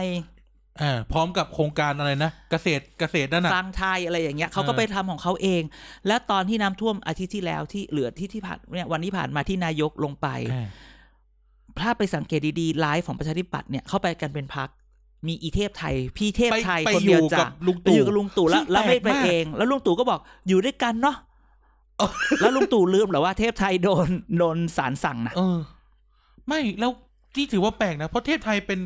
[0.83, 5.63] อ่าพร้อมกับโครงการอะไรนะ เกษตรเกษตรนั่นน่ะฟังไทยอะไรอย่างเงี้ยเขาก็เออไปทำของเขาเอง
[6.07, 10.67] และตอนที่น้ำท่วมอาทิตย์ที่แล้วที่เหลือที่ที่ผ่านเนี่ยวันที่ผ่านมาที่นายกลงไปอ่า
[11.81, 14.69] ถ้าไปสังเกตดีๆไลฟ์ของประชาธิปัตย์เนี่ยเข้าไปกันเป็นพัก
[15.27, 21.17] มีอีเทพไทย พี่เทพไปไทยไปคนอเดียวยู่จ้ะกับลุงไปตู่อยู่กับลุงตู่แล้วซึ่งแล้วไม่แปลไปกมากเอง แล้วลุงตู่ก็บอกอยู่ด้วยกันเนาะ
[22.41, 24.09] แล้วลุงตู่ลืมเหรอว่าเทพไทยโดน
[24.39, 25.59] โดนสารสั่งนะเออ
[26.49, 26.91] ไม่แล้ว
[27.35, 28.79] ที่ถือว่าแปลกนะ เพราะเทพไทยเป็น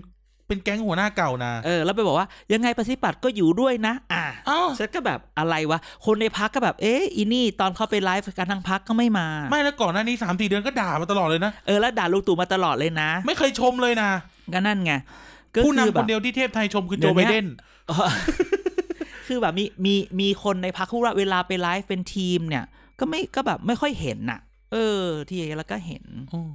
[0.48, 14.10] เป็นแก๊งหัวหน้าเก่านะ เออ แล้วไปบอกว่ายังไงประชาธิปัตย์ก็อยู่ด้วยนะ อ่าอ้าวฉันก็แบบอะไรวะ คนในพักก็แบบ เอ๊ะอีนี่ตอนเขาไปไลฟ์กันทั้งพักก็ไม่มา ไม่แล้วก่อนหน้านี้สามสี่เดือนก็ด่ามาตลอดเลยนะ เออ แล้วด่าลุงตู่มาตลอดเลยนะ ไม่เคยชมเลยนะ
[14.54, 14.92] ก็นั่นไง
[15.54, 17.46] ก็ผู้คือนำแบคบนเดียวที่เทพไทยชมคือเดี๋โจยวไบเนี้ยเดน
[19.28, 22.64] คือแบบมีมีมีคนในพักพูดว่าเวลาไปไลฟ์เป็นทีมเนี่ย
[22.98, 24.40] ก็ไม่ก็แบบไม่ค่อยเห็นน่ะ
[24.72, 26.50] เออ ที่แล้วก็เห็นอืม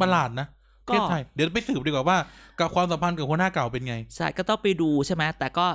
[0.00, 0.46] ประหลาดนะ
[0.88, 2.18] ก็เทพไทยเดี๋ยวไปสืบดีกว่าว่า
[2.58, 5.66] กับความสัมพันธ์กับหัวหน้าเก่าเป็นไง ใช่ก็ต้องไปดูใช่ไหมแต่ก็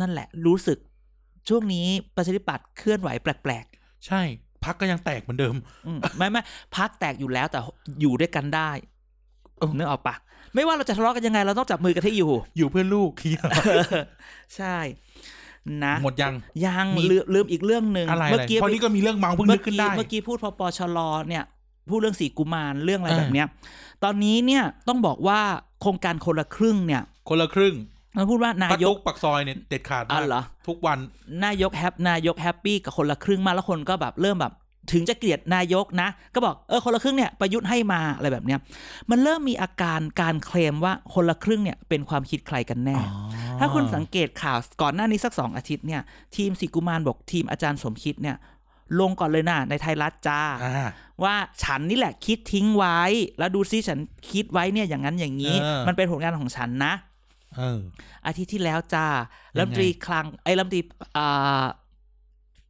[0.00, 0.78] นั่นแหละรู้สึก
[1.48, 1.86] ช่วงนี้
[2.16, 3.66] ประชาธิปัตย์เคลื่อนไหวแปลก
[4.06, 4.22] ใช่
[4.64, 6.42] พักก็ยังแตกเหมือนเดิมๆอืมไม่ไม่
[6.76, 7.58] พักแตกอยู่แล้วแต่
[8.00, 8.70] อยู่ด้วยกันได้
[9.58, 10.14] เออนึกออกปะ
[10.54, 13.40] ไม่ว่าเราจะทะเลาะกันยังไง เราต้องจับมือกันให้อยู่ อยู่เพื่อนลูกเหี้ย
[14.56, 14.76] ใช่
[15.84, 16.34] นะหมดยัง
[16.66, 21.44] ยังมีลืมลืมอีกเรื่องหนึ่งอะไรเมื่อะไรอกี้เพราะนี่ก็มีเรื่องเมาเพิ่งเมื่นึอกขึ้นกี้ได้เมื่อกี้พูดพอปชรเนี่ย
[21.90, 23.48] พูดเรื่องสีกุมารเรื่องอะไรอ่าแบบเนี้ย
[24.04, 25.40] ตอนนี้เนี่ยต้องบอกว่า
[25.80, 27.74] โครงการคนละครึ่งเนี่ย คนละครึ่ง
[28.16, 30.98] มันพูดว่านาปักยตุกกปักซอยเนี่ยเด็ดขาดอ๋มาอกเหรอทุกวัน
[31.44, 34.54] นายกแฮปนายกแฮปปี้กับคนละครึ่งมากแล้วคนก็แบบเริ่มแบบ
[34.92, 38.58] ถึงจะเกลียดนายกนะ ก็บอกเออคนละครึ่งเนี่ยประยุทธ์ให้มาอะไรแบบเนี้ย
[39.10, 42.98] มันเริ่มมีอาการการเคลมว่าคนละครึ่งเนี่ยเป็นความคิดใครกันแน่
[43.60, 46.00] ถ้าคุณสังเกตข่าวก่อนหน้านี้สักสองอาทิตย์เนี่ย
[46.36, 48.36] ทีมสิกุมารบอกทีมอาจารย์สมคิดเนี่ย
[49.00, 50.90] ลงก่อนเลยนะในไทยรัฐจ้าอ่า
[51.22, 53.00] ว่าฉันนี่แหละคิดทิ้งไว้
[53.38, 53.98] แล้วดูซิฉัน
[54.30, 56.94] คิดไว้เนี่ยอย่างนั้นอย่างนี้เออมันเป็นผลงานของฉันนะ
[57.56, 57.80] เออ
[58.26, 59.06] อาทิตย์ที่แล้วจ้า
[59.56, 60.82] รัฐมนตรีคลังไอ้รัฐมนตรี
[61.16, 61.64] อ่า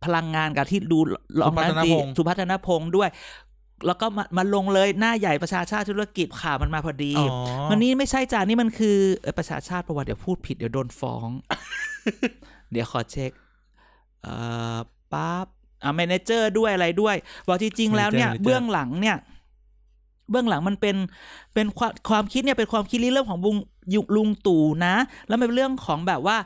[0.04, 0.98] พลังงานกับที่ดู
[1.40, 3.08] รองรัฐมนตรีสุพัฒนพงษ์สุพัฒนพงษ์ด้วย
[3.86, 7.28] แล้วก็มามาลงเลยหน้าใหญ่ประชาชาติธุรกิจข่าวมันมาพอดีอ๋อ
[7.70, 11.28] วันนี้ไม่ใช่จ้านี่มันคือเอ่อประชาชาติประวัติเดี๋ยวพูดผิดเดี๋ยวโดนฟ้อง
[12.72, 13.32] เดี๋ยวขอเช็ค
[14.22, 14.34] เอ่
[14.76, 14.78] อ
[15.12, 15.46] ปั๊บ
[15.84, 17.16] อ่า Manager ด้วยอะไรด้วย
[17.46, 19.18] บอกจริงๆแล้วเนี่ย Manager Manager เบื้องหลังเนี่ย
[20.30, 20.96] เบื้องหลังมันเป็น
[21.54, 23.56] เป็นความความคิดเนี่ยเป็นความคิดริเริ่มของบุง
[23.94, 24.94] ยุลุงตู่นะ
[25.28, 26.36] แล้วมันเป็นเรื่องของแบบว่า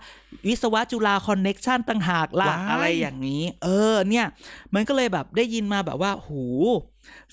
[0.48, 4.26] วิศวะจุฬาคอนเน็กชันต่างหากล่ะว้ายอะไรอย่างนี้ เออ เนี่ย
[4.74, 6.44] มันก็เลยแบบได้ยินมาแบบว่าหู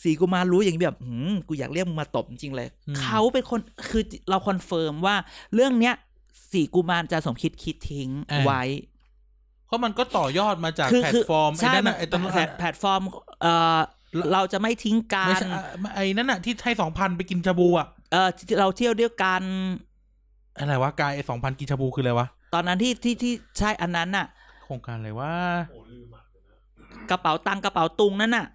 [0.04, 2.68] สีกุมารรู้อย่างนี้แบบหืมกูอยากเรียกมึงมาตบจริงๆเลย
[3.00, 5.16] เขาเป็นคนคือเราคอนเฟิร์มว่า
[5.56, 5.96] เรื่องเนี้ย
[6.52, 8.10] สีกุมารจะสมคิดคิดทิ้ง
[8.46, 8.64] ไว้
[9.68, 13.02] เพราะมันก็ต่อยอดมาจากคือแพลคืตฟอร์มไอ้ใช่นั่นมัน่ะไอ้ตรงนั้นแพลตแพลตฟอร์ม
[13.42, 13.78] เอ่อ
[14.34, 15.62] เราจะไม่ทิ้งกัไม่นใช่อะ
[15.96, 19.44] ไอ้นั่นน่ะ ที่ให้สองพันไปกินชาบูอะเออที่เราเที่ยวด้วยกัน
[20.58, 24.26] อะไรวะกายไอ้สองพันกินชาบูคืออะไรวะ ตอนนั้นที่ที่ที่ใช่อันนั้นน่ะ
[24.64, 25.32] โครงการอะไรวะ
[27.10, 28.48] กระเป๋าตังค์กระเป๋าตุงนั่นน่ะ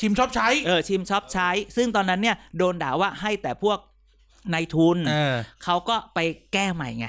[0.00, 3.78] ชิมชอบใช้เออชิมชอบใช้ ซึ่งตอนนั้นเนี่ยโดนด่าว่าให้แต่พวก
[4.54, 6.18] นายทุนเออเขาก็ไป
[6.52, 7.06] แก้ใหม่ไง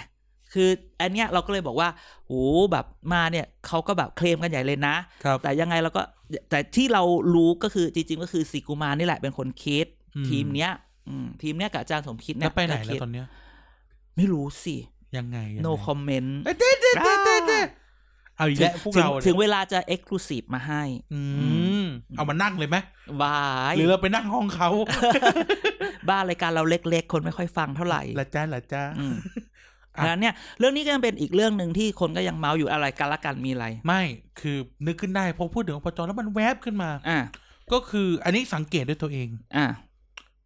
[0.53, 0.69] คือ
[1.01, 1.89] อันเนี้ยเราก็เลยบอกว่า
[2.27, 6.01] โอ้แบบมาเนี่ยเขาก็แบบเคลมกันใหญ่เลยนะครับแต่ยังไงเราก็
[6.49, 9.85] แต่ที่เรารู้ก็คือจริงๆก็คือสิกุมารนี่แหละเป็นคนคิด
[10.15, 10.71] อืมทีมเนี้ย
[11.09, 13.27] อืมทีมเนี้ยกับอาจารย์สมคิดเนี่แล้ยวไปไหนก็แล้วคิดตอนเนี้ย
[14.15, 14.75] ไม่รู้สิ
[15.17, 17.59] ยังไงยังไง no comment เอ้ยเด้เด้เด้เด้เด้
[18.37, 20.83] เอาอีกแล้วพวกถึงเราถึงเนี่ยเวลาจะ exclusive มาให้
[21.13, 21.21] อื
[21.83, 21.85] ม
[22.17, 22.77] เอามานั่งเลยไหม
[23.21, 23.41] บา
[23.71, 24.69] ยหรือเราไปนั่งห้องเขา
[26.09, 29.23] บ้านรายการเราเล็กๆ คนไม่ค่อยฟังเท่าไหร่ละจ้าละจ้าอืมอะ
[29.99, 34.03] ดังนั้นเนี่ยเรื่องนี้ก็ยังเป็นอีกเรื่องหนึ่งที่คนก็ยังเมาอยู่อะไรกันละกันมีอะไร ไม่
[34.39, 37.19] คือนึกขึ้นได้พอพูดถึงอปจแล้วมันแวบขึ้นมา อ่า
[37.71, 39.65] ก็คืออันนี้สังเกตด้วยตัวเอง อ่า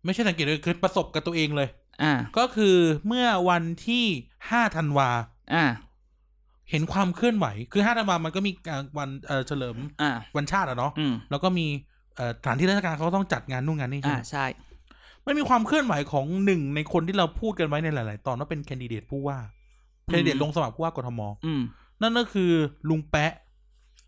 [0.05, 1.69] ไม่ใช่สังเกตด้วยคือประสบกับตัวเองเลย
[2.03, 2.75] อ่า ก็คือ
[3.07, 4.05] เมื่อวันที่
[4.49, 5.09] ห้าธันวา
[5.53, 5.65] อ่า
[6.71, 11.67] เห็นความเคลื่อนไหว คือห้าธันวามันก็มีการวันเอ่อเฉลิมอ่า วันชาติอะเนาะอืมแล้วก็มี
[12.15, 14.45] เอ่อสถานที่ราชการเขาก็ต้องจัดงานนู่นงานนี่ใช่อ่าไหม ใช่
[15.25, 19.37] มันมีความเคลื่อนไหวของหนึ่งในคนที่เราพูดกันไว้ในหลาย ๆ ตอนว่าเป็นแคนดิเดตผู้ว่า
[20.05, 21.61] แคนดิเดตลงสมัครผู้ว่ากทมอืม
[22.01, 22.51] นั่นก็คือ
[22.89, 23.31] ลุงแปะ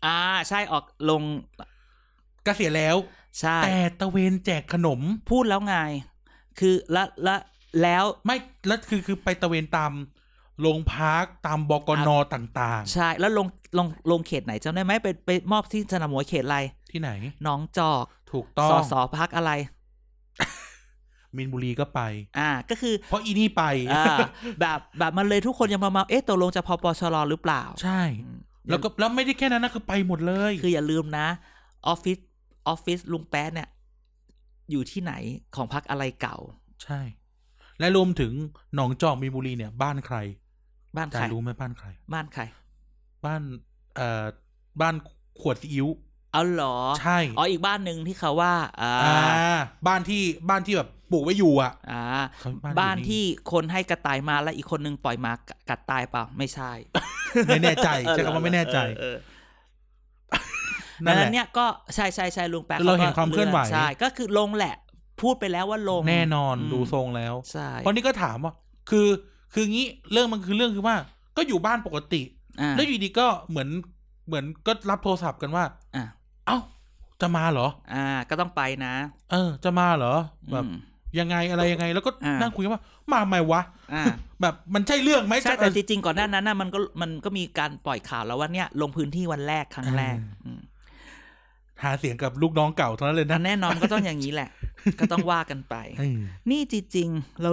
[0.04, 1.22] อ่า ใช่ออกลง
[2.44, 2.96] เกษียณแล้ว
[3.40, 5.00] ใช่ แต่ตะเวนแจกขนม
[5.30, 5.76] พูดแล้วไง
[6.58, 7.36] คือละละ
[7.82, 8.36] แล้วไม่
[8.66, 9.92] แล้วคือคือไปตะเวนตาม
[10.60, 13.46] โรงพักตามบกนต่างใช่ แล้วลง
[13.78, 17.10] ลงลงเขตไหนจำได้ไหมไปไปมอบที่สนามมวยเขตอะไรๆที่ไหน
[17.44, 19.52] หน้องจอก ถูกต้องสอสอพักอะไร
[21.36, 22.00] มินบุรีก็ไป
[22.38, 23.62] อ่า ก็คือ เพราะอีนี่ไป
[23.94, 24.16] อ่า
[24.60, 31.26] แบบแบบมันเลยทุกคนยังมาเมาเอ๊ะตกลงจะพอปชรหรือเปล่า ใช่อืมแล้วก็แล้วไม่ได้แค่นั้นนะคือไปหมดเลย คืออย่าลืมนะ
[31.86, 32.18] ออฟฟิศ
[32.68, 33.68] ออฟฟิศลุงแป๊ะเนี่ย
[34.70, 35.12] อยู่ที่ไหน
[35.56, 36.36] ของพักอะไรเก่า
[36.84, 37.00] ใช่
[37.78, 38.32] และรวมถึง
[38.74, 40.16] หนองจอกมีนบุรีเนี่ย บ้านใคร
[40.96, 42.42] บ้านอาจาใครรย์รู้ไหมบ้านใคร บ้านใคร
[43.24, 43.42] บ้าน
[43.96, 44.24] เอ่อ
[44.80, 44.94] บ้าน
[45.40, 45.88] ขวดซีอิ๊ว
[46.32, 52.02] เอาเหรอ ใช่ อ๋ออีกบ้านหนึ่งที่เขาว่า อ่าอ่าบ้านที่บ้านที่แบบ ปลูกไว้อยู่อะอ่า
[52.40, 55.32] เขาบ้านบ้านอยู่นี่ที่คนให้กระต่ายมาแล้วอีกคนนึงปล่อยหมา
[55.68, 56.72] กัดตายเปล่าไม่ใช่
[57.48, 59.18] ไม่แน่ใจใช่คำว่าไม่แน่ใจเออ
[61.00, 64.74] เออนั่ดันงแหนั้ละนเนี่ยก็ใช่ใช่ใช่ลุงแป๊ะเราเห็นก็ความเคลื่อนไหวใช่ก็คือลงแหละ
[65.20, 68.52] พูดไปแล้วว่าลงแน่นอนอืมดูทรงแล้วใช่เพราะนี่ก็ถามว่า
[68.90, 69.08] คือ
[69.54, 70.96] คืองี้เรื่องมันคือเรื่องคือว่า
[71.36, 72.22] ก็อยู่บ้านปกติ
[72.60, 73.68] อ่าแล้วอยู่ดีก็เหมือน
[74.26, 75.64] เหมือนก็รับโทรศัพท์กันว่า
[75.96, 76.04] อ่า
[76.46, 76.58] เอ้า
[77.20, 78.94] จะมาเหรอ อ่า ก็ต้องไปนะ
[79.32, 80.14] เออ จะมาเหรอ
[80.52, 80.76] แบบอืม
[81.18, 83.60] ยังไงอะไรยังไง แล้วก็อ่านั่นั่งคุยกันว่า มาทำไมวะ
[83.94, 84.04] อ่า
[84.40, 90.60] แบบมันใช่เรื่องไหมใช่จะแต่จริงๆก่อนหน้านั้นนะมันก็มันก็มีการปล่อยข่าวแล้วว่าเนี่ย ลงพื้นที่วันแรกครั้งแรกอ่าอืม
[91.82, 94.48] หาเสียงกับลูกน้องเก่าเท่านั้นเลยอันะนแน่นอนก็ต้องอย่างนี้แหละ
[95.00, 96.18] ก็ต้องว่ากันไปเออ
[96.50, 97.50] นี่จริงๆเรา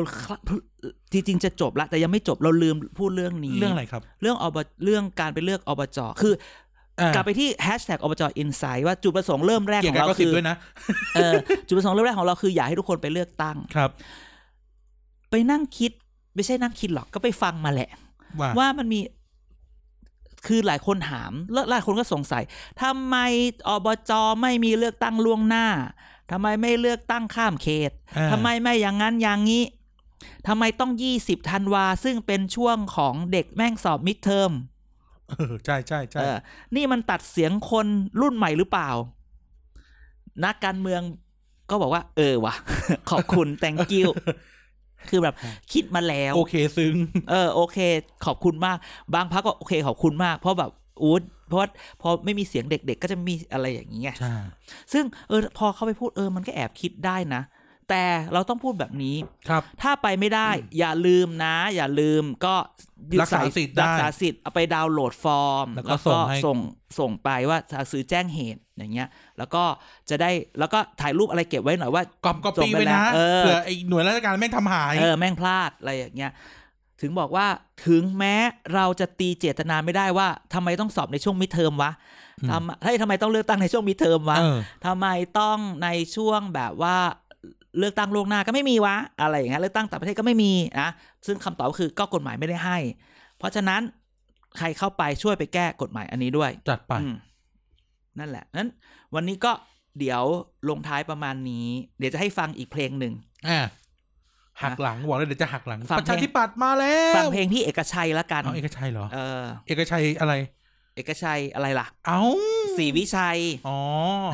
[1.13, 6.72] จริงๆจะจบละแต่ยังไม่จบเราลืมพูดเรื่องนี้ เรื่องอะไรครับ เรื่องอบเรื่องการไปเลือกอบจคืออ่า
[7.15, 10.55] กลับไปที่แฮชแท็กอบจอินไซด์ว่าจุดประสงค์เริ่มแรกเกี่ยขวองกับเราก็สิคืบอด้วยนะ
[11.15, 11.33] เออ
[11.67, 13.89] จุดประสงค์เริ่มแรกของเราคืออยากให้ทุกคนไปเลือกตั้งครับ
[15.31, 15.91] ไปนั่งคิด
[16.35, 17.89] ไม่ใช่นั่งคิดหรอกก็ไปฟังมาแหละ
[18.39, 18.99] ว่าว่ามันมี
[20.47, 22.43] คือหลายคนถามแล้วหลายคนก็สงสัย
[22.83, 23.15] ทำไม
[23.67, 25.67] อบจไม่มีเลือกตั้งล่วงหน้า
[26.31, 29.63] ทำไมไม่เลือกตั้งข้ามเขตอ่าทำไมไม่อย่างนั้นอย่างนี้
[30.47, 34.51] ทำไมต้องยี่สิบธันวาซึ่งเป็นช่วงของเด็กแม่งสอบมิดเทอม
[35.37, 36.37] เออใช่ใช่ใช่เออ
[36.75, 37.87] นี่มันตัดเสียงคน
[38.21, 38.89] รุ่นใหม่หรือเปล่า
[40.43, 41.01] นักการเมือง
[41.69, 42.55] ก็บอกว่า เออว่ะ
[43.09, 44.07] ขอบคุณ thank you
[45.09, 45.35] คือแบบ
[45.73, 46.95] คิดมาแล้ว โอเคซึ้ง
[47.29, 47.77] เออโอเค
[48.25, 48.77] ขอบคุณมาก
[49.13, 50.71] บางพักก็โอเค ขอบคุณมาก เพราะแบบ
[51.01, 51.15] อู้
[51.47, 51.67] เพราะว่า
[52.01, 54.35] พอไม่มีเสียงเด็ก ๆ ก็จะมีอะไรอย่างนี้ไงใช่
[54.93, 57.41] ซึ่งเออพอเขาไปพูดเออมันก็แอบคิดได้นะ
[57.93, 59.15] แต่แต่เราต้องพูดแบบนี้
[59.49, 62.55] ครับ ถ้าไปไม่ได้อย่าลืมนะ อย่าลืมก็
[63.11, 66.57] ยึดรักษาสิทธิ์ได้รักษาสิทธิ์เอาไปดาวน์โหลดฟอร์ม แล้วก็ส่งให้ส่ง
[66.99, 69.63] ส่งไปว่าจะซื้อแจ้งเหตุอย่างเงี้ย แล้วก็
[70.09, 76.31] จะได้แล้วก็ถ่ายรูปอะไรเก็บไว้หน่อยว่ากอบก็ส่ปีงไปไว้นะแล้วเออเผื่อไอ้หน่วยราชการแม่งทำหายเออแม่งพลาดอะไรอย่างเงี้ย
[77.01, 77.47] ถึงบอกว่า
[77.87, 78.35] ถึงแม้
[78.73, 81.91] เราจะตีเจตนาไม่ได้ว่าทำไมต้องสอบในช่วงมิดเทอมวะ
[82.41, 85.07] อืมทำเฮ้ยทำไมต้องเลือกตั้งในช่วงมิดเทอมวะเออทำไม
[85.39, 86.97] ต้องในช่วงแบบว่า
[87.79, 90.89] เลือกตั้งล่วงหน้าก็ไม่มีวะอะไรอย่างเงี้ยเลือกตั้งต่างประเทศก็ไม่มีนะ
[91.25, 92.77] ซึ่งคำตอบก็คือก็กฎหมายไม่ได้ให้
[93.37, 93.81] เพราะฉะนั้น
[94.57, 97.15] ใครเข้าไปช่วยไปแก้กฎหมายอันนี้ด้วย จัดไปอืม
[98.19, 98.69] นั่นแหละนั้น
[99.15, 99.51] วันนี้ก็
[99.99, 100.23] เดี๋ยว
[100.69, 101.67] ลงท้ายประมาณนี้
[101.99, 103.13] เดี๋ยวจะให้ฟังอีกเพลงหนึ่ง
[103.47, 103.59] อ่า
[104.63, 110.33] หักหลังบอกเลยเดี๋ยวจะหักหลังฟังประชาธิปัตย์มาแล้วฟังเพลงพี่เอกชัยละกันเอาเอกชัยเหรอเออเอกชัยอะไร
[110.95, 112.21] เอกชัยอะไรล่ะ เอ้า
[112.77, 113.79] ศรีวิชัย อ๋อ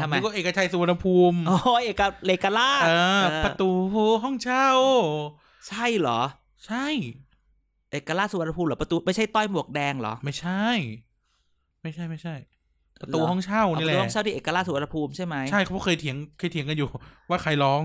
[0.02, 2.92] ทำไมนึกว่าเอกชัยสุวรรณภูมิโอ้ยเอกเลกาลาชเอ
[3.22, 3.70] อเออประตู
[4.24, 4.70] ห้องเช่า
[5.68, 6.22] ใช่เหรอ
[6.66, 6.86] ใช่
[7.92, 10.66] เอกราชสุวรรณภูมิเหรอ ประตูไม่ใช่ต้อยหมวกแดงเหรอ ไม่ใช่
[11.82, 12.36] ไม่ใช่ไม่ใช่
[13.02, 16.90] ประตูเหรอห้องเช่านี่แหละต้องเช่าที่เอกราชสุวรรณภูมิใช่ไหมใช่เขาเคยเถียงเคยเถียงกันอยู่
[17.30, 17.82] ว่าใครร้อง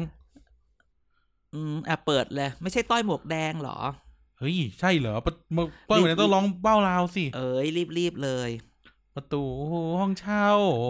[1.55, 3.79] อืมอะเปิดเลย ไม่ใช่ต้อยหมวกแดงเหรอ
[4.39, 7.67] เฮ้ย ใช่เหรอประเมื่อเปิดเหมือนต้องร้องเบ้าลาวสิ เอ้ย
[7.99, 8.51] รีบๆเลย
[9.17, 9.43] ประตู
[10.01, 10.49] ห้องเช่า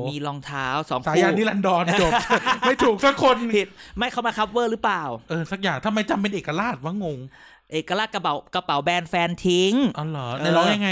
[0.08, 2.12] มีรองเท้าสองสาคู่ยันนิรันดรจบ
[2.66, 3.66] ไม่ถูกสักคนผิด
[3.96, 7.18] ไม่เขามาคัฟเวอร์หรือเปล่า เออ สักอย่างทำไมจำเป็นเอกราชวะงง
[7.72, 10.90] เอกราชกระเป๋ากระเป๋าแบรนด์แฟนทิ้งอ๋อเหรอเออในร้องยังไง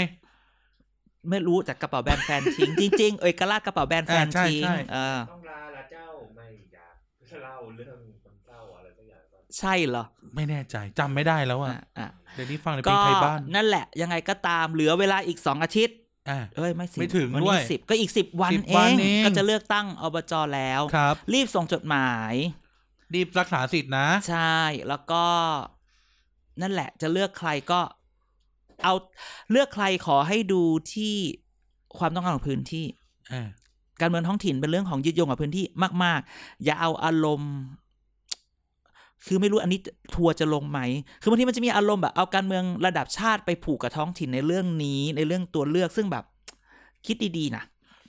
[1.29, 6.95] ไม่รู้จากกระเป๋าแบรนด์แฟนทิ้งจริงๆ เอกราชกระเป๋าแบรนด์แฟนอ่าใช่ทิ้งใช่เออต้องลาละเจ้าไม่อยาก
[7.43, 10.03] เล่าเรื่องคนเศร้าอะไรสักอย่างก่อนใช่เหรอ
[10.35, 15.97] ไม่แน่ใจจำไม่ได้แล้วอะอะอะ เดี๋ยวนี้ฟังในเพลก็งไทยบ้านนั่นแหละ ยังไงก็ตามเหลือเวลาอีกสองอาทิตย์
[16.29, 22.33] อ่าเอ้ยไม่สิไม่ถึงวันด้วนี้ยสิบก็อีกสิบวัน10เอวันงเองก็จะเลือกตั้งอบจแล้วครับ รีบส่งจดหมาย
[23.13, 25.23] รีบรักษาสิทธินะ ใช่ แล้วก็
[26.61, 27.79] นั่นแหละ จะเลือกใครก็
[28.83, 28.93] เอา
[29.51, 30.63] เลือกใครขอให้ดู
[30.93, 31.15] ที่
[31.97, 32.85] ความต้องการของพื้นที่
[33.33, 33.47] อ่า
[34.01, 35.65] การเมืองท้องถิ่นเป็นเรื่องของยึดโยงกับพื้นที่
[36.03, 37.53] มาก ๆ อย่าเอาอารมณ์
[39.27, 39.79] คือไม่รู้อันนี้
[40.15, 40.79] ทัวร์จะลงไหม
[41.21, 46.23] คือบางทีมันจะมีอารมณ์แบบเอาการเมืองระดับชาติไปผูกกับท้องถิ่นในเรื่องนี้ ในเรื่องตัวเลือกซึ่งแบบ
[47.05, 47.63] คิดดีๆนะ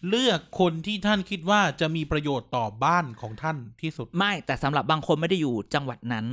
[0.08, 6.26] เลือกคนที่ท่านคิดว่าจะมีประโยชน์ต่อบ้านของท่านที่สุด ไม่แต่สำหรับบางคนไม่ได้อยู่จังหวัดนั้น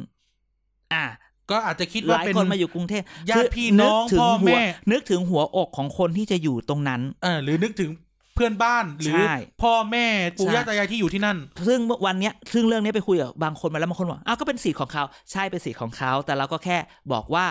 [0.93, 1.05] อะ
[1.51, 4.61] ก็อาจจะคิดหว่าลายเป็นคนมาอยู่กรุงเทพญาติคือพี่น้องกถึพ่อหัวแม่
[4.91, 11.37] นึกถึงหัวอกของคนที่จะอยู่ตรงนั้น เออหรือนึกถึงเพื่อนบ้านหรือใช่พ่อแม่ปู่ใช่ย่าตายายที่อยู่ที่นั่น
[11.67, 16.77] ซึ่งเมื่อวันเนี้ยซึ่งเรื่องนี้ไปคุยกับบางคนมาแล้วบางคนบอกอ้าวก็เป็นสิทธิ์ของเขาใช่เป็นสิทธิ์ของเขา แต่เราก็แค่
[17.13, 17.45] บอกว่า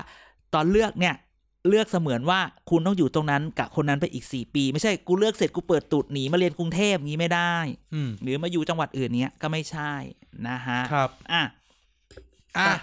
[0.54, 1.14] ตอนเลือกเนี่ย
[1.68, 7.54] เลือกเสมือนว่าคุณต้องอยู่ตรงนั้นกับคนนั้นไปอีกสี่ปี ไม่ใช่กูเลือกเสร็จกูเปิดตูดหนีมาเรียนกรุงเทพงี้ไม่ได้
[7.94, 9.92] อืมหรือมาอยู่จังหวัดอื่นเนี้ยก็ไม่ใช่
[10.48, 11.42] นะฮะครับอะ
[12.58, 12.74] อะอะ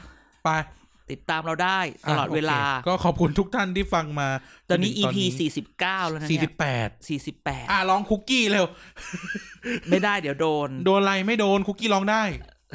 [0.44, 0.50] ไป
[1.12, 1.80] ติดตามเราได้
[2.10, 4.30] ตลอดะโคเวลา ก็ขอบคุณทุกท่านที่ฟังมา
[4.70, 8.66] ตอนนี้จถึง EP สี่สิบเก้าแล้วนะสี่เนี่สิยบแปดสี่สิบแปดอะลองคุกกี้เร็ว
[9.90, 12.24] ไม่ได้เดี๋ยวโดน โดนอะไรไม่โดนคุกกี้ร้องได้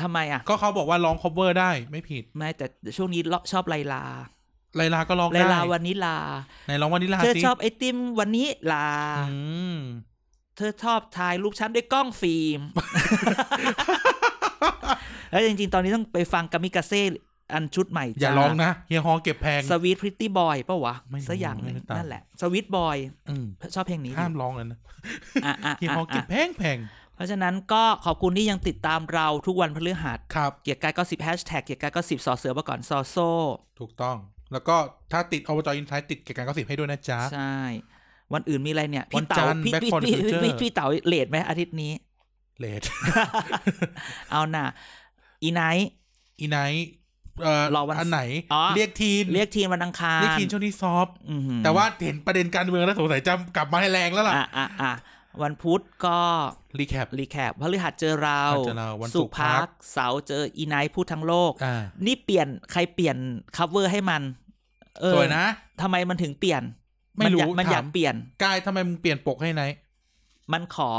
[0.02, 2.66] ทำไมอะ ก็เขาบอกว่าร้อง cover ได้ไม่ผิด ไม่แต่
[2.96, 3.20] ช่วงนี้
[3.52, 4.04] ชอบไลลา
[4.76, 6.16] ไลลาก็ร้องไลได้ลาวานิลา
[6.66, 8.86] ไหนร้องวานิลาเธอสิชอบไอติมวันนี้ลา
[9.30, 9.36] อื
[9.76, 9.78] ม
[10.56, 12.60] เธอชอบถ่ายรูปฉันด้วยกล้องฟิล์ม
[15.30, 17.02] แล้วจริงๆ ตอนนี้ต้องไปฟังกามิกาเซ่
[17.54, 22.96] อันชุดใหม่อย่าร้องนะเฮียฮอเก็บแพงสวีทพริตตี้บอยปะวะไม่รู้สักอย่างหนึ่งไม่ได้ตามนั่นแหละสวีทบอย
[23.30, 24.78] อืมชอบเพลงนี้ห้ามร้องเลยนะ
[25.44, 26.78] อะอะเฮียฮอเก็บอะแพงแพง
[27.14, 33.16] เพราะฉะนั้นก็ขอบคุณที่ยังติดตามเราทุกวันพฤหัสครับเกียร์กายก็สิบแฮชแท็กเกียร์กายก็สิบสอเสือมาก่อนซอโซ
[33.80, 34.16] ถูกต้อง
[34.52, 34.76] แล้วก็
[35.12, 37.56] ถ้าติดอบจอินไซต์ติดเกี่ยวกับก็สิบให้ด้วยนะจ๊ะ ใช่
[38.32, 41.92] วันอื่นมีอะไรเนี่ยวัพี่นเต๋าจันทร์พี่ Back พี่ for the พี่ Future พี่พี่เต๋าเลทไหมอาทิตย์นี้
[42.58, 42.82] เลด
[44.30, 44.66] เอาน่ะ
[45.42, 45.88] อีไนท์
[46.40, 47.01] อีไนท์เอ่อ
[47.74, 48.20] รอวันอันไหน
[48.52, 54.92] อ๋อเรียกทีนเรียกทีมวันอังคารเรียกทีนช่วงนี้ซอฟต์อื้อหือแต่ว่าเห็นประเด็นการเมืองแล้วสงสัยจะกลับมาให้แรงแล้วล่ะอะอะอะ
[55.42, 56.18] วันพุธก็
[56.78, 63.16] รีแคปรีแคปพฤหัสเจอเราพฤหัสเจอเราวันศุศุกกร์ร์พัพักกเสาร์เจออีไนท์พูดทั้งโลกอ่านี่เปลี่ยนใครเปลี่ยน
[63.56, 64.22] cover ให้มัน
[65.00, 65.44] เออสวยนะ
[65.82, 66.62] ทำไมมันถึงเปลี่ยน
[67.18, 68.14] ไม่รู้อยากมันอยากถามเปลี่ยน
[68.44, 69.74] กายทำไมมึงเปลี่ยนปกให้ไนท์
[70.52, 70.90] มันขอ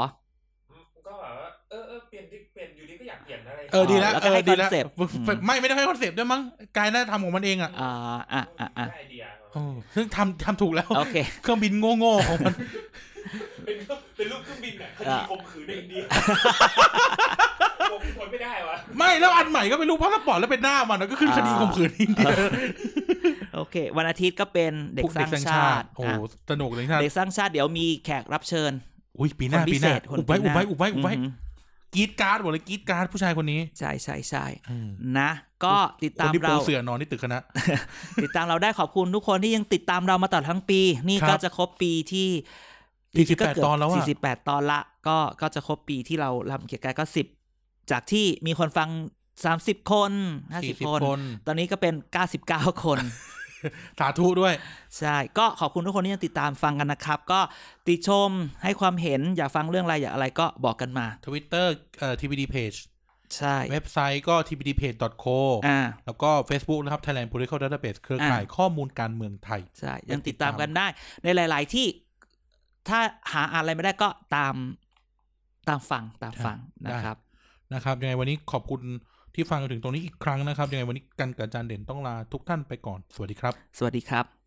[3.73, 6.41] เปลี่ยนอะไรเออดีแล้วแล้วเอก็ให้ดีแล้ว concept อืมไม่ไม่ได้ให้ concept ด้วยมั้ง
[6.77, 7.89] กายน่าจะทำของมันเองอะอ่า
[8.33, 12.53] อะอะอะได้ไอเดียเออซึ่งทำทำถูกแล้วโอเคเครื่องบินโง่ๆของมัน
[13.65, 13.75] เป็น
[14.17, 16.01] เป็นรูปเครื่องบินอะคดีอะข่มขืนในอินเดีย
[17.91, 22.33] ผมทนไม่ได้วะไม่แล้วอันใหม่ก็เป็นรูปพาสปอร์ตแล้วเป็นหน้ามันแล้วก็ขึ้นคดีข่มขืนอินเดีย
[23.55, 26.17] โอเค วันอาทิตย์ก็เป็นเด็กพวสร้างชาติโอ้อะ
[26.51, 28.71] สนุกเลยชาติเด็กสร้างชาติเดี๋ยวมีแขกรับเชิญ
[29.19, 31.31] อุ้ยปีหคน้านพิปีหเศน้าษคนอุบไว้ปีอุบหน้าไว้อุบไว้อุบไว้อือหือ
[31.95, 34.89] กรีดการ์ดบอกเลยกรีดการ์ดผู้ชายคนนี้ ใช่ใช่ใช่อืม
[35.19, 35.31] นะ
[35.63, 37.39] ก็ติดคตานมที่ปูเราเสือนอนที่ตึกคณะ
[38.23, 42.29] ติดตามเราได้ขอบคุณทุกคนที่ยังติดตามเรามาตลอดทั้งปี นี่ครับก็จะครบปีที่
[43.13, 47.27] 48จริงๆก็เกืบตอนแล้วอะ48ตอนละ ก็ก็จะครบปีที่เราลำเกียรติกายก็สิบ
[47.91, 48.89] จากที่มีคนฟัง
[49.39, 50.11] 30คน
[50.53, 51.93] 50 40คนคน ตอนนี้ก็เป็น
[52.39, 52.99] 99คน
[53.99, 54.53] สาธุด้วย
[54.99, 57.39] ใช่ ก็ขอบคุณทุกคนที่ยังติดตามฟังกันนะครับ ก็
[57.87, 58.29] ติชม
[58.63, 61.65] ให้ความเห็นอยากฟังเรื่องอะไรอยากอะไรก็บอกกันมา Twitter
[61.99, 62.77] เอ่อ TBD Page
[63.37, 65.37] ใช่ เว็บไซต์ก็ tbdpage.co
[65.67, 70.87] อ่าแล้วก็ Facebook นะครับ Thailand Political Database เครือข่ายอ่าข้อมูลการเมืองไทย ใช่ ยังติดตามกันได้
[71.23, 71.87] ในหลาย ๆ ที่
[72.89, 72.99] ถ้า
[73.31, 74.55] หาอ่านอะไรไม่ได้ก็ตาม
[75.69, 77.17] ตามฟังตามฟังได้นะครับ
[77.73, 78.81] นะครับยังไงวันนี้ขอบคุณ
[79.35, 84.42] ที่ฟังจนถึงตรงนี้อีกครั้งนะครับยังไงวันนี้กันกับอาจารย์เด่นต้องลาทุกท่านไปก่อน สวัสดีครับ สวัสดีครับ